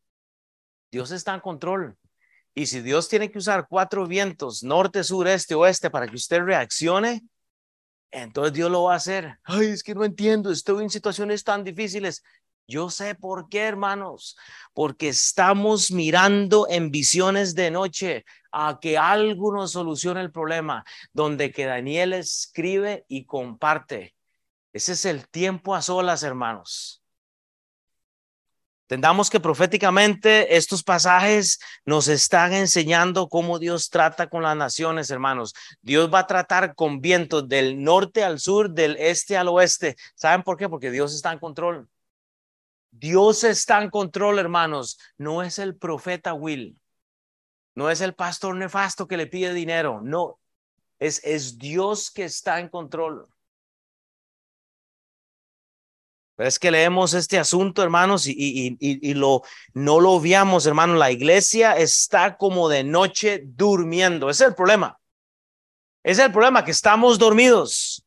Dios 0.93 1.11
está 1.11 1.35
en 1.35 1.41
control. 1.41 1.97
Y 2.59 2.67
si 2.67 2.81
Dios 2.81 3.07
tiene 3.11 3.31
que 3.31 3.37
usar 3.37 3.67
cuatro 3.69 4.07
vientos, 4.07 4.63
norte, 4.63 5.05
sur, 5.05 5.29
este, 5.29 5.55
oeste, 5.55 5.91
para 5.91 6.09
que 6.09 6.17
usted 6.17 6.41
reaccione, 6.41 7.23
entonces 8.11 8.55
Dios 8.55 8.71
lo 8.71 8.85
va 8.85 8.95
a 8.95 8.97
hacer. 8.97 9.39
Ay, 9.45 9.67
es 9.67 9.83
que 9.83 9.95
no 9.95 10.05
entiendo, 10.05 10.51
estoy 10.51 10.83
en 10.83 10.89
situaciones 10.89 11.45
tan 11.45 11.65
difíciles. 11.65 12.23
Yo 12.67 12.89
sé 12.89 13.15
por 13.15 13.51
qué, 13.51 13.61
hermanos, 13.61 14.39
porque 14.73 15.09
estamos 15.09 15.91
mirando 15.91 16.67
en 16.71 16.91
visiones 16.91 17.55
de 17.55 17.71
noche 17.71 18.25
a 18.51 18.79
que 18.81 18.97
algo 18.97 19.53
nos 19.53 19.73
solucione 19.73 20.23
el 20.23 20.33
problema, 20.33 20.83
donde 21.13 21.53
que 21.53 21.67
Daniel 21.67 22.15
escribe 22.15 23.05
y 23.07 23.27
comparte. 23.27 24.15
Ese 24.73 24.93
es 24.93 25.05
el 25.05 25.29
tiempo 25.29 25.75
a 25.75 25.83
solas, 25.83 26.23
hermanos. 26.23 27.03
Tendamos 28.87 29.31
que 29.31 29.41
proféticamente 29.41 30.57
estos 30.57 30.85
pasajes 30.85 31.59
nos 31.85 32.07
están 32.07 32.53
enseñando 32.53 33.29
cómo 33.29 33.59
Dios 33.59 33.91
trata 33.91 34.29
con 34.29 34.43
las 34.43 34.57
naciones, 34.57 35.11
hermanos. 35.11 35.55
Dios 35.83 36.13
va 36.13 36.21
a 36.21 36.27
tratar 36.27 36.75
con 36.77 37.01
vientos 37.01 37.49
del 37.49 37.83
norte 37.83 38.23
al 38.23 38.39
sur, 38.39 38.71
del 38.71 38.97
este 38.99 39.37
al 39.37 39.49
oeste. 39.49 39.97
¿Saben 40.15 40.45
por 40.45 40.57
qué? 40.57 40.69
Porque 40.69 40.93
Dios 40.93 41.15
está 41.15 41.33
en 41.33 41.41
control. 41.41 41.89
Dios 42.93 43.43
está 43.43 43.83
en 43.83 43.91
control, 43.91 44.39
hermanos. 44.39 44.99
No 45.19 45.43
es 45.43 45.59
el 45.59 45.77
profeta 45.77 46.33
Will. 46.33 46.79
No 47.75 47.91
es 47.91 48.01
el 48.01 48.15
pastor 48.15 48.55
nefasto 48.57 49.09
que 49.09 49.17
le 49.17 49.27
pide 49.27 49.53
dinero. 49.53 50.01
No, 50.01 50.39
es, 50.99 51.21
es 51.25 51.59
Dios 51.59 52.11
que 52.11 52.25
está 52.25 52.61
en 52.61 52.69
control. 52.69 53.29
Pero 56.37 56.49
es 56.49 56.59
que 56.59 56.71
leemos 56.71 57.15
este 57.15 57.39
asunto, 57.39 57.83
hermanos, 57.83 58.27
y, 58.27 58.33
y, 58.33 58.77
y, 58.79 59.15
lo, 59.15 59.43
no 59.73 60.01
lo 60.01 60.13
obviamos, 60.13 60.67
hermanos. 60.67 60.99
La 60.99 61.11
iglesia 61.11 61.77
está 61.77 62.37
como 62.37 62.69
de 62.69 62.85
noche 62.85 63.43
durmiendo. 63.45 64.29
Ese 64.29 64.45
es 64.45 64.51
el 64.51 64.55
problema. 64.55 65.01
Ese 66.05 66.21
es 66.21 66.27
el 66.27 66.33
problema, 66.33 66.65
que 66.65 66.71
estamos 66.71 67.19
dormidos. 67.19 68.06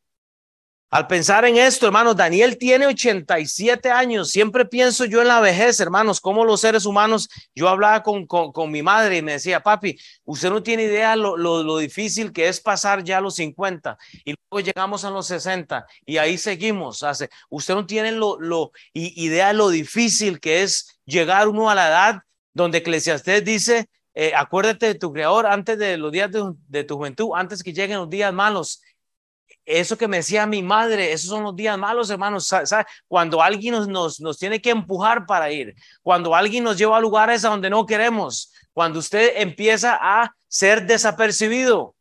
Al 0.92 1.06
pensar 1.06 1.46
en 1.46 1.58
esto, 1.58 1.86
hermanos, 1.86 2.16
Daniel 2.16 2.58
tiene 2.58 2.88
87 2.88 3.92
años. 3.92 4.32
Siempre 4.32 4.66
pienso 4.66 5.06
yo 5.06 5.22
en 5.22 5.28
la 5.28 5.40
vejez, 5.40 5.80
hermanos, 5.80 6.20
como 6.20 6.44
los 6.44 6.62
seres 6.62 6.84
humanos. 6.84 7.30
Yo 7.54 7.70
hablaba 7.70 8.02
con, 8.02 8.26
con, 8.26 8.72
mi 8.72 8.82
madre 8.82 9.18
y 9.18 9.22
me 9.22 9.34
decía, 9.34 9.62
papi, 9.62 10.00
usted 10.26 10.50
no 10.50 10.64
tiene 10.64 10.84
idea 10.86 11.16
lo, 11.16 11.38
lo, 11.38 11.78
difícil 11.78 12.32
que 12.34 12.48
es 12.48 12.60
pasar 12.60 13.04
ya 13.04 13.20
a 13.20 13.22
los 13.22 13.36
50 13.36 14.00
y 14.26 14.34
luego 14.50 14.66
llegamos 14.66 15.06
a 15.06 15.12
los 15.12 15.28
60 15.28 15.86
y 16.08 16.18
ahí 16.18 16.40
seguimos. 16.40 17.04
Hace, 17.04 17.30
usted 17.50 17.76
no 17.76 17.86
tiene 17.86 18.12
lo, 18.12 18.40
lo, 18.40 18.72
idea 18.94 19.54
lo 19.54 19.70
difícil 19.70 20.40
que 20.40 20.64
es 20.64 21.00
llegar 21.06 21.48
uno 21.50 21.70
a 21.70 21.76
la 21.76 21.88
edad 21.88 22.22
donde 22.52 22.80
Eclesiastés 22.80 23.46
dice, 23.46 23.88
eh, 24.16 24.34
acuérdate 24.36 24.88
de 24.88 24.96
tu 24.96 25.14
creador 25.14 25.46
antes 25.46 25.78
de 25.78 25.98
los 25.98 26.12
días 26.12 26.32
de, 26.32 26.52
de 26.68 26.84
tu 26.84 26.98
juventud, 26.98 27.30
antes 27.36 27.62
que 27.62 27.74
lleguen 27.74 27.98
los 27.98 28.10
días 28.10 28.34
malos 28.34 28.82
eso 29.66 29.98
que 29.98 30.08
me 30.08 30.18
decía 30.18 30.46
mi 30.46 30.64
madre, 30.64 31.12
esos 31.12 31.30
son 31.30 31.44
los 31.44 31.56
días 31.56 31.78
malos, 31.78 32.10
hermanos. 32.10 32.54
Cuando 33.08 33.42
alguien 33.42 33.76
nos, 33.76 33.88
nos, 33.88 34.20
nos, 34.20 34.38
tiene 34.38 34.62
que 34.62 34.72
empujar 34.72 35.26
para 35.26 35.52
ir, 35.52 35.76
cuando 36.02 36.36
alguien 36.36 36.64
nos 36.64 36.78
lleva 36.78 36.98
a 36.98 37.02
lugares 37.02 37.46
a 37.46 37.50
donde 37.50 37.70
no 37.70 37.86
queremos, 37.86 38.52
cuando 38.74 39.00
usted 39.00 39.34
empieza 39.36 39.98
a 40.02 40.34
ser 40.48 40.86
desapercibido. 40.86 41.96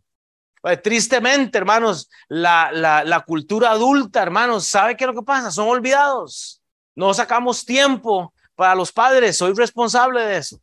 Pues, 0.63 0.83
tristemente, 0.83 1.59
hermanos, 1.59 2.09
la, 2.29 2.71
la, 2.73 3.05
la 3.05 3.21
cultura 3.21 3.71
adulta, 3.71 4.23
hermanos, 4.23 4.67
¿sabe 4.67 4.97
qué 4.97 5.05
es 5.05 5.09
lo 5.09 5.15
que 5.15 5.25
pasa? 5.25 5.51
Son 5.51 5.69
olvidados. 5.69 6.63
No 6.95 7.15
sacamos 7.15 7.65
tiempo 7.65 8.33
para 8.55 8.75
los 8.75 8.91
padres, 8.91 9.37
soy 9.37 9.55
responsable 9.55 10.21
de 10.23 10.39
eso. 10.39 10.61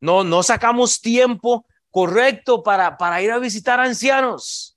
No, 0.00 0.24
no 0.24 0.42
sacamos 0.42 1.00
tiempo 1.00 1.64
correcto 1.90 2.62
para, 2.62 2.98
para 2.98 3.22
ir 3.22 3.30
a 3.30 3.38
visitar 3.38 3.78
ancianos. 3.78 4.73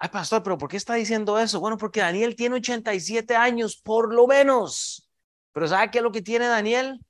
Ay, 0.00 0.10
pastor, 0.10 0.42
pero 0.44 0.56
¿por 0.56 0.68
qué 0.68 0.76
está 0.76 0.94
diciendo 0.94 1.38
eso? 1.38 1.58
Bueno, 1.58 1.76
porque 1.76 2.00
Daniel 2.00 2.36
tiene 2.36 2.56
87 2.56 3.34
años, 3.34 3.76
por 3.76 4.14
lo 4.14 4.28
menos. 4.28 5.08
Pero 5.52 5.66
¿sabe 5.66 5.90
qué 5.90 5.98
es 5.98 6.04
lo 6.04 6.12
que 6.12 6.22
tiene 6.22 6.46
Daniel? 6.46 7.00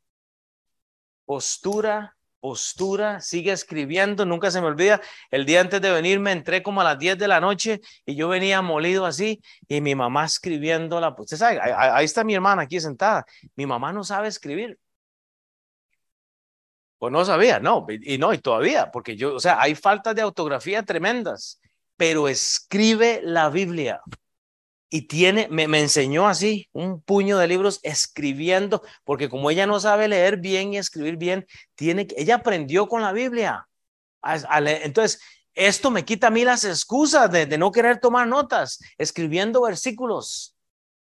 Postura, 1.26 2.16
postura, 2.40 3.20
sigue 3.20 3.52
escribiendo, 3.52 4.24
nunca 4.24 4.50
se 4.50 4.62
me 4.62 4.68
olvida. 4.68 5.02
El 5.30 5.44
día 5.44 5.60
antes 5.60 5.82
de 5.82 5.90
venir 5.90 6.18
me 6.18 6.32
entré 6.32 6.62
como 6.62 6.80
a 6.80 6.84
las 6.84 6.98
10 6.98 7.18
de 7.18 7.28
la 7.28 7.40
noche 7.40 7.82
y 8.06 8.14
yo 8.14 8.28
venía 8.28 8.62
molido 8.62 9.04
así 9.04 9.42
y 9.66 9.82
mi 9.82 9.94
mamá 9.94 10.24
escribiendo 10.24 10.98
la... 10.98 11.14
Usted 11.18 11.36
sabe, 11.36 11.60
ahí, 11.60 12.06
está 12.06 12.24
mi 12.24 12.34
hermana 12.34 12.62
aquí 12.62 12.80
sentada. 12.80 13.26
Mi 13.54 13.66
mamá 13.66 13.92
no 13.92 14.02
sabe 14.02 14.28
escribir. 14.28 14.78
Pues 16.96 17.12
no 17.12 17.22
sabía, 17.24 17.60
no, 17.60 17.86
y 17.88 18.18
no, 18.18 18.32
y 18.32 18.38
todavía, 18.38 18.90
porque 18.90 19.14
yo, 19.14 19.34
o 19.34 19.40
sea, 19.40 19.60
hay 19.60 19.76
faltas 19.76 20.16
de 20.16 20.22
autografía 20.22 20.82
tremendas 20.82 21.60
pero 21.98 22.28
escribe 22.28 23.20
la 23.22 23.50
Biblia. 23.50 24.00
Y 24.88 25.02
tiene, 25.02 25.48
me, 25.50 25.64
enseñó 25.64 26.26
así, 26.26 26.70
un 26.72 27.02
puño 27.02 27.36
de 27.36 27.46
libros 27.46 27.80
escribiendo, 27.82 28.82
porque 29.04 29.28
como 29.28 29.50
ella 29.50 29.66
no 29.66 29.78
sabe 29.80 30.08
leer 30.08 30.38
bien 30.38 30.72
y 30.72 30.78
escribir 30.78 31.18
bien, 31.18 31.46
tiene 31.74 32.08
ella 32.16 32.36
aprendió 32.36 32.88
con 32.88 33.02
la 33.02 33.12
Biblia. 33.12 33.68
entonces, 34.22 35.20
esto 35.52 35.90
me 35.90 36.06
quita 36.06 36.28
a 36.28 36.30
mí 36.30 36.44
las 36.44 36.64
excusas 36.64 37.30
de, 37.30 37.58
no 37.58 37.70
querer 37.70 38.00
tomar 38.00 38.26
notas, 38.26 38.78
escribiendo 38.96 39.60
versículos. 39.60 40.56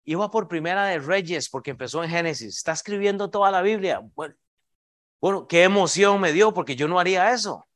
Iba 0.05 0.31
por 0.31 0.49
primera 0.49 0.85
de 0.87 0.99
Reyes, 0.99 1.49
porque 1.49 1.71
empezó 1.71 2.05
en 2.05 2.11
Génesis, 2.11 2.57
está 2.57 2.73
escribiendo 2.73 3.31
toda 3.31 3.51
la 3.51 3.63
Biblia. 3.63 4.03
Bueno, 4.15 5.47
qué 5.47 5.63
emoción 5.63 6.21
me 6.21 6.33
dio, 6.33 6.53
porque 6.53 6.77
yo 6.77 6.89
no 6.89 6.99
haría 6.99 7.33
eso. 7.33 7.67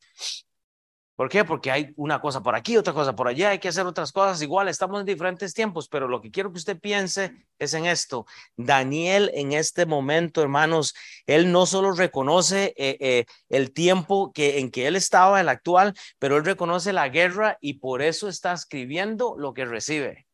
¿Por 1.17 1.31
qué? 1.31 1.47
Porque 1.47 1.71
hay 1.71 1.95
una 1.97 2.21
cosa 2.21 2.43
por 2.43 2.55
aquí, 2.55 2.77
otra 2.77 2.93
cosa 2.93 3.17
por 3.17 3.27
allá, 3.27 3.49
hay 3.49 3.59
que 3.59 3.69
hacer 3.69 3.87
otras 3.87 4.12
cosas. 4.12 4.43
Igual 4.43 4.69
estamos 4.69 5.01
en 5.01 5.07
diferentes 5.07 5.55
tiempos, 5.55 5.89
pero 5.89 6.09
lo 6.09 6.21
que 6.21 6.31
quiero 6.31 6.53
que 6.53 6.59
usted 6.59 6.79
piense 6.79 7.35
es 7.59 7.73
en 7.73 7.87
esto. 7.87 8.27
Daniel 8.55 9.31
en 9.33 9.53
este 9.53 9.87
momento, 9.87 10.43
hermanos, 10.43 10.95
él 11.27 11.51
no 11.51 11.64
solo 11.64 11.93
reconoce 11.93 12.75
eh, 12.77 12.99
eh, 13.01 13.25
el 13.49 13.73
tiempo 13.73 14.31
que, 14.35 14.59
en 14.59 14.71
que 14.71 14.87
él 14.87 14.95
estaba, 14.95 15.41
el 15.41 15.49
actual, 15.49 15.95
pero 16.19 16.37
él 16.37 16.45
reconoce 16.45 16.93
la 16.93 17.09
guerra 17.09 17.57
y 17.62 17.75
por 17.75 18.03
eso 18.03 18.29
está 18.29 18.53
escribiendo 18.53 19.37
lo 19.39 19.55
que 19.55 19.64
recibe. 19.64 20.27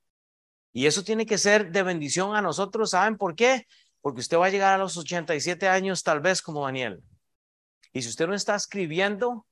Y 0.72 0.86
eso 0.86 1.04
tiene 1.04 1.26
que 1.26 1.38
ser 1.38 1.70
de 1.70 1.84
bendición 1.84 2.34
a 2.34 2.42
nosotros. 2.42 2.90
¿Saben 2.90 3.16
por 3.18 3.36
qué? 3.36 3.68
Porque 4.00 4.20
usted 4.20 4.36
va 4.36 4.46
a 4.46 4.50
llegar 4.50 4.74
a 4.74 4.78
los 4.78 4.96
87 4.96 5.68
años 5.68 6.02
tal 6.02 6.18
vez 6.18 6.42
como 6.42 6.64
Daniel. 6.64 7.04
Y 7.92 8.02
si 8.02 8.08
usted 8.08 8.26
no 8.26 8.34
está 8.34 8.56
escribiendo, 8.56 9.46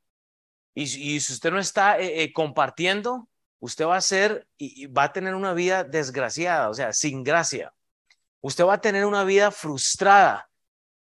y, 0.75 0.87
si 1.21 1.33
usted 1.33 1.51
no 1.51 1.59
está 1.59 1.99
eh, 1.99 2.23
eh, 2.23 2.33
compartiendo, 2.33 3.29
usted 3.59 3.87
va 3.87 3.97
a 3.97 4.01
ser 4.01 4.47
y, 4.57 4.87
va 4.87 5.05
a 5.05 5.13
tener 5.13 5.35
una 5.35 5.53
vida 5.53 5.85
desgraciada, 5.85 6.69
o 6.71 6.75
sea, 6.75 6.93
sin 6.93 7.25
gracia. 7.25 7.73
Usted 8.41 8.65
va 8.65 8.75
a 8.75 8.81
tener 8.81 9.05
una 9.05 9.25
vida 9.25 9.51
frustrada. 9.51 10.49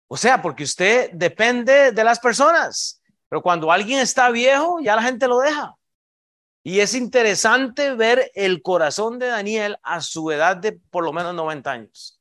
O 0.08 0.18
sea, 0.18 0.42
porque 0.42 0.64
usted 0.64 1.12
depende 1.14 1.92
de 1.92 2.04
las 2.04 2.20
personas. 2.20 3.02
Pero 3.28 3.42
cuando 3.42 3.72
alguien 3.72 4.00
está 4.00 4.30
viejo, 4.30 4.80
ya 4.80 4.96
la 4.96 5.02
gente 5.02 5.28
lo 5.28 5.40
deja. 5.40 5.76
Y 6.64 6.80
es 6.80 6.94
interesante 6.94 7.94
ver 7.96 8.32
el 8.34 8.62
corazón 8.62 9.20
de 9.20 9.28
Daniel 9.28 9.78
a 9.84 10.02
su 10.02 10.32
edad 10.32 10.58
de 10.58 10.74
por 10.74 11.04
lo 11.04 11.12
menos 11.12 11.34
90 11.34 11.72
años. 11.72 12.20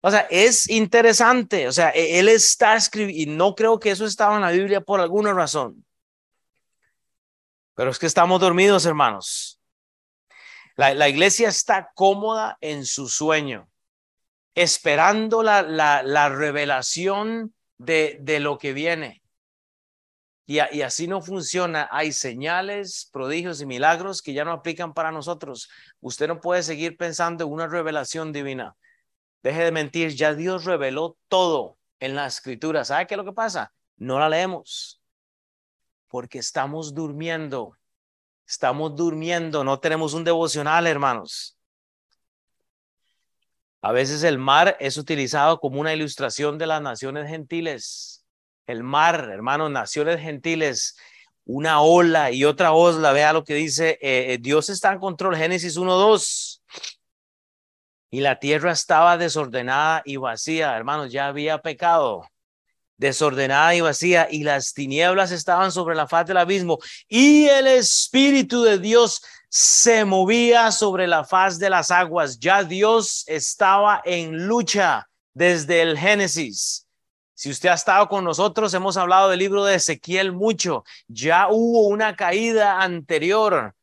O 0.00 0.10
sea, 0.10 0.26
es 0.30 0.68
interesante. 0.68 1.66
O 1.66 1.72
sea, 1.72 1.90
e, 1.90 2.18
él 2.18 2.28
está 2.28 2.76
escribiendo, 2.76 3.32
y 3.32 3.36
no 3.36 3.54
creo 3.54 3.80
que 3.80 3.90
eso 3.90 4.04
estaba 4.04 4.34
en 4.36 4.42
la 4.42 4.50
Biblia 4.50 4.80
por 4.80 5.00
alguna 5.00 5.32
razón. 5.32 5.83
Pero 7.74 7.90
es 7.90 7.98
que 7.98 8.06
estamos 8.06 8.40
dormidos, 8.40 8.86
hermanos. 8.86 9.60
La, 10.76 11.08
iglesia 11.08 11.48
está 11.48 11.92
cómoda 11.94 12.58
en 12.60 12.84
su 12.84 13.08
sueño, 13.08 13.68
esperando 14.56 15.42
la, 15.44 15.62
la, 15.62 16.28
revelación 16.28 17.54
de, 17.78 18.18
de, 18.20 18.40
lo 18.40 18.58
que 18.58 18.72
viene. 18.72 19.22
Y, 20.46 20.58
y, 20.72 20.82
así 20.82 21.06
no 21.06 21.22
funciona. 21.22 21.88
Hay 21.92 22.12
señales, 22.12 23.08
prodigios 23.12 23.60
y 23.60 23.66
milagros 23.66 24.20
que 24.20 24.32
ya 24.32 24.44
no 24.44 24.50
aplican 24.50 24.94
para 24.94 25.12
nosotros. 25.12 25.70
Usted 26.00 26.26
no 26.26 26.40
puede 26.40 26.64
seguir 26.64 26.96
pensando 26.96 27.44
en 27.44 27.52
una 27.52 27.68
revelación 27.68 28.32
divina. 28.32 28.76
Deje 29.44 29.62
de 29.62 29.72
mentir, 29.72 30.14
ya 30.14 30.34
Dios 30.34 30.64
reveló 30.64 31.16
todo 31.28 31.78
en 32.00 32.16
la 32.16 32.26
escritura. 32.26 32.84
¿Sabe 32.84 33.06
qué 33.06 33.14
es 33.14 33.18
lo 33.18 33.24
que 33.24 33.32
pasa? 33.32 33.72
No 33.96 34.18
la 34.18 34.28
leemos 34.28 35.03
porque 36.14 36.38
estamos 36.38 36.94
durmiendo. 36.94 37.76
Estamos 38.46 38.94
durmiendo, 38.94 39.64
no 39.64 39.80
tenemos 39.80 40.14
un 40.14 40.22
devocional, 40.22 40.86
hermanos. 40.86 41.58
A 43.82 43.90
veces 43.90 44.22
el 44.22 44.38
mar 44.38 44.76
es 44.78 44.96
utilizado 44.96 45.58
como 45.58 45.80
una 45.80 45.92
ilustración 45.92 46.56
de 46.56 46.68
las 46.68 46.80
naciones 46.80 47.28
gentiles. 47.28 48.24
El 48.68 48.84
mar, 48.84 49.28
hermanos, 49.28 49.72
naciones 49.72 50.20
gentiles, 50.20 50.96
una 51.46 51.80
ola 51.80 52.30
y 52.30 52.44
otra 52.44 52.70
ola. 52.70 53.10
Vea 53.10 53.32
lo 53.32 53.42
que 53.42 53.54
dice, 53.54 53.98
eh, 54.00 54.34
eh, 54.34 54.38
Dios 54.40 54.70
está 54.70 54.92
en 54.92 55.00
control, 55.00 55.34
Génesis 55.34 55.76
1.2. 55.76 56.62
Y 58.12 58.20
la 58.20 58.38
tierra 58.38 58.70
estaba 58.70 59.18
desordenada 59.18 60.00
y 60.04 60.14
vacía, 60.14 60.76
hermanos, 60.76 61.10
ya 61.10 61.26
había 61.26 61.58
pecado 61.58 62.24
desordenada 62.96 63.74
y 63.74 63.80
vacía, 63.80 64.28
y 64.30 64.44
las 64.44 64.72
tinieblas 64.72 65.30
estaban 65.30 65.72
sobre 65.72 65.94
la 65.94 66.06
faz 66.06 66.26
del 66.26 66.36
abismo, 66.36 66.78
y 67.08 67.46
el 67.46 67.66
Espíritu 67.66 68.62
de 68.62 68.78
Dios 68.78 69.22
se 69.48 70.04
movía 70.04 70.72
sobre 70.72 71.06
la 71.06 71.24
faz 71.24 71.58
de 71.58 71.70
las 71.70 71.90
aguas. 71.90 72.40
Ya 72.40 72.64
Dios 72.64 73.24
estaba 73.28 74.02
en 74.04 74.46
lucha 74.46 75.08
desde 75.32 75.82
el 75.82 75.96
Génesis. 75.96 76.88
Si 77.34 77.50
usted 77.50 77.68
ha 77.68 77.74
estado 77.74 78.08
con 78.08 78.24
nosotros, 78.24 78.72
hemos 78.74 78.96
hablado 78.96 79.28
del 79.28 79.40
libro 79.40 79.64
de 79.64 79.76
Ezequiel 79.76 80.32
mucho. 80.32 80.84
Ya 81.08 81.48
hubo 81.50 81.88
una 81.88 82.16
caída 82.16 82.80
anterior. 82.80 83.74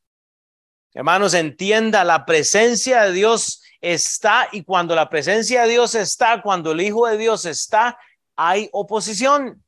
Hermanos, 0.93 1.33
entienda, 1.33 2.03
la 2.03 2.25
presencia 2.25 3.03
de 3.03 3.13
Dios 3.13 3.61
está 3.79 4.49
y 4.51 4.63
cuando 4.63 4.95
la 4.95 5.09
presencia 5.09 5.63
de 5.63 5.69
Dios 5.69 5.95
está, 5.95 6.41
cuando 6.41 6.71
el 6.71 6.81
Hijo 6.81 7.07
de 7.07 7.17
Dios 7.17 7.45
está, 7.45 7.97
hay 8.43 8.69
oposición. 8.71 9.63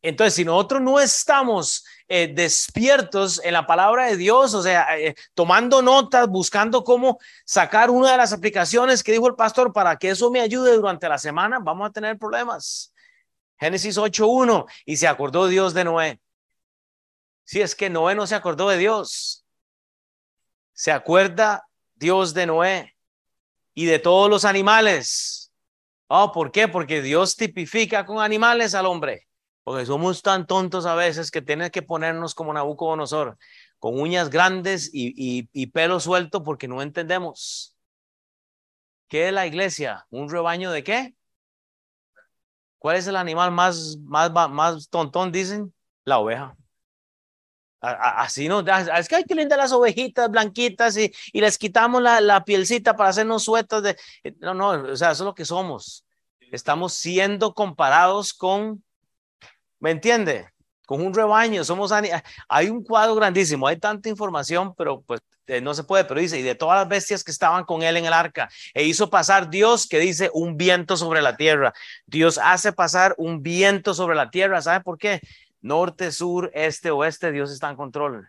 Entonces, 0.00 0.32
si 0.32 0.46
nosotros 0.46 0.80
no 0.80 0.98
estamos 0.98 1.84
eh, 2.08 2.32
despiertos 2.34 3.38
en 3.44 3.52
la 3.52 3.66
palabra 3.66 4.06
de 4.06 4.16
Dios, 4.16 4.54
o 4.54 4.62
sea, 4.62 4.98
eh, 4.98 5.14
tomando 5.34 5.82
notas, 5.82 6.26
buscando 6.26 6.82
cómo 6.82 7.18
sacar 7.44 7.90
una 7.90 8.12
de 8.12 8.16
las 8.16 8.32
aplicaciones 8.32 9.02
que 9.02 9.12
dijo 9.12 9.28
el 9.28 9.34
pastor 9.34 9.74
para 9.74 9.96
que 9.96 10.08
eso 10.08 10.30
me 10.30 10.40
ayude 10.40 10.74
durante 10.74 11.06
la 11.06 11.18
semana, 11.18 11.58
vamos 11.60 11.90
a 11.90 11.92
tener 11.92 12.16
problemas. 12.16 12.94
Génesis 13.58 13.98
8.1, 13.98 14.64
y 14.86 14.96
se 14.96 15.06
acordó 15.06 15.46
Dios 15.46 15.74
de 15.74 15.84
Noé. 15.84 16.20
Si 17.44 17.60
es 17.60 17.74
que 17.74 17.90
Noé 17.90 18.14
no 18.14 18.26
se 18.26 18.34
acordó 18.34 18.70
de 18.70 18.78
Dios, 18.78 19.44
se 20.72 20.92
acuerda 20.92 21.68
Dios 21.94 22.32
de 22.32 22.46
Noé 22.46 22.96
y 23.74 23.84
de 23.84 23.98
todos 23.98 24.30
los 24.30 24.46
animales 24.46 25.39
Oh, 26.12 26.32
¿por 26.32 26.50
qué? 26.50 26.66
Porque 26.66 27.02
Dios 27.02 27.36
tipifica 27.36 28.04
con 28.04 28.18
animales 28.20 28.74
al 28.74 28.86
hombre. 28.86 29.28
Porque 29.62 29.86
somos 29.86 30.22
tan 30.22 30.44
tontos 30.46 30.84
a 30.84 30.96
veces 30.96 31.30
que 31.30 31.40
tiene 31.42 31.70
que 31.70 31.82
ponernos 31.82 32.34
como 32.34 32.52
Nabucodonosor. 32.52 33.38
con 33.78 33.98
uñas 34.00 34.28
grandes 34.30 34.90
y, 34.92 35.48
y 35.52 35.66
pelo 35.68 36.00
suelto 36.00 36.42
porque 36.42 36.66
no 36.68 36.82
entendemos. 36.82 37.76
¿Qué 39.08 39.28
es 39.28 39.32
la 39.34 39.46
iglesia? 39.46 40.06
¿Un 40.10 40.30
rebaño 40.30 40.70
de 40.70 40.84
qué? 40.84 41.14
¿Cuál 42.78 42.96
es 42.96 43.06
el 43.06 43.16
animal 43.16 43.50
más, 43.52 43.98
más, 44.02 44.32
más 44.50 44.88
tontón, 44.88 45.30
dicen? 45.30 45.72
La 46.04 46.18
oveja. 46.18 46.56
Así 47.80 48.46
no, 48.46 48.60
es 48.60 49.08
que 49.08 49.16
hay 49.16 49.24
que 49.24 49.34
linda 49.34 49.56
las 49.56 49.72
ovejitas 49.72 50.30
blanquitas 50.30 50.98
y, 50.98 51.10
y 51.32 51.40
les 51.40 51.56
quitamos 51.56 52.02
la, 52.02 52.20
la, 52.20 52.44
pielcita 52.44 52.94
para 52.94 53.08
hacernos 53.08 53.44
suetas 53.44 53.82
de. 53.82 53.96
No, 54.40 54.52
no, 54.52 54.68
o 54.68 54.96
sea, 54.96 55.12
eso 55.12 55.22
es 55.22 55.26
lo 55.26 55.34
que 55.34 55.46
somos. 55.46 56.04
Estamos 56.52 56.92
siendo 56.92 57.54
comparados 57.54 58.34
con, 58.34 58.84
¿me 59.78 59.92
entiende? 59.92 60.48
Con 60.84 61.00
un 61.00 61.14
rebaño. 61.14 61.64
Somos, 61.64 61.90
hay 62.48 62.68
un 62.68 62.84
cuadro 62.84 63.14
grandísimo, 63.14 63.66
hay 63.66 63.78
tanta 63.78 64.10
información, 64.10 64.74
pero 64.74 65.00
pues 65.00 65.22
eh, 65.46 65.60
no 65.60 65.72
se 65.72 65.84
puede, 65.84 66.04
pero 66.04 66.20
dice, 66.20 66.38
y 66.38 66.42
de 66.42 66.54
todas 66.54 66.78
las 66.78 66.88
bestias 66.88 67.24
que 67.24 67.30
estaban 67.30 67.64
con 67.64 67.82
él 67.82 67.96
en 67.96 68.04
el 68.04 68.12
arca, 68.12 68.48
e 68.74 68.84
hizo 68.84 69.10
pasar 69.10 69.48
Dios, 69.48 69.86
que 69.88 69.98
dice, 69.98 70.30
un 70.32 70.56
viento 70.56 70.96
sobre 70.96 71.22
la 71.22 71.36
tierra. 71.36 71.72
Dios 72.06 72.38
hace 72.42 72.72
pasar 72.72 73.14
un 73.16 73.42
viento 73.42 73.94
sobre 73.94 74.16
la 74.16 74.30
tierra. 74.30 74.60
¿Sabe 74.60 74.84
por 74.84 74.98
qué? 74.98 75.20
Norte, 75.60 76.12
sur, 76.12 76.50
este, 76.54 76.90
oeste, 76.90 77.32
Dios 77.32 77.50
está 77.50 77.70
en 77.70 77.76
control. 77.76 78.28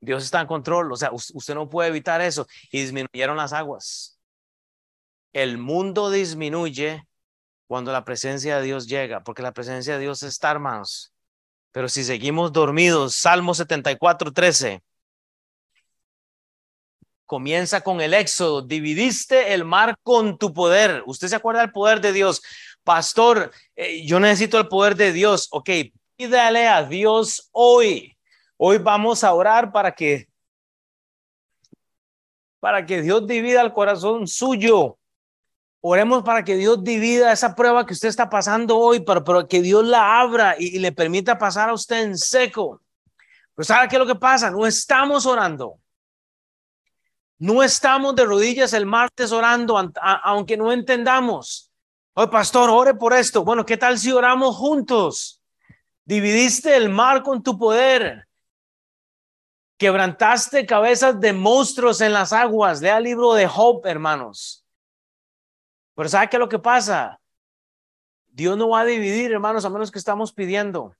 Dios 0.00 0.24
está 0.24 0.40
en 0.40 0.46
control. 0.46 0.92
O 0.92 0.96
sea, 0.96 1.10
usted 1.12 1.54
no 1.54 1.68
puede 1.68 1.88
evitar 1.88 2.20
eso. 2.20 2.46
Y 2.70 2.80
disminuyeron 2.82 3.36
las 3.36 3.52
aguas. 3.52 4.18
El 5.32 5.58
mundo 5.58 6.10
disminuye 6.10 7.06
cuando 7.66 7.92
la 7.92 8.04
presencia 8.04 8.58
de 8.58 8.64
Dios 8.64 8.86
llega, 8.86 9.22
porque 9.24 9.42
la 9.42 9.52
presencia 9.52 9.94
de 9.94 10.00
Dios 10.00 10.22
está, 10.22 10.50
hermanos. 10.50 11.12
Pero 11.70 11.88
si 11.88 12.04
seguimos 12.04 12.52
dormidos, 12.52 13.14
Salmo 13.14 13.54
74, 13.54 14.32
13 14.32 14.82
comienza 17.32 17.80
con 17.80 18.02
el 18.02 18.12
éxodo. 18.12 18.60
Dividiste 18.60 19.54
el 19.54 19.64
mar 19.64 19.96
con 20.02 20.36
tu 20.36 20.52
poder. 20.52 21.02
¿Usted 21.06 21.28
se 21.28 21.36
acuerda 21.36 21.62
del 21.62 21.72
poder 21.72 22.02
de 22.02 22.12
Dios? 22.12 22.42
Pastor, 22.84 23.50
eh, 23.74 24.04
yo 24.04 24.20
necesito 24.20 24.58
el 24.58 24.68
poder 24.68 24.96
de 24.96 25.14
Dios. 25.14 25.48
Ok, 25.50 25.70
pídale 26.22 26.68
a 26.68 26.84
Dios 26.84 27.48
hoy. 27.50 28.16
Hoy 28.56 28.78
vamos 28.78 29.24
a 29.24 29.34
orar 29.34 29.72
para 29.72 29.92
que 29.92 30.28
para 32.60 32.86
que 32.86 33.02
Dios 33.02 33.26
divida 33.26 33.60
el 33.60 33.72
corazón 33.72 34.28
suyo. 34.28 34.98
Oremos 35.80 36.22
para 36.22 36.44
que 36.44 36.54
Dios 36.54 36.84
divida 36.84 37.32
esa 37.32 37.56
prueba 37.56 37.84
que 37.84 37.94
usted 37.94 38.08
está 38.08 38.30
pasando 38.30 38.78
hoy, 38.78 39.00
pero, 39.00 39.24
pero 39.24 39.48
que 39.48 39.60
Dios 39.60 39.84
la 39.84 40.20
abra 40.20 40.54
y, 40.56 40.78
le 40.78 40.92
permita 40.92 41.38
pasar 41.38 41.70
a 41.70 41.74
usted 41.74 42.02
en 42.02 42.16
seco. 42.16 42.80
Pues 43.56 43.66
¿sabe 43.66 43.88
qué 43.88 43.96
es 43.96 44.00
lo 44.00 44.06
que 44.06 44.14
pasa? 44.14 44.48
No 44.48 44.64
estamos 44.64 45.26
orando. 45.26 45.80
No 47.38 47.64
estamos 47.64 48.14
de 48.14 48.24
rodillas 48.24 48.72
el 48.74 48.86
martes 48.86 49.32
orando, 49.32 49.76
aunque 50.22 50.56
no 50.56 50.70
entendamos. 50.70 51.72
Oye, 52.14 52.28
pastor, 52.28 52.70
ore 52.70 52.94
por 52.94 53.12
esto. 53.12 53.42
Bueno, 53.42 53.66
¿qué 53.66 53.76
tal 53.76 53.98
si 53.98 54.12
oramos 54.12 54.54
juntos? 54.54 55.41
Dividiste 56.04 56.76
el 56.76 56.88
mar 56.88 57.22
con 57.22 57.42
tu 57.42 57.58
poder. 57.58 58.26
Quebrantaste 59.78 60.66
cabezas 60.66 61.18
de 61.20 61.32
monstruos 61.32 62.00
en 62.00 62.12
las 62.12 62.32
aguas. 62.32 62.80
Lea 62.80 62.98
el 62.98 63.04
libro 63.04 63.34
de 63.34 63.46
Job, 63.46 63.86
hermanos. 63.86 64.64
Pero 65.94 66.08
¿sabe 66.08 66.28
qué 66.28 66.36
es 66.36 66.40
lo 66.40 66.48
que 66.48 66.58
pasa? 66.58 67.20
Dios 68.28 68.56
no 68.56 68.70
va 68.70 68.80
a 68.80 68.84
dividir, 68.84 69.32
hermanos, 69.32 69.64
a 69.64 69.70
menos 69.70 69.90
que 69.90 69.98
estamos 69.98 70.32
pidiendo 70.32 70.94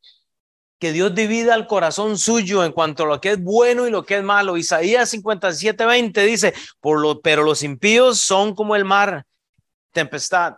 que 0.83 0.91
Dios 0.91 1.15
divida 1.15 1.55
el 1.55 1.69
corazón 1.69 2.19
suyo 2.19 2.65
en 2.65 2.73
cuanto 2.73 3.05
a 3.05 3.07
lo 3.07 3.21
que 3.21 3.31
es 3.31 3.41
bueno 3.41 3.87
y 3.87 3.91
lo 3.93 4.05
que 4.05 4.17
es 4.17 4.25
malo. 4.25 4.57
Isaías 4.57 5.11
57, 5.11 5.87
20 5.87 6.25
dice, 6.25 6.55
Por 6.81 6.99
lo, 7.01 7.21
pero 7.21 7.45
los 7.45 7.63
impíos 7.63 8.19
son 8.19 8.53
como 8.53 8.75
el 8.75 8.85
mar, 8.85 9.25
tempestad. 9.93 10.57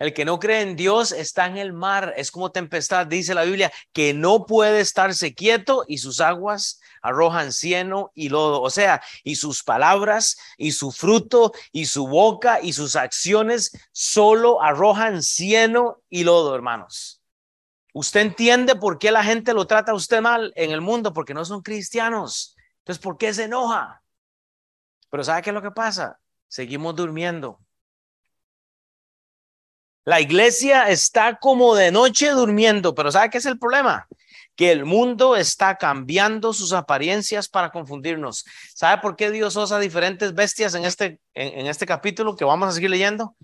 El 0.00 0.14
que 0.14 0.24
no 0.24 0.38
cree 0.38 0.62
en 0.62 0.76
Dios 0.76 1.12
está 1.12 1.44
en 1.44 1.58
el 1.58 1.74
mar, 1.74 2.14
es 2.16 2.30
como 2.30 2.50
tempestad, 2.50 3.06
dice 3.06 3.34
la 3.34 3.44
Biblia, 3.44 3.70
que 3.92 4.14
no 4.14 4.46
puede 4.46 4.80
estarse 4.80 5.34
quieto 5.34 5.84
y 5.86 5.98
sus 5.98 6.22
aguas 6.22 6.80
arrojan 7.02 7.52
cieno 7.52 8.10
y 8.14 8.30
lodo. 8.30 8.62
O 8.62 8.70
sea, 8.70 9.02
y 9.24 9.36
sus 9.36 9.62
palabras 9.62 10.38
y 10.56 10.72
su 10.72 10.90
fruto 10.90 11.52
y 11.70 11.84
su 11.84 12.08
boca 12.08 12.62
y 12.62 12.72
sus 12.72 12.96
acciones 12.96 13.72
solo 13.92 14.62
arrojan 14.62 15.22
cieno 15.22 16.00
y 16.08 16.24
lodo, 16.24 16.54
hermanos. 16.54 17.20
Usted 17.92 18.20
entiende 18.20 18.76
por 18.76 18.98
qué 18.98 19.10
la 19.10 19.22
gente 19.22 19.52
lo 19.52 19.66
trata 19.66 19.92
a 19.92 19.96
usted 19.96 20.22
mal 20.22 20.50
en 20.56 20.70
el 20.70 20.80
mundo, 20.80 21.12
porque 21.12 21.34
no 21.34 21.44
son 21.44 21.60
cristianos. 21.60 22.56
Entonces, 22.78 23.02
¿por 23.02 23.18
qué 23.18 23.34
se 23.34 23.44
enoja? 23.44 24.02
Pero 25.10 25.24
¿sabe 25.24 25.42
qué 25.42 25.50
es 25.50 25.54
lo 25.54 25.60
que 25.60 25.72
pasa? 25.72 26.18
Seguimos 26.48 26.96
durmiendo. 26.96 27.60
La 30.04 30.20
iglesia 30.20 30.88
está 30.88 31.36
como 31.38 31.74
de 31.74 31.92
noche 31.92 32.30
durmiendo, 32.30 32.94
pero 32.94 33.12
¿sabe 33.12 33.30
qué 33.30 33.38
es 33.38 33.46
el 33.46 33.58
problema? 33.58 34.08
Que 34.56 34.72
el 34.72 34.84
mundo 34.84 35.36
está 35.36 35.76
cambiando 35.76 36.52
sus 36.52 36.72
apariencias 36.72 37.48
para 37.48 37.70
confundirnos. 37.70 38.44
¿Sabe 38.74 39.00
por 39.02 39.16
qué 39.16 39.30
Dios 39.30 39.56
usa 39.56 39.78
diferentes 39.78 40.34
bestias 40.34 40.74
en 40.74 40.84
este, 40.84 41.20
en 41.34 41.66
este 41.66 41.86
capítulo 41.86 42.36
que 42.36 42.44
vamos 42.44 42.68
a 42.68 42.72
seguir 42.72 42.90
leyendo? 42.90 43.36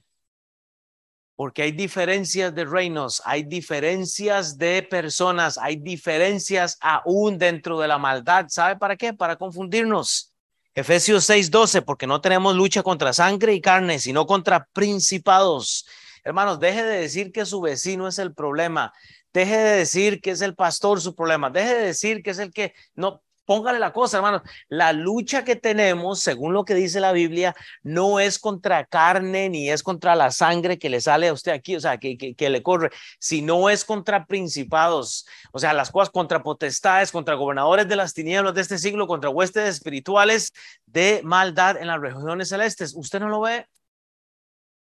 porque 1.37 1.63
hay 1.63 1.73
diferencias 1.73 2.55
de 2.55 2.65
reinos, 2.65 3.21
hay 3.25 3.43
diferencias 3.43 4.57
de 4.57 4.83
personas, 4.83 5.59
hay 5.59 5.77
diferencias 5.77 6.79
aún 6.81 7.37
dentro 7.37 7.79
de 7.79 7.87
la 7.87 7.99
maldad. 7.99 8.47
¿Sabe 8.49 8.77
para 8.77 8.97
qué? 8.97 9.13
Para 9.13 9.37
confundirnos. 9.37 10.33
Efesios 10.75 11.29
6:12, 11.29 11.83
porque 11.83 12.07
no 12.07 12.23
tenemos 12.23 12.57
lucha 12.57 12.83
contra 12.83 13.13
sangre 13.13 13.53
y 13.53 13.61
carne, 13.61 13.99
sino 13.99 14.27
contra 14.27 14.67
principados. 14.73 15.87
Hermanos, 16.27 16.59
deje 16.59 16.83
de 16.83 16.99
decir 16.99 17.31
que 17.31 17.47
su 17.47 17.61
vecino 17.61 18.09
es 18.09 18.19
el 18.19 18.35
problema. 18.35 18.93
Deje 19.33 19.57
de 19.57 19.77
decir 19.77 20.21
que 20.21 20.33
es 20.33 20.41
el 20.41 20.57
pastor 20.57 21.01
su 21.01 21.15
problema. 21.15 21.51
Deje 21.51 21.73
de 21.73 21.87
decir 21.87 22.21
que 22.21 22.31
es 22.31 22.41
el 22.41 22.53
que 22.53 22.75
no 22.97 23.23
póngale 23.45 23.79
la 23.79 23.93
cosa, 23.93 24.17
hermano. 24.17 24.43
La 24.69 24.93
lucha 24.93 25.45
que 25.45 25.55
tenemos, 25.55 26.19
según 26.19 26.53
lo 26.53 26.65
que 26.65 26.75
dice 26.75 26.99
la 26.99 27.13
Biblia, 27.13 27.55
no 27.85 28.19
es 28.19 28.41
contra 28.41 28.85
carne 28.87 29.49
ni 29.49 29.71
es 29.71 29.85
contra 29.85 30.17
la 30.17 30.33
sangre 30.33 30.81
que 30.81 30.91
le 30.91 31.01
sale 31.01 31.29
a 31.29 31.33
usted 31.33 31.53
aquí, 31.53 31.77
o 31.77 31.81
sea, 31.81 31.99
que, 31.99 32.17
que, 32.19 32.51
le 32.51 32.63
corre, 32.65 32.91
sino 33.21 33.71
es 33.71 33.85
contra 33.85 34.27
principados, 34.27 35.29
o 35.53 35.61
sea, 35.61 35.75
las 35.75 35.93
cosas 35.93 36.11
contra 36.11 36.43
potestades, 36.43 37.13
contra 37.13 37.37
gobernadores 37.37 37.87
de 37.87 37.95
las 37.95 38.15
tinieblas 38.15 38.53
de 38.53 38.63
este 38.63 38.79
siglo, 38.79 39.07
contra 39.07 39.31
huestes 39.31 39.69
espirituales 39.69 40.53
de 40.87 41.21
maldad 41.23 41.77
en 41.77 41.87
las 41.87 42.01
regiones 42.01 42.49
celestes. 42.49 42.97
¿Usted 42.97 43.21
no 43.21 43.29
lo 43.29 43.43
ve? 43.43 43.69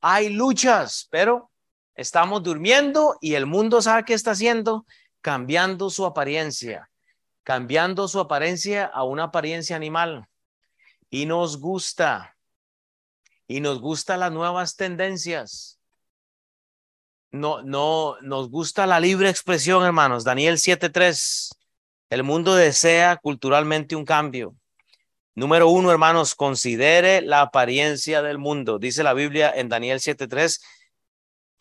Hay 0.00 0.30
luchas, 0.30 1.08
pero 1.10 1.50
estamos 1.94 2.42
durmiendo 2.42 3.16
y 3.20 3.34
el 3.34 3.46
mundo 3.46 3.82
sabe 3.82 4.04
qué 4.04 4.14
está 4.14 4.32
haciendo, 4.32 4.86
cambiando 5.20 5.90
su 5.90 6.04
apariencia 6.06 6.88
cambiando 7.46 8.08
su 8.08 8.18
apariencia 8.18 8.86
a 8.86 9.04
una 9.04 9.22
apariencia 9.22 9.76
animal. 9.76 10.26
Y 11.10 11.26
nos 11.26 11.60
gusta, 11.60 12.36
y 13.46 13.60
nos 13.60 13.80
gustan 13.80 14.18
las 14.18 14.32
nuevas 14.32 14.74
tendencias. 14.74 15.78
No, 17.30 17.62
no, 17.62 18.16
nos 18.20 18.50
gusta 18.50 18.84
la 18.84 18.98
libre 18.98 19.30
expresión, 19.30 19.84
hermanos. 19.84 20.24
Daniel 20.24 20.58
7:3. 20.58 21.54
El 22.10 22.24
mundo 22.24 22.56
desea 22.56 23.16
culturalmente 23.16 23.94
un 23.94 24.04
cambio. 24.04 24.56
Número 25.36 25.68
uno, 25.68 25.90
hermanos, 25.90 26.34
considere 26.34 27.20
la 27.20 27.42
apariencia 27.42 28.22
del 28.22 28.38
mundo. 28.38 28.78
Dice 28.78 29.02
la 29.02 29.12
Biblia 29.12 29.52
en 29.54 29.68
Daniel 29.68 30.00
7:3 30.00 30.62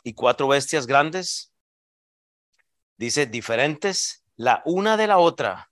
y 0.01 0.13
cuatro 0.13 0.47
bestias 0.47 0.87
grandes. 0.87 1.51
Dice 2.95 3.25
diferentes, 3.25 4.23
la 4.37 4.61
una 4.63 4.95
de 4.95 5.07
la 5.07 5.17
otra 5.17 5.71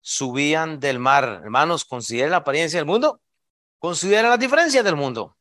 subían 0.00 0.80
del 0.80 0.98
mar. 0.98 1.42
Hermanos, 1.44 1.84
considere 1.84 2.30
la 2.30 2.38
apariencia 2.38 2.78
del 2.78 2.86
mundo, 2.86 3.20
considere 3.78 4.26
las 4.26 4.38
diferencias 4.38 4.82
del 4.82 4.96
mundo, 4.96 5.36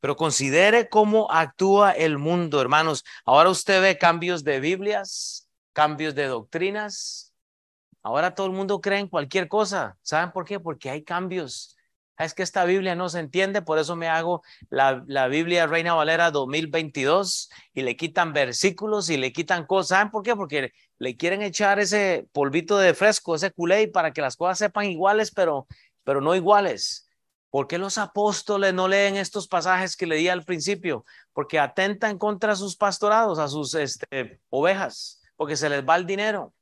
pero 0.00 0.14
considere 0.14 0.90
cómo 0.90 1.30
actúa 1.30 1.92
el 1.92 2.18
mundo, 2.18 2.60
hermanos. 2.60 3.02
Ahora 3.24 3.48
usted 3.48 3.80
ve 3.80 3.96
cambios 3.96 4.44
de 4.44 4.60
Biblias, 4.60 5.48
cambios 5.72 6.14
de 6.14 6.26
doctrinas. 6.26 7.25
Ahora 8.06 8.36
todo 8.36 8.46
el 8.46 8.52
mundo 8.52 8.80
cree 8.80 9.00
en 9.00 9.08
cualquier 9.08 9.48
cosa. 9.48 9.98
¿Saben 10.00 10.30
por 10.30 10.44
qué? 10.44 10.60
Porque 10.60 10.90
hay 10.90 11.02
cambios. 11.02 11.76
Es 12.16 12.34
que 12.34 12.44
esta 12.44 12.64
Biblia 12.64 12.94
no 12.94 13.08
se 13.08 13.18
entiende, 13.18 13.62
por 13.62 13.80
eso 13.80 13.96
me 13.96 14.06
hago 14.06 14.44
la, 14.70 15.02
la 15.08 15.26
Biblia 15.26 15.66
Reina 15.66 15.92
Valera 15.92 16.30
2022 16.30 17.50
y 17.74 17.82
le 17.82 17.96
quitan 17.96 18.32
versículos 18.32 19.10
y 19.10 19.16
le 19.16 19.32
quitan 19.32 19.66
cosas. 19.66 19.88
¿Saben 19.88 20.12
por 20.12 20.22
qué? 20.22 20.36
Porque 20.36 20.72
le 20.98 21.16
quieren 21.16 21.42
echar 21.42 21.80
ese 21.80 22.28
polvito 22.30 22.78
de 22.78 22.94
fresco, 22.94 23.34
ese 23.34 23.50
culé 23.50 23.88
para 23.88 24.12
que 24.12 24.20
las 24.20 24.36
cosas 24.36 24.58
sepan 24.58 24.84
iguales, 24.84 25.32
pero, 25.32 25.66
pero 26.04 26.20
no 26.20 26.36
iguales. 26.36 27.08
¿Por 27.50 27.66
qué 27.66 27.76
los 27.76 27.98
apóstoles 27.98 28.72
no 28.72 28.86
leen 28.86 29.16
estos 29.16 29.48
pasajes 29.48 29.96
que 29.96 30.06
leía 30.06 30.32
al 30.32 30.44
principio? 30.44 31.04
Porque 31.32 31.58
atentan 31.58 32.18
contra 32.18 32.54
sus 32.54 32.76
pastorados, 32.76 33.40
a 33.40 33.48
sus 33.48 33.74
este, 33.74 34.40
ovejas, 34.48 35.20
porque 35.34 35.56
se 35.56 35.68
les 35.68 35.84
va 35.84 35.96
el 35.96 36.06
dinero. 36.06 36.54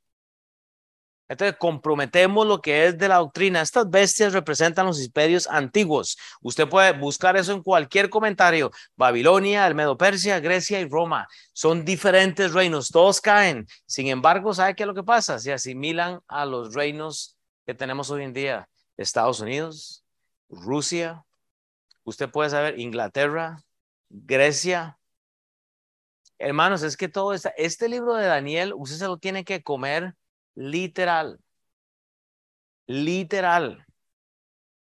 Entonces, 1.27 1.57
comprometemos 1.57 2.45
lo 2.45 2.61
que 2.61 2.85
es 2.85 2.97
de 2.97 3.07
la 3.07 3.17
doctrina. 3.17 3.61
Estas 3.61 3.89
bestias 3.89 4.33
representan 4.33 4.85
los 4.85 5.03
imperios 5.03 5.47
antiguos. 5.47 6.17
Usted 6.41 6.69
puede 6.69 6.91
buscar 6.93 7.35
eso 7.35 7.51
en 7.51 7.63
cualquier 7.63 8.09
comentario. 8.09 8.71
Babilonia, 8.95 9.65
el 9.65 9.73
Medo 9.73 9.97
Persia, 9.97 10.39
Grecia 10.39 10.79
y 10.79 10.87
Roma. 10.87 11.27
Son 11.51 11.83
diferentes 11.83 12.53
reinos. 12.53 12.89
Todos 12.89 13.21
caen. 13.21 13.65
Sin 13.87 14.07
embargo, 14.07 14.53
¿sabe 14.53 14.75
qué 14.75 14.83
es 14.83 14.87
lo 14.87 14.93
que 14.93 15.03
pasa? 15.03 15.39
Se 15.39 15.51
asimilan 15.51 16.19
a 16.27 16.45
los 16.45 16.75
reinos 16.75 17.37
que 17.65 17.73
tenemos 17.73 18.11
hoy 18.11 18.23
en 18.23 18.33
día. 18.33 18.69
Estados 18.95 19.39
Unidos, 19.39 20.03
Rusia. 20.49 21.25
Usted 22.03 22.29
puede 22.29 22.51
saber 22.51 22.79
Inglaterra, 22.79 23.57
Grecia. 24.09 24.99
Hermanos, 26.37 26.83
es 26.83 26.97
que 26.97 27.07
todo 27.07 27.33
está, 27.33 27.49
este 27.57 27.89
libro 27.89 28.13
de 28.13 28.27
Daniel, 28.27 28.73
usted 28.75 28.97
se 28.97 29.07
lo 29.07 29.17
tiene 29.17 29.43
que 29.43 29.63
comer 29.63 30.13
literal. 30.55 31.39
Literal. 32.87 33.85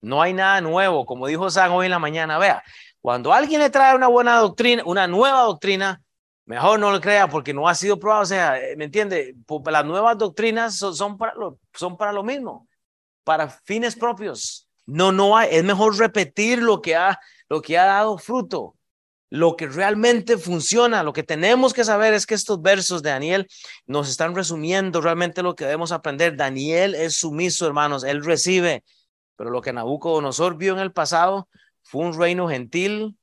No 0.02 0.22
hay 0.22 0.34
nada 0.34 0.62
nuevo, 0.62 1.06
como 1.06 1.28
dijo 1.28 1.50
San 1.50 1.72
hoy 1.72 1.86
en 1.86 1.92
la 1.92 2.00
mañana. 2.00 2.38
Vea, 2.38 2.64
cuando 3.02 3.34
alguien 3.34 3.60
le 3.62 3.70
trae 3.70 3.96
una 3.96 4.08
buena 4.08 4.38
doctrina, 4.38 4.84
una 4.86 5.08
nueva 5.08 5.42
doctrina, 5.42 6.02
mejor 6.46 6.80
no 6.80 6.92
lo 6.92 7.02
crea 7.02 7.28
porque 7.28 7.54
no 7.54 7.68
ha 7.68 7.74
sido 7.74 8.00
probado. 8.00 8.24
O 8.24 8.28
sea, 8.28 8.60
¿me 8.78 8.86
entiende? 8.86 9.36
Las 9.66 9.86
nuevas 9.86 10.18
doctrinas 10.18 10.76
son, 10.76 11.18
para, 11.18 11.34
lo, 11.34 11.60
son 11.74 11.98
para 11.98 12.12
lo 12.12 12.24
mismo, 12.24 12.68
para 13.24 13.50
fines 13.50 13.96
propios. 13.96 14.68
No, 14.86 15.12
no 15.12 15.36
hay, 15.36 15.50
es 15.52 15.64
mejor 15.64 15.98
repetir 15.98 16.62
lo 16.62 16.82
que 16.82 16.96
ha, 16.96 17.20
lo 17.50 17.62
que 17.62 17.78
ha 17.78 17.86
dado 17.86 18.18
fruto 18.20 18.75
lo 19.30 19.56
que 19.56 19.68
realmente 19.68 20.38
funciona, 20.38 21.04
lo 21.04 21.14
que 21.14 21.24
tenemos 21.24 21.74
que 21.74 21.84
saber 21.84 22.14
es 22.14 22.26
que 22.26 22.36
estos 22.36 22.62
versos 22.62 23.02
de 23.02 23.10
Daniel 23.10 23.48
nos 23.86 24.10
están 24.10 24.36
resumiendo 24.36 25.02
realmente 25.02 25.44
lo 25.44 25.56
que 25.56 25.66
debemos 25.66 25.92
aprender. 25.92 26.36
Daniel 26.36 26.96
es 26.96 27.18
sumiso, 27.18 27.66
hermanos, 27.66 28.04
él 28.04 28.24
recibe, 28.24 28.84
pero 29.36 29.50
lo 29.50 29.62
que 29.62 29.74
Nabucodonosor 29.74 30.58
vio 30.58 30.74
en 30.74 30.80
el 30.80 30.92
pasado 30.92 31.50
fue 31.82 32.06
un 32.06 32.18
reino 32.18 32.48
gentil, 32.48 33.18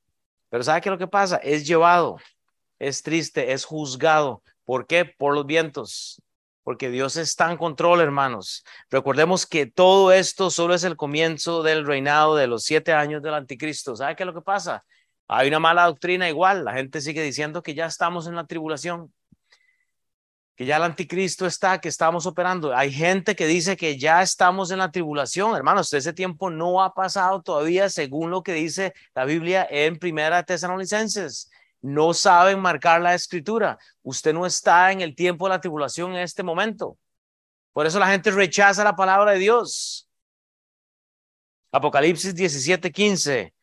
pero 0.48 0.64
¿sabe 0.64 0.80
qué 0.80 0.88
es 0.88 0.92
lo 0.92 0.98
que 0.98 1.06
pasa? 1.06 1.36
Es 1.36 1.66
llevado, 1.66 2.18
es 2.78 3.02
triste, 3.02 3.52
es 3.52 3.64
juzgado. 3.64 4.42
¿Por 4.64 4.86
qué? 4.86 5.04
Por 5.04 5.34
los 5.34 5.46
vientos. 5.46 6.20
Porque 6.62 6.90
Dios 6.90 7.16
está 7.16 7.50
en 7.50 7.56
control, 7.56 8.00
hermanos. 8.00 8.64
Recordemos 8.90 9.46
que 9.46 9.66
todo 9.66 10.12
esto 10.12 10.50
solo 10.50 10.74
es 10.74 10.84
el 10.84 10.96
comienzo 10.96 11.62
del 11.62 11.86
reinado 11.86 12.36
de 12.36 12.46
los 12.46 12.64
siete 12.64 12.92
años 12.92 13.22
del 13.22 13.34
anticristo. 13.34 13.96
¿Sabe 13.96 14.14
qué 14.14 14.22
es 14.22 14.26
lo 14.26 14.34
que 14.34 14.42
pasa? 14.42 14.84
Hay 15.34 15.48
una 15.48 15.60
mala 15.60 15.86
doctrina 15.86 16.28
igual, 16.28 16.62
la 16.62 16.74
gente 16.74 17.00
sigue 17.00 17.22
diciendo 17.22 17.62
que 17.62 17.74
ya 17.74 17.86
estamos 17.86 18.26
en 18.26 18.34
la 18.34 18.46
tribulación, 18.46 19.10
que 20.54 20.66
ya 20.66 20.76
el 20.76 20.82
anticristo 20.82 21.46
está, 21.46 21.80
que 21.80 21.88
estamos 21.88 22.26
operando. 22.26 22.76
Hay 22.76 22.92
gente 22.92 23.34
que 23.34 23.46
dice 23.46 23.78
que 23.78 23.96
ya 23.98 24.20
estamos 24.20 24.70
en 24.70 24.78
la 24.78 24.90
tribulación, 24.90 25.56
hermanos, 25.56 25.90
ese 25.94 26.12
tiempo 26.12 26.50
no 26.50 26.82
ha 26.82 26.92
pasado 26.92 27.40
todavía 27.40 27.88
según 27.88 28.30
lo 28.30 28.42
que 28.42 28.52
dice 28.52 28.92
la 29.14 29.24
Biblia 29.24 29.66
en 29.70 29.98
Primera 29.98 30.42
Tesalonicenses. 30.42 31.50
No 31.80 32.12
saben 32.12 32.60
marcar 32.60 33.00
la 33.00 33.14
escritura. 33.14 33.78
Usted 34.02 34.34
no 34.34 34.44
está 34.44 34.92
en 34.92 35.00
el 35.00 35.14
tiempo 35.14 35.46
de 35.46 35.54
la 35.54 35.60
tribulación 35.62 36.12
en 36.12 36.20
este 36.20 36.42
momento. 36.42 36.98
Por 37.72 37.86
eso 37.86 37.98
la 37.98 38.08
gente 38.08 38.30
rechaza 38.30 38.84
la 38.84 38.94
palabra 38.94 39.32
de 39.32 39.38
Dios. 39.38 40.06
Apocalipsis 41.72 42.34
17, 42.34 42.92
15 42.92 43.54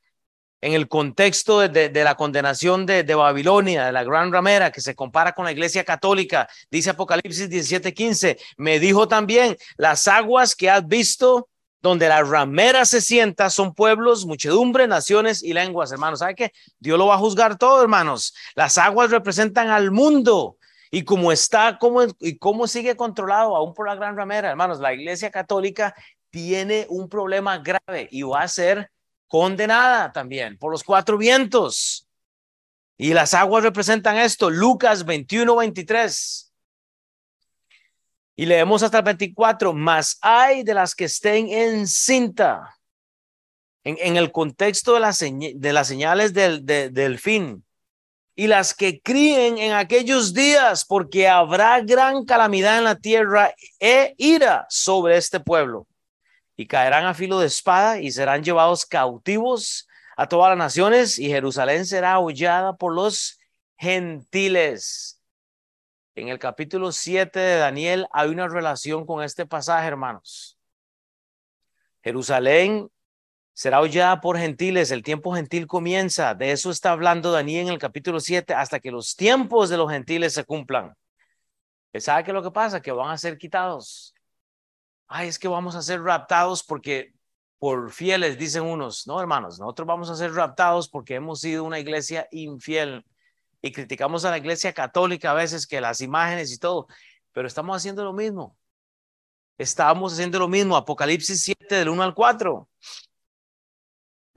en 0.62 0.74
el 0.74 0.88
contexto 0.88 1.60
de, 1.68 1.92
la 2.04 2.16
condenación 2.16 2.86
de, 2.86 3.04
Babilonia, 3.16 3.86
de 3.86 3.92
la 3.92 4.04
gran 4.04 4.32
ramera, 4.32 4.72
que 4.72 4.82
se 4.82 4.96
compara 4.96 5.34
con 5.34 5.46
la 5.46 5.52
iglesia 5.52 5.84
católica, 5.84 6.50
dice 6.70 6.92
Apocalipsis 6.92 7.50
17:15, 7.50 8.38
me 8.58 8.80
dijo 8.80 9.08
también, 9.08 9.58
las 9.78 10.08
aguas 10.08 10.56
que 10.56 10.70
has 10.70 10.86
visto 10.88 11.48
donde 11.82 12.10
la 12.10 12.24
ramera 12.24 12.84
se 12.84 13.00
sienta 13.00 13.50
son 13.50 13.74
pueblos, 13.74 14.26
muchedumbre, 14.26 14.86
naciones 14.86 15.42
y 15.42 15.54
lenguas, 15.54 15.92
hermanos. 15.92 16.20
¿Sabe 16.20 16.36
qué? 16.36 16.52
Dios 16.78 16.98
lo 16.98 17.08
va 17.08 17.16
a 17.16 17.20
juzgar 17.20 17.58
todo, 17.58 17.82
hermanos. 17.82 18.34
Las 18.56 18.78
aguas 18.78 19.12
representan 19.12 19.70
al 19.70 19.92
mundo. 19.92 20.58
Y 20.92 21.04
cómo 21.04 21.32
está, 21.32 21.78
cómo, 21.78 22.02
y 22.20 22.40
cómo 22.40 22.68
sigue 22.68 22.96
controlado 22.96 23.56
aún 23.56 23.76
por 23.76 23.88
la 23.88 23.94
gran 23.94 24.18
ramera, 24.18 24.50
hermanos, 24.50 24.80
la 24.80 24.92
iglesia 24.92 25.30
católica 25.30 25.94
tiene 26.32 26.88
un 26.90 27.08
problema 27.08 27.60
grave 27.60 28.08
y 28.10 28.24
va 28.24 28.42
a 28.42 28.48
ser 28.48 28.90
condenada 29.30 30.12
también 30.12 30.58
por 30.58 30.72
los 30.72 30.84
cuatro 30.84 31.18
vientos. 31.18 32.08
Y 32.98 33.14
las 33.14 33.34
aguas 33.34 33.64
representan 33.64 34.18
esto, 34.18 34.50
Lucas 34.50 35.06
21, 35.06 35.56
23. 35.56 36.54
Y 38.36 38.46
leemos 38.46 38.84
hasta 38.84 38.98
el 38.98 39.06
24, 39.06 39.72
más 39.72 40.18
hay 40.22 40.64
de 40.64 40.74
las 40.74 40.96
que 40.96 41.06
estén 41.06 41.48
en 41.50 41.88
cinta. 41.88 42.76
En, 43.86 44.18
el 44.18 44.32
contexto 44.34 44.94
de, 44.94 45.54
de 45.56 45.74
las 45.74 45.88
señales 45.88 46.34
del, 46.34 46.66
del 46.66 47.18
fin. 47.18 47.64
Y 48.36 48.48
las 48.48 48.74
que 48.74 49.02
críen 49.02 49.58
en 49.58 49.72
aquellos 49.72 50.34
días, 50.34 50.86
porque 50.86 51.28
habrá 51.28 51.80
gran 51.82 52.26
calamidad 52.26 52.78
en 52.78 52.84
la 52.84 52.96
tierra 52.96 53.54
e 53.80 54.14
ira 54.18 54.66
sobre 54.70 55.18
este 55.18 55.40
pueblo 55.40 55.89
y 56.60 56.68
caerán 56.68 57.06
a 57.06 57.14
filo 57.14 57.40
de 57.40 57.48
espada 57.48 58.02
y 58.02 58.12
serán 58.12 58.44
llevados 58.44 58.86
cautivos 58.86 59.88
a 60.18 60.28
todas 60.28 60.50
las 60.50 60.58
naciones 60.58 61.18
y 61.18 61.30
Jerusalén 61.30 61.86
será 61.86 62.20
hollada 62.20 62.76
por 62.76 62.94
los 62.94 63.40
gentiles. 63.78 65.22
En 66.16 66.28
el 66.28 66.38
capítulo 66.38 66.92
7 66.92 67.40
de 67.40 67.56
Daniel 67.60 68.08
hay 68.12 68.28
una 68.28 68.50
relación 68.50 69.06
con 69.06 69.24
este 69.24 69.46
pasaje, 69.46 69.88
hermanos. 69.88 70.60
Jerusalén 72.04 72.92
será 73.54 73.80
hollada 73.80 74.20
por 74.20 74.38
gentiles, 74.38 74.92
el 74.92 75.02
tiempo 75.02 75.34
gentil 75.34 75.66
comienza, 75.66 76.36
de 76.36 76.52
eso 76.52 76.72
está 76.72 76.92
hablando 76.92 77.32
Daniel 77.32 77.68
en 77.68 77.74
el 77.76 77.80
capítulo 77.80 78.20
7, 78.20 78.54
hasta 78.54 78.82
que 78.82 78.92
los 78.92 79.16
tiempos 79.16 79.70
de 79.70 79.78
los 79.78 79.90
gentiles 79.90 80.34
se 80.34 80.44
cumplan. 80.44 80.94
¿Sabe 81.98 82.26
qué 82.26 82.32
es 82.32 82.36
lo 82.36 82.44
que 82.44 82.52
pasa? 82.52 82.82
Que 82.82 82.92
van 82.92 83.12
a 83.12 83.18
ser 83.18 83.38
quitados 83.38 84.14
ay, 85.10 85.28
es 85.28 85.40
que 85.40 85.48
vamos 85.48 85.76
a 85.76 85.82
ser 85.82 86.02
raptados 86.02 86.64
porque 86.64 87.14
por 87.58 87.92
fieles, 87.92 88.38
dicen 88.38 88.64
unos, 88.64 89.06
no, 89.06 89.20
hermanos, 89.20 89.60
nosotros 89.60 89.86
vamos 89.86 90.10
a 90.10 90.16
ser 90.16 90.34
raptados 90.34 90.88
porque 90.88 91.16
hemos 91.16 91.42
sido 91.42 91.66
una 91.66 91.80
iglesia 91.80 92.28
infiel 92.32 93.06
y 93.62 93.72
criticamos 93.74 94.24
a 94.24 94.32
la 94.32 94.38
iglesia 94.38 94.72
católica 94.72 95.32
a 95.32 95.34
veces 95.34 95.68
que 95.68 95.82
las 95.82 96.00
imágenes 96.00 96.54
y 96.54 96.60
todo, 96.60 96.88
pero 97.34 97.48
estamos 97.48 97.76
haciendo 97.76 98.06
lo 98.06 98.14
mismo. 98.14 98.56
Estamos 99.58 100.14
haciendo 100.14 100.40
lo 100.40 100.48
mismo, 100.48 100.78
Apocalipsis 100.78 101.44
7 101.44 101.76
del 101.76 101.90
1 101.90 102.02
al 102.02 102.14
4. 102.14 102.70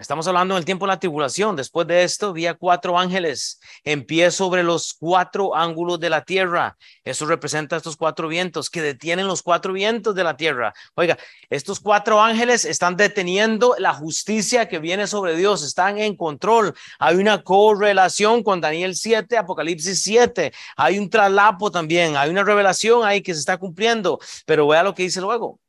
Estamos 0.02 0.26
hablando 0.26 0.56
del 0.56 0.64
tiempo 0.64 0.84
de 0.84 0.94
la 0.94 0.98
tribulación. 0.98 1.54
Después 1.54 1.86
de 1.86 2.02
esto, 2.02 2.32
vi 2.32 2.48
a 2.48 2.54
cuatro 2.54 2.98
ángeles 2.98 3.60
en 3.84 4.04
pie 4.04 4.32
sobre 4.32 4.64
los 4.64 4.94
cuatro 4.94 5.54
ángulos 5.54 6.00
de 6.00 6.10
la 6.10 6.24
tierra. 6.24 6.76
Eso 7.04 7.24
representa 7.24 7.76
estos 7.76 7.96
cuatro 7.96 8.26
vientos 8.26 8.68
que 8.68 8.82
detienen 8.82 9.28
los 9.28 9.44
cuatro 9.44 9.72
vientos 9.72 10.12
de 10.16 10.24
la 10.24 10.36
tierra. 10.36 10.74
Oiga, 10.96 11.16
estos 11.50 11.78
cuatro 11.78 12.20
ángeles 12.20 12.64
están 12.64 12.96
deteniendo 12.96 13.76
la 13.78 13.94
justicia 13.94 14.68
que 14.68 14.80
viene 14.80 15.06
sobre 15.06 15.36
Dios. 15.36 15.62
Están 15.62 15.98
en 15.98 16.16
control. 16.16 16.74
Hay 16.98 17.14
una 17.14 17.44
correlación 17.44 18.42
con 18.42 18.60
Daniel 18.60 18.96
7, 18.96 19.38
Apocalipsis 19.38 20.02
7. 20.02 20.52
Hay 20.76 20.98
un 20.98 21.10
traslapo 21.10 21.70
también. 21.70 22.16
Hay 22.16 22.28
una 22.28 22.42
revelación 22.42 23.04
ahí 23.04 23.22
que 23.22 23.34
se 23.34 23.38
está 23.38 23.56
cumpliendo. 23.56 24.18
Pero 24.46 24.66
vea 24.66 24.82
lo 24.82 24.96
que 24.96 25.04
dice 25.04 25.20
luego 25.20 25.61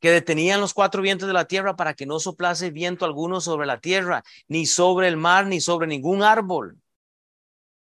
que 0.00 0.10
detenían 0.10 0.60
los 0.60 0.74
cuatro 0.74 1.02
vientos 1.02 1.26
de 1.26 1.34
la 1.34 1.46
tierra 1.46 1.76
para 1.76 1.94
que 1.94 2.06
no 2.06 2.18
soplase 2.20 2.70
viento 2.70 3.04
alguno 3.04 3.40
sobre 3.40 3.66
la 3.66 3.80
tierra, 3.80 4.22
ni 4.48 4.66
sobre 4.66 5.08
el 5.08 5.16
mar, 5.16 5.46
ni 5.46 5.60
sobre 5.60 5.86
ningún 5.86 6.22
árbol. 6.22 6.78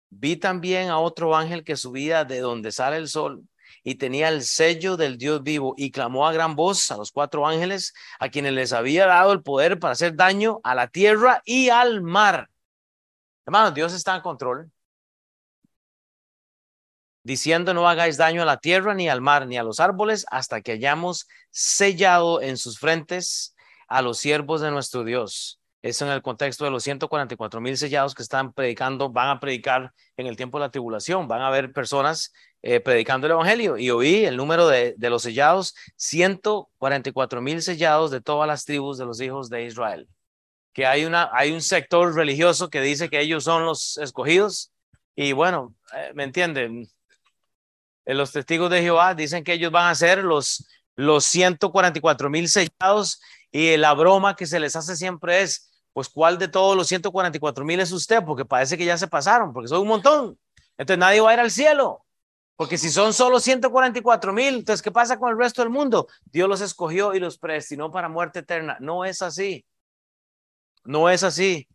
Vi 0.09 0.37
también 0.37 0.89
a 0.89 0.99
otro 0.99 1.35
ángel 1.35 1.63
que 1.63 1.75
subía 1.75 2.23
de 2.23 2.39
donde 2.39 2.71
sale 2.71 2.97
el 2.97 3.09
sol 3.09 3.43
y 3.83 3.95
tenía 3.95 4.29
el 4.29 4.43
sello 4.43 4.97
del 4.97 5.17
Dios 5.17 5.43
vivo 5.43 5.73
y 5.77 5.91
clamó 5.91 6.27
a 6.27 6.33
gran 6.33 6.55
voz 6.55 6.89
a 6.91 6.97
los 6.97 7.11
cuatro 7.11 7.45
ángeles 7.45 7.93
a 8.19 8.29
quienes 8.29 8.53
les 8.53 8.73
había 8.73 9.05
dado 9.05 9.33
el 9.33 9.43
poder 9.43 9.79
para 9.79 9.91
hacer 9.91 10.15
daño 10.15 10.59
a 10.63 10.73
la 10.73 10.87
tierra 10.87 11.41
y 11.45 11.69
al 11.69 12.01
mar. 12.01 12.49
Hermanos, 13.45 13.73
Dios 13.73 13.93
está 13.93 14.15
en 14.15 14.21
control 14.21 14.71
diciendo 17.25 17.73
no 17.73 17.89
hagáis 17.89 18.17
daño 18.17 18.43
a 18.43 18.45
la 18.45 18.57
tierra, 18.57 18.93
ni 18.93 19.09
al 19.09 19.19
mar, 19.19 19.47
ni 19.47 19.57
a 19.57 19.63
los 19.63 19.79
árboles, 19.79 20.27
hasta 20.29 20.61
que 20.61 20.73
hayamos 20.73 21.27
sellado 21.49 22.39
en 22.39 22.55
sus 22.55 22.77
frentes 22.77 23.55
a 23.87 24.03
los 24.03 24.19
siervos 24.19 24.61
de 24.61 24.69
nuestro 24.69 25.03
Dios. 25.03 25.59
Eso 25.81 26.05
en 26.05 26.11
el 26.11 26.21
contexto 26.21 26.65
de 26.65 26.71
los 26.71 26.83
144 26.83 27.61
mil 27.61 27.77
sellados 27.77 28.13
que 28.13 28.21
están 28.21 28.53
predicando, 28.53 29.09
van 29.09 29.29
a 29.29 29.39
predicar 29.39 29.91
en 30.17 30.27
el 30.27 30.37
tiempo 30.37 30.59
de 30.59 30.65
la 30.65 30.71
tribulación, 30.71 31.27
van 31.27 31.41
a 31.41 31.47
haber 31.47 31.73
personas 31.73 32.31
eh, 32.61 32.79
predicando 32.79 33.25
el 33.25 33.33
Evangelio. 33.33 33.75
Y 33.75 33.89
oí 33.89 34.25
el 34.25 34.37
número 34.37 34.67
de, 34.67 34.93
de 34.95 35.09
los 35.09 35.23
sellados, 35.23 35.73
144 35.95 37.41
mil 37.41 37.61
sellados 37.63 38.11
de 38.11 38.21
todas 38.21 38.47
las 38.47 38.65
tribus 38.65 38.99
de 38.99 39.05
los 39.05 39.19
hijos 39.19 39.49
de 39.49 39.65
Israel. 39.65 40.07
Que 40.73 40.85
hay, 40.85 41.05
una, 41.05 41.31
hay 41.33 41.51
un 41.51 41.61
sector 41.61 42.13
religioso 42.13 42.69
que 42.69 42.81
dice 42.81 43.09
que 43.09 43.19
ellos 43.19 43.43
son 43.43 43.65
los 43.65 43.97
escogidos. 43.97 44.71
Y 45.15 45.31
bueno, 45.31 45.73
eh, 45.95 46.11
¿me 46.13 46.23
entienden? 46.23 46.87
Los 48.05 48.31
testigos 48.31 48.69
de 48.69 48.81
Jehová 48.81 49.15
dicen 49.15 49.43
que 49.43 49.53
ellos 49.53 49.71
van 49.71 49.89
a 49.89 49.95
ser 49.95 50.23
los, 50.23 50.67
los 50.95 51.25
144 51.25 52.29
mil 52.29 52.47
sellados 52.47 53.21
y 53.51 53.77
la 53.77 53.93
broma 53.93 54.35
que 54.35 54.45
se 54.45 54.59
les 54.59 54.75
hace 54.75 54.95
siempre 54.95 55.41
es, 55.41 55.71
pues, 55.93 56.09
¿cuál 56.09 56.37
de 56.37 56.47
todos 56.47 56.75
los 56.75 56.87
144 56.87 57.65
mil 57.65 57.79
es 57.79 57.91
usted? 57.91 58.23
Porque 58.23 58.45
parece 58.45 58.77
que 58.77 58.85
ya 58.85 58.97
se 58.97 59.07
pasaron, 59.07 59.53
porque 59.53 59.69
son 59.69 59.79
un 59.81 59.87
montón. 59.87 60.39
Entonces 60.77 60.99
nadie 60.99 61.21
va 61.21 61.31
a 61.31 61.33
ir 61.33 61.39
al 61.39 61.51
cielo. 61.51 62.05
Porque 62.57 62.77
si 62.77 62.89
son 62.89 63.13
solo 63.13 63.39
144 63.39 64.33
mil, 64.33 64.55
entonces, 64.55 64.81
¿qué 64.81 64.91
pasa 64.91 65.19
con 65.19 65.29
el 65.29 65.37
resto 65.37 65.61
del 65.61 65.71
mundo? 65.71 66.07
Dios 66.25 66.47
los 66.47 66.61
escogió 66.61 67.13
y 67.13 67.19
los 67.19 67.37
predestinó 67.37 67.91
para 67.91 68.07
muerte 68.09 68.39
eterna. 68.39 68.77
No 68.79 69.03
es 69.03 69.21
así. 69.21 69.65
No 70.83 71.09
es 71.09 71.23
así. 71.23 71.67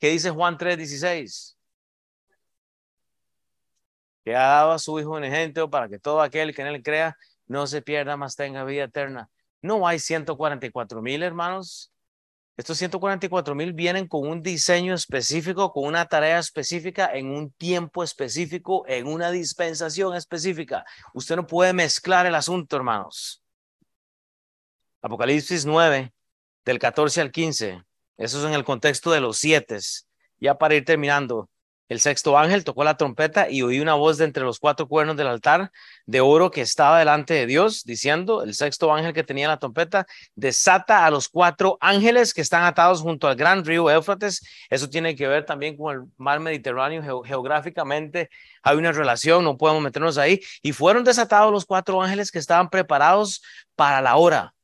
¿Qué 0.00 0.08
dice 0.10 0.30
Juan 0.30 0.58
3:16? 0.58 1.56
Que 4.24 4.36
ha 4.36 4.46
dado 4.46 4.72
a 4.72 4.78
su 4.78 4.98
Hijo 4.98 5.18
ejemplo 5.18 5.68
para 5.70 5.88
que 5.88 5.98
todo 5.98 6.20
aquel 6.20 6.54
que 6.54 6.62
en 6.62 6.68
él 6.68 6.82
crea 6.82 7.16
no 7.46 7.66
se 7.66 7.82
pierda, 7.82 8.16
más 8.16 8.36
tenga 8.36 8.64
vida 8.64 8.84
eterna. 8.84 9.28
No 9.60 9.86
hay 9.86 9.98
144 9.98 11.02
mil 11.02 11.22
hermanos. 11.22 11.92
Estos 12.56 12.78
144 12.78 13.54
mil 13.54 13.72
vienen 13.72 14.06
con 14.06 14.28
un 14.28 14.42
diseño 14.42 14.94
específico, 14.94 15.72
con 15.72 15.84
una 15.84 16.06
tarea 16.06 16.38
específica, 16.38 17.10
en 17.12 17.28
un 17.28 17.50
tiempo 17.52 18.04
específico, 18.04 18.84
en 18.86 19.06
una 19.06 19.30
dispensación 19.30 20.14
específica. 20.14 20.84
Usted 21.14 21.36
no 21.36 21.46
puede 21.46 21.72
mezclar 21.72 22.26
el 22.26 22.34
asunto, 22.34 22.76
hermanos. 22.76 23.42
Apocalipsis 25.00 25.64
9, 25.64 26.12
del 26.64 26.78
14 26.78 27.20
al 27.22 27.32
15. 27.32 27.82
Eso 28.18 28.38
es 28.38 28.44
en 28.44 28.52
el 28.52 28.64
contexto 28.64 29.10
de 29.10 29.20
los 29.20 29.38
siete. 29.38 29.78
Ya 30.38 30.56
para 30.56 30.74
ir 30.74 30.84
terminando. 30.84 31.48
El 31.92 32.00
sexto 32.00 32.38
ángel 32.38 32.64
tocó 32.64 32.84
la 32.84 32.96
trompeta 32.96 33.50
y 33.50 33.60
oí 33.60 33.78
una 33.78 33.92
voz 33.92 34.16
de 34.16 34.24
entre 34.24 34.44
los 34.44 34.58
cuatro 34.58 34.88
cuernos 34.88 35.14
del 35.14 35.26
altar 35.26 35.70
de 36.06 36.22
oro 36.22 36.50
que 36.50 36.62
estaba 36.62 36.98
delante 36.98 37.34
de 37.34 37.44
Dios, 37.44 37.84
diciendo, 37.84 38.42
el 38.42 38.54
sexto 38.54 38.94
ángel 38.94 39.12
que 39.12 39.22
tenía 39.22 39.46
la 39.46 39.58
trompeta, 39.58 40.06
desata 40.34 41.04
a 41.04 41.10
los 41.10 41.28
cuatro 41.28 41.76
ángeles 41.82 42.32
que 42.32 42.40
están 42.40 42.64
atados 42.64 43.02
junto 43.02 43.28
al 43.28 43.36
gran 43.36 43.62
río 43.62 43.90
Éufrates. 43.90 44.40
Eso 44.70 44.88
tiene 44.88 45.14
que 45.14 45.28
ver 45.28 45.44
también 45.44 45.76
con 45.76 45.94
el 45.94 46.02
mar 46.16 46.40
Mediterráneo 46.40 47.22
geográficamente. 47.24 48.30
Hay 48.62 48.78
una 48.78 48.92
relación, 48.92 49.44
no 49.44 49.58
podemos 49.58 49.82
meternos 49.82 50.16
ahí. 50.16 50.40
Y 50.62 50.72
fueron 50.72 51.04
desatados 51.04 51.52
los 51.52 51.66
cuatro 51.66 52.00
ángeles 52.00 52.32
que 52.32 52.38
estaban 52.38 52.70
preparados 52.70 53.42
para 53.76 54.00
la 54.00 54.16
hora, 54.16 54.54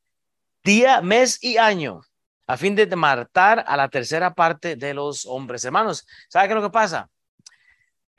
día, 0.63 0.99
mes 1.01 1.37
y 1.43 1.57
año 1.57 2.01
a 2.47 2.57
fin 2.57 2.73
de 2.73 2.87
matar 2.95 3.63
a 3.67 3.77
la 3.77 3.89
tercera 3.89 4.33
parte 4.33 4.75
de 4.75 4.95
los 4.95 5.27
hombres. 5.27 5.63
Hermanos, 5.63 6.07
¿sabe 6.29 6.47
qué 6.47 6.53
es 6.53 6.55
lo 6.55 6.63
que 6.63 6.73
pasa? 6.73 7.07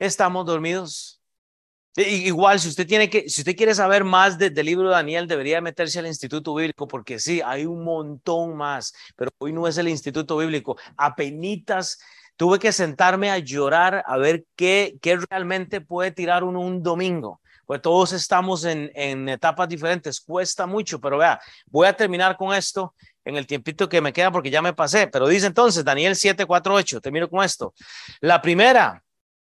Estamos 0.05 0.45
dormidos. 0.45 1.21
Igual, 1.95 2.59
si 2.59 2.69
usted 2.69 2.87
tiene 2.87 3.09
que, 3.09 3.29
si 3.29 3.41
usted 3.41 3.55
quiere 3.55 3.75
saber 3.75 4.03
más 4.03 4.37
del 4.37 4.53
libro 4.65 4.87
de 4.87 4.95
Daniel, 4.95 5.27
debería 5.27 5.59
meterse 5.61 5.99
al 5.99 6.07
Instituto 6.07 6.55
Bíblico, 6.55 6.87
porque 6.87 7.19
sí, 7.19 7.41
hay 7.45 7.65
un 7.65 7.83
montón 7.83 8.55
más, 8.55 8.93
pero 9.15 9.29
hoy 9.37 9.51
no 9.51 9.67
es 9.67 9.77
el 9.77 9.89
Instituto 9.89 10.37
Bíblico. 10.37 10.77
Apenitas 10.95 11.99
tuve 12.37 12.59
que 12.59 12.71
sentarme 12.71 13.29
a 13.29 13.37
llorar 13.39 14.03
a 14.07 14.17
ver 14.17 14.45
qué, 14.55 14.97
qué 15.01 15.17
realmente 15.29 15.81
puede 15.81 16.11
tirar 16.11 16.43
uno 16.43 16.61
un 16.61 16.81
domingo. 16.81 17.41
Pues 17.65 17.81
todos 17.81 18.13
estamos 18.13 18.63
en, 18.63 18.89
en 18.95 19.29
etapas 19.29 19.67
diferentes, 19.67 20.19
cuesta 20.19 20.65
mucho, 20.65 20.99
pero 20.99 21.17
vea, 21.17 21.39
voy 21.67 21.87
a 21.87 21.93
terminar 21.93 22.37
con 22.37 22.55
esto 22.55 22.95
en 23.23 23.35
el 23.35 23.45
tiempito 23.45 23.87
que 23.87 24.01
me 24.01 24.13
queda 24.13 24.31
porque 24.31 24.49
ya 24.49 24.61
me 24.61 24.73
pasé, 24.73 25.07
pero 25.07 25.27
dice 25.27 25.45
entonces 25.45 25.83
Daniel 25.85 26.15
748, 26.15 27.01
termino 27.01 27.29
con 27.29 27.43
esto. 27.43 27.73
La 28.21 28.41
primera, 28.41 29.03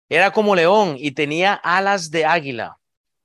era 0.09 0.31
como 0.31 0.55
león 0.55 0.95
y 0.97 1.11
tenía 1.11 1.53
alas 1.53 2.11
de 2.11 2.25
águila. 2.25 2.77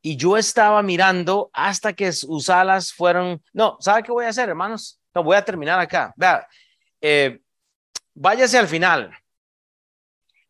Y 0.02 0.16
yo 0.16 0.36
estaba 0.36 0.82
mirando 0.82 1.50
hasta 1.52 1.92
que 1.92 2.12
sus 2.12 2.48
alas 2.48 2.92
fueron... 2.92 3.42
No, 3.52 3.76
¿sabe 3.80 4.02
qué 4.02 4.12
voy 4.12 4.24
a 4.24 4.28
hacer, 4.28 4.48
hermanos? 4.48 4.98
No, 5.14 5.22
voy 5.22 5.36
a 5.36 5.44
terminar 5.44 5.78
acá. 5.78 6.14
Vea, 6.16 6.46
eh, 7.00 7.40
váyase 8.14 8.56
al 8.56 8.66
final. 8.66 9.10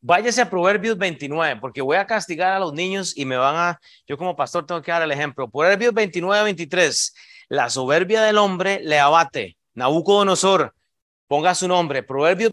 Váyase 0.02 0.40
a 0.40 0.48
Proverbios 0.48 0.96
29, 0.96 1.60
porque 1.60 1.82
voy 1.82 1.96
a 1.96 2.06
castigar 2.06 2.52
a 2.52 2.58
los 2.58 2.72
niños 2.72 3.16
y 3.16 3.24
me 3.24 3.36
van 3.36 3.56
a... 3.56 3.80
Yo 4.06 4.16
como 4.16 4.36
pastor 4.36 4.64
tengo 4.64 4.80
que 4.80 4.92
dar 4.92 5.02
el 5.02 5.10
ejemplo. 5.10 5.50
Proverbios 5.50 5.92
29, 5.92 6.44
23. 6.44 7.14
La 7.48 7.68
soberbia 7.68 8.22
del 8.22 8.38
hombre 8.38 8.80
le 8.82 8.98
abate. 8.98 9.58
Nabucodonosor, 9.74 10.74
ponga 11.26 11.54
su 11.54 11.66
nombre. 11.66 12.02
Proverbios 12.02 12.52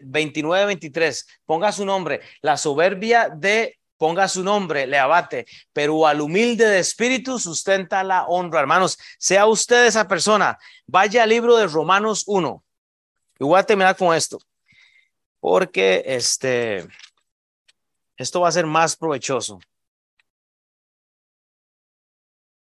29, 0.00 0.66
23. 0.66 1.26
Ponga 1.44 1.72
su 1.72 1.84
nombre. 1.84 2.20
La 2.42 2.56
soberbia 2.56 3.28
de 3.28 3.78
ponga 3.98 4.28
su 4.28 4.42
nombre, 4.42 4.86
le 4.86 4.96
abate, 4.96 5.44
pero 5.72 6.06
al 6.06 6.20
humilde 6.20 6.64
de 6.64 6.78
espíritu 6.78 7.38
sustenta 7.38 8.04
la 8.04 8.26
honra. 8.26 8.60
Hermanos, 8.60 8.96
sea 9.18 9.46
usted 9.46 9.86
esa 9.86 10.08
persona. 10.08 10.56
Vaya 10.86 11.24
al 11.24 11.28
libro 11.28 11.56
de 11.56 11.66
Romanos 11.66 12.24
1. 12.26 12.64
Y 13.40 13.44
voy 13.44 13.58
a 13.58 13.64
terminar 13.64 13.96
con 13.96 14.14
esto, 14.16 14.38
porque 15.40 16.02
este, 16.06 16.88
esto 18.16 18.40
va 18.40 18.48
a 18.48 18.52
ser 18.52 18.66
más 18.66 18.96
provechoso. 18.96 19.60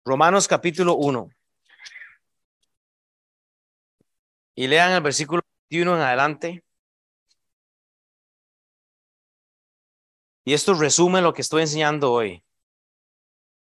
Romanos 0.06 0.48
capítulo 0.48 0.96
1. 0.96 1.30
Y 4.56 4.68
lean 4.68 4.92
el 4.92 5.02
versículo 5.02 5.42
21 5.70 5.96
en 5.96 6.02
adelante. 6.02 6.64
Y 10.44 10.54
esto 10.54 10.74
resume 10.74 11.22
lo 11.22 11.34
que 11.34 11.42
estoy 11.42 11.62
enseñando 11.64 12.12
hoy. 12.12 12.44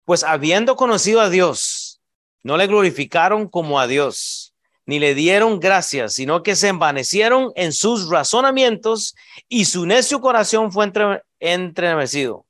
Pues 0.04 0.24
habiendo 0.24 0.76
conocido 0.76 1.22
a 1.22 1.30
Dios, 1.30 2.02
no 2.44 2.58
le 2.58 2.68
glorificaron 2.68 3.48
como 3.48 3.80
a 3.80 3.88
Dios, 3.88 4.54
ni 4.86 5.00
le 5.00 5.16
dieron 5.16 5.60
gracias, 5.60 6.14
sino 6.14 6.44
que 6.44 6.56
se 6.56 6.68
envanecieron 6.68 7.52
en 7.56 7.74
sus 7.74 8.10
razonamientos 8.10 9.16
y 9.48 9.66
su 9.66 9.86
necio 9.86 10.22
corazón 10.22 10.72
fue 10.72 10.86
entre, 10.86 11.24
entremecido. 11.40 12.46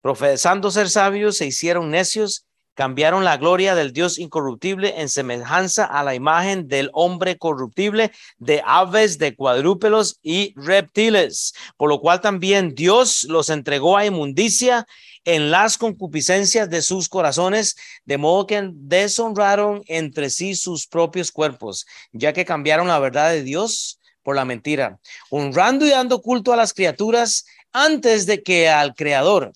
Profesando 0.00 0.70
ser 0.70 0.88
sabios, 0.90 1.36
se 1.36 1.46
hicieron 1.46 1.90
necios 1.90 2.46
cambiaron 2.74 3.24
la 3.24 3.36
gloria 3.36 3.74
del 3.74 3.92
Dios 3.92 4.18
incorruptible 4.18 5.00
en 5.00 5.08
semejanza 5.08 5.84
a 5.84 6.02
la 6.02 6.14
imagen 6.14 6.68
del 6.68 6.90
hombre 6.92 7.36
corruptible, 7.36 8.12
de 8.38 8.62
aves, 8.64 9.18
de 9.18 9.34
cuadrúpedos 9.34 10.18
y 10.22 10.54
reptiles, 10.56 11.54
por 11.76 11.88
lo 11.88 12.00
cual 12.00 12.20
también 12.20 12.74
Dios 12.74 13.24
los 13.24 13.50
entregó 13.50 13.96
a 13.96 14.06
inmundicia 14.06 14.86
en 15.24 15.50
las 15.50 15.78
concupiscencias 15.78 16.68
de 16.68 16.82
sus 16.82 17.08
corazones, 17.08 17.76
de 18.04 18.18
modo 18.18 18.46
que 18.46 18.70
deshonraron 18.72 19.82
entre 19.86 20.30
sí 20.30 20.54
sus 20.54 20.86
propios 20.86 21.30
cuerpos, 21.30 21.86
ya 22.12 22.32
que 22.32 22.44
cambiaron 22.44 22.88
la 22.88 22.98
verdad 22.98 23.30
de 23.30 23.42
Dios 23.42 24.00
por 24.22 24.36
la 24.36 24.44
mentira, 24.44 24.98
honrando 25.30 25.86
y 25.86 25.90
dando 25.90 26.22
culto 26.22 26.52
a 26.52 26.56
las 26.56 26.72
criaturas 26.72 27.44
antes 27.72 28.26
de 28.26 28.42
que 28.42 28.68
al 28.68 28.94
Creador, 28.94 29.52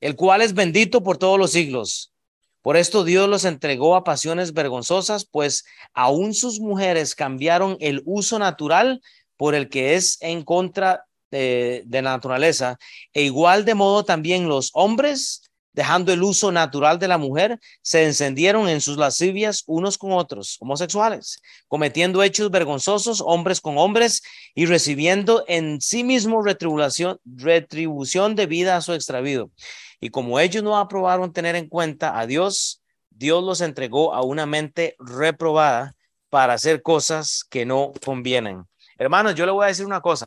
el 0.00 0.16
cual 0.16 0.42
es 0.42 0.54
bendito 0.54 1.02
por 1.02 1.18
todos 1.18 1.38
los 1.38 1.52
siglos. 1.52 2.12
Por 2.66 2.76
esto 2.76 3.04
Dios 3.04 3.28
los 3.28 3.44
entregó 3.44 3.94
a 3.94 4.02
pasiones 4.02 4.52
vergonzosas, 4.52 5.24
pues 5.24 5.64
aún 5.94 6.34
sus 6.34 6.58
mujeres 6.58 7.14
cambiaron 7.14 7.76
el 7.78 8.02
uso 8.04 8.40
natural 8.40 9.02
por 9.36 9.54
el 9.54 9.68
que 9.68 9.94
es 9.94 10.18
en 10.20 10.42
contra 10.42 11.04
de, 11.30 11.84
la 11.88 12.02
naturaleza. 12.02 12.76
E 13.12 13.22
igual 13.22 13.64
de 13.64 13.76
modo 13.76 14.04
también 14.04 14.48
los 14.48 14.72
hombres, 14.74 15.42
dejando 15.74 16.12
el 16.12 16.24
uso 16.24 16.50
natural 16.50 16.98
de 16.98 17.06
la 17.06 17.18
mujer, 17.18 17.60
se 17.82 18.04
encendieron 18.04 18.68
en 18.68 18.80
sus 18.80 18.96
lascivias 18.96 19.62
unos 19.68 19.96
con 19.96 20.10
otros, 20.10 20.56
homosexuales, 20.58 21.40
cometiendo 21.68 22.20
hechos 22.24 22.50
vergonzosos 22.50 23.22
hombres 23.24 23.60
con 23.60 23.78
hombres 23.78 24.24
y 24.56 24.66
recibiendo 24.66 25.44
en 25.46 25.80
sí 25.80 26.02
mismo 26.02 26.42
retribución, 26.42 27.20
retribución 27.24 28.34
debida 28.34 28.76
a 28.76 28.80
su 28.80 28.92
extravío. 28.92 29.52
Y 30.00 30.10
como 30.10 30.38
ellos 30.38 30.62
no 30.62 30.78
aprobaron 30.78 31.32
tener 31.32 31.56
en 31.56 31.68
cuenta 31.68 32.18
a 32.18 32.26
Dios, 32.26 32.82
Dios 33.10 33.42
los 33.42 33.60
entregó 33.60 34.14
a 34.14 34.22
una 34.22 34.46
mente 34.46 34.94
reprobada 34.98 35.94
para 36.28 36.54
hacer 36.54 36.82
cosas 36.82 37.44
que 37.48 37.64
no 37.64 37.92
convienen. 38.04 38.66
Hermanos, 38.98 39.34
yo 39.34 39.46
le 39.46 39.52
voy 39.52 39.64
a 39.64 39.68
decir 39.68 39.86
una 39.86 40.00
cosa. 40.00 40.26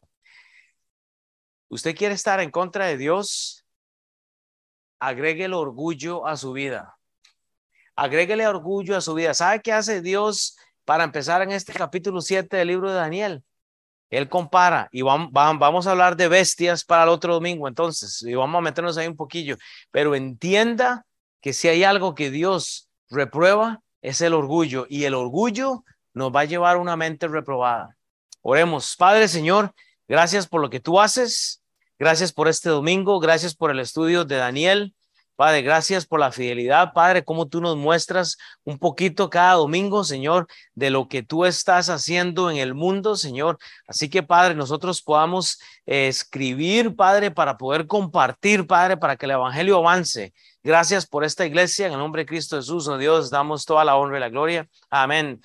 Usted 1.70 1.96
quiere 1.96 2.16
estar 2.16 2.40
en 2.40 2.50
contra 2.50 2.88
de 2.88 2.98
Dios, 2.98 3.64
agregue 5.00 5.46
el 5.46 5.54
orgullo 5.54 6.26
a 6.26 6.36
su 6.36 6.52
vida. 6.52 6.98
Agréguele 7.96 8.48
orgullo 8.48 8.96
a 8.96 9.02
su 9.02 9.14
vida. 9.14 9.34
¿Sabe 9.34 9.62
qué 9.62 9.72
hace 9.72 10.02
Dios 10.02 10.58
para 10.86 11.04
empezar 11.04 11.42
en 11.42 11.52
este 11.52 11.74
capítulo 11.74 12.22
7 12.22 12.58
del 12.58 12.70
libro 12.70 12.90
de 12.90 12.96
Daniel? 12.96 13.44
Él 14.10 14.28
compara 14.28 14.90
y 14.92 15.02
vamos, 15.02 15.88
a 15.88 15.92
hablar 15.92 16.16
de 16.16 16.28
bestias 16.28 16.84
para 16.84 17.04
el 17.04 17.10
otro 17.10 17.34
domingo 17.34 17.68
entonces 17.68 18.22
y 18.24 18.34
vamos 18.34 18.58
a 18.58 18.62
meternos 18.62 18.98
ahí 18.98 19.08
un 19.08 19.16
poquillo, 19.16 19.58
pero 19.92 20.16
entienda 20.16 21.06
que 21.42 21.54
si 21.54 21.68
hay 21.68 21.84
algo 21.84 22.16
que 22.16 22.32
Dios 22.32 22.90
reprueba 23.10 23.82
es 24.02 24.22
el 24.22 24.34
orgullo 24.34 24.88
y 24.90 25.04
el 25.04 25.14
orgullo 25.14 25.84
nos 26.14 26.34
va 26.36 26.42
a 26.42 26.46
llevar 26.46 26.78
a 26.78 26.80
una 26.80 26.96
mente 26.96 27.28
reprobada. 27.28 27.96
Oremos, 28.42 28.96
Padre 28.96 29.28
Señor, 29.28 29.74
gracias 30.08 30.48
por 30.48 30.62
lo 30.62 30.70
que 30.70 30.80
tú 30.80 31.00
haces, 31.00 31.62
gracias 32.00 32.34
por 32.34 32.48
este 32.48 32.70
domingo, 32.70 33.20
gracias 33.20 33.56
por 33.56 33.70
el 33.70 33.80
estudio 33.80 34.26
de 34.26 34.38
Daniel, 34.38 34.96
Padre, 35.40 35.62
gracias 35.62 36.06
por 36.06 36.20
la 36.20 36.34
fidelidad, 36.34 36.92
Padre, 36.92 37.24
como 37.24 37.48
tú 37.48 37.62
nos 37.62 37.78
muestras 37.78 38.38
un 38.66 38.78
poquito 38.78 39.30
cada 39.30 39.54
domingo, 39.54 40.04
Señor, 40.04 40.48
de 40.76 40.90
lo 40.90 41.08
que 41.08 41.24
tú 41.24 41.46
estás 41.46 41.90
haciendo 41.90 42.52
en 42.52 42.58
el 42.58 42.74
mundo, 42.74 43.16
Señor. 43.16 43.58
Así 43.88 44.10
que, 44.10 44.22
Padre, 44.22 44.54
nosotros 44.54 45.02
podamos 45.02 45.62
escribir, 45.86 46.94
Padre, 46.94 47.32
para 47.32 47.58
poder 47.58 47.88
compartir, 47.88 48.68
Padre, 48.68 48.98
para 48.98 49.16
que 49.16 49.28
el 49.28 49.32
Evangelio 49.32 49.78
avance. 49.78 50.34
Gracias 50.62 51.08
por 51.08 51.24
esta 51.24 51.46
iglesia. 51.46 51.88
En 51.88 51.94
el 51.94 52.00
nombre 52.00 52.24
de 52.24 52.26
Cristo 52.26 52.58
Jesús, 52.58 52.90
oh 52.90 52.98
Dios, 52.98 53.30
damos 53.30 53.64
toda 53.64 53.86
la 53.86 53.96
honra 53.96 54.18
y 54.18 54.20
la 54.20 54.28
gloria. 54.28 54.68
Amén. 54.90 55.42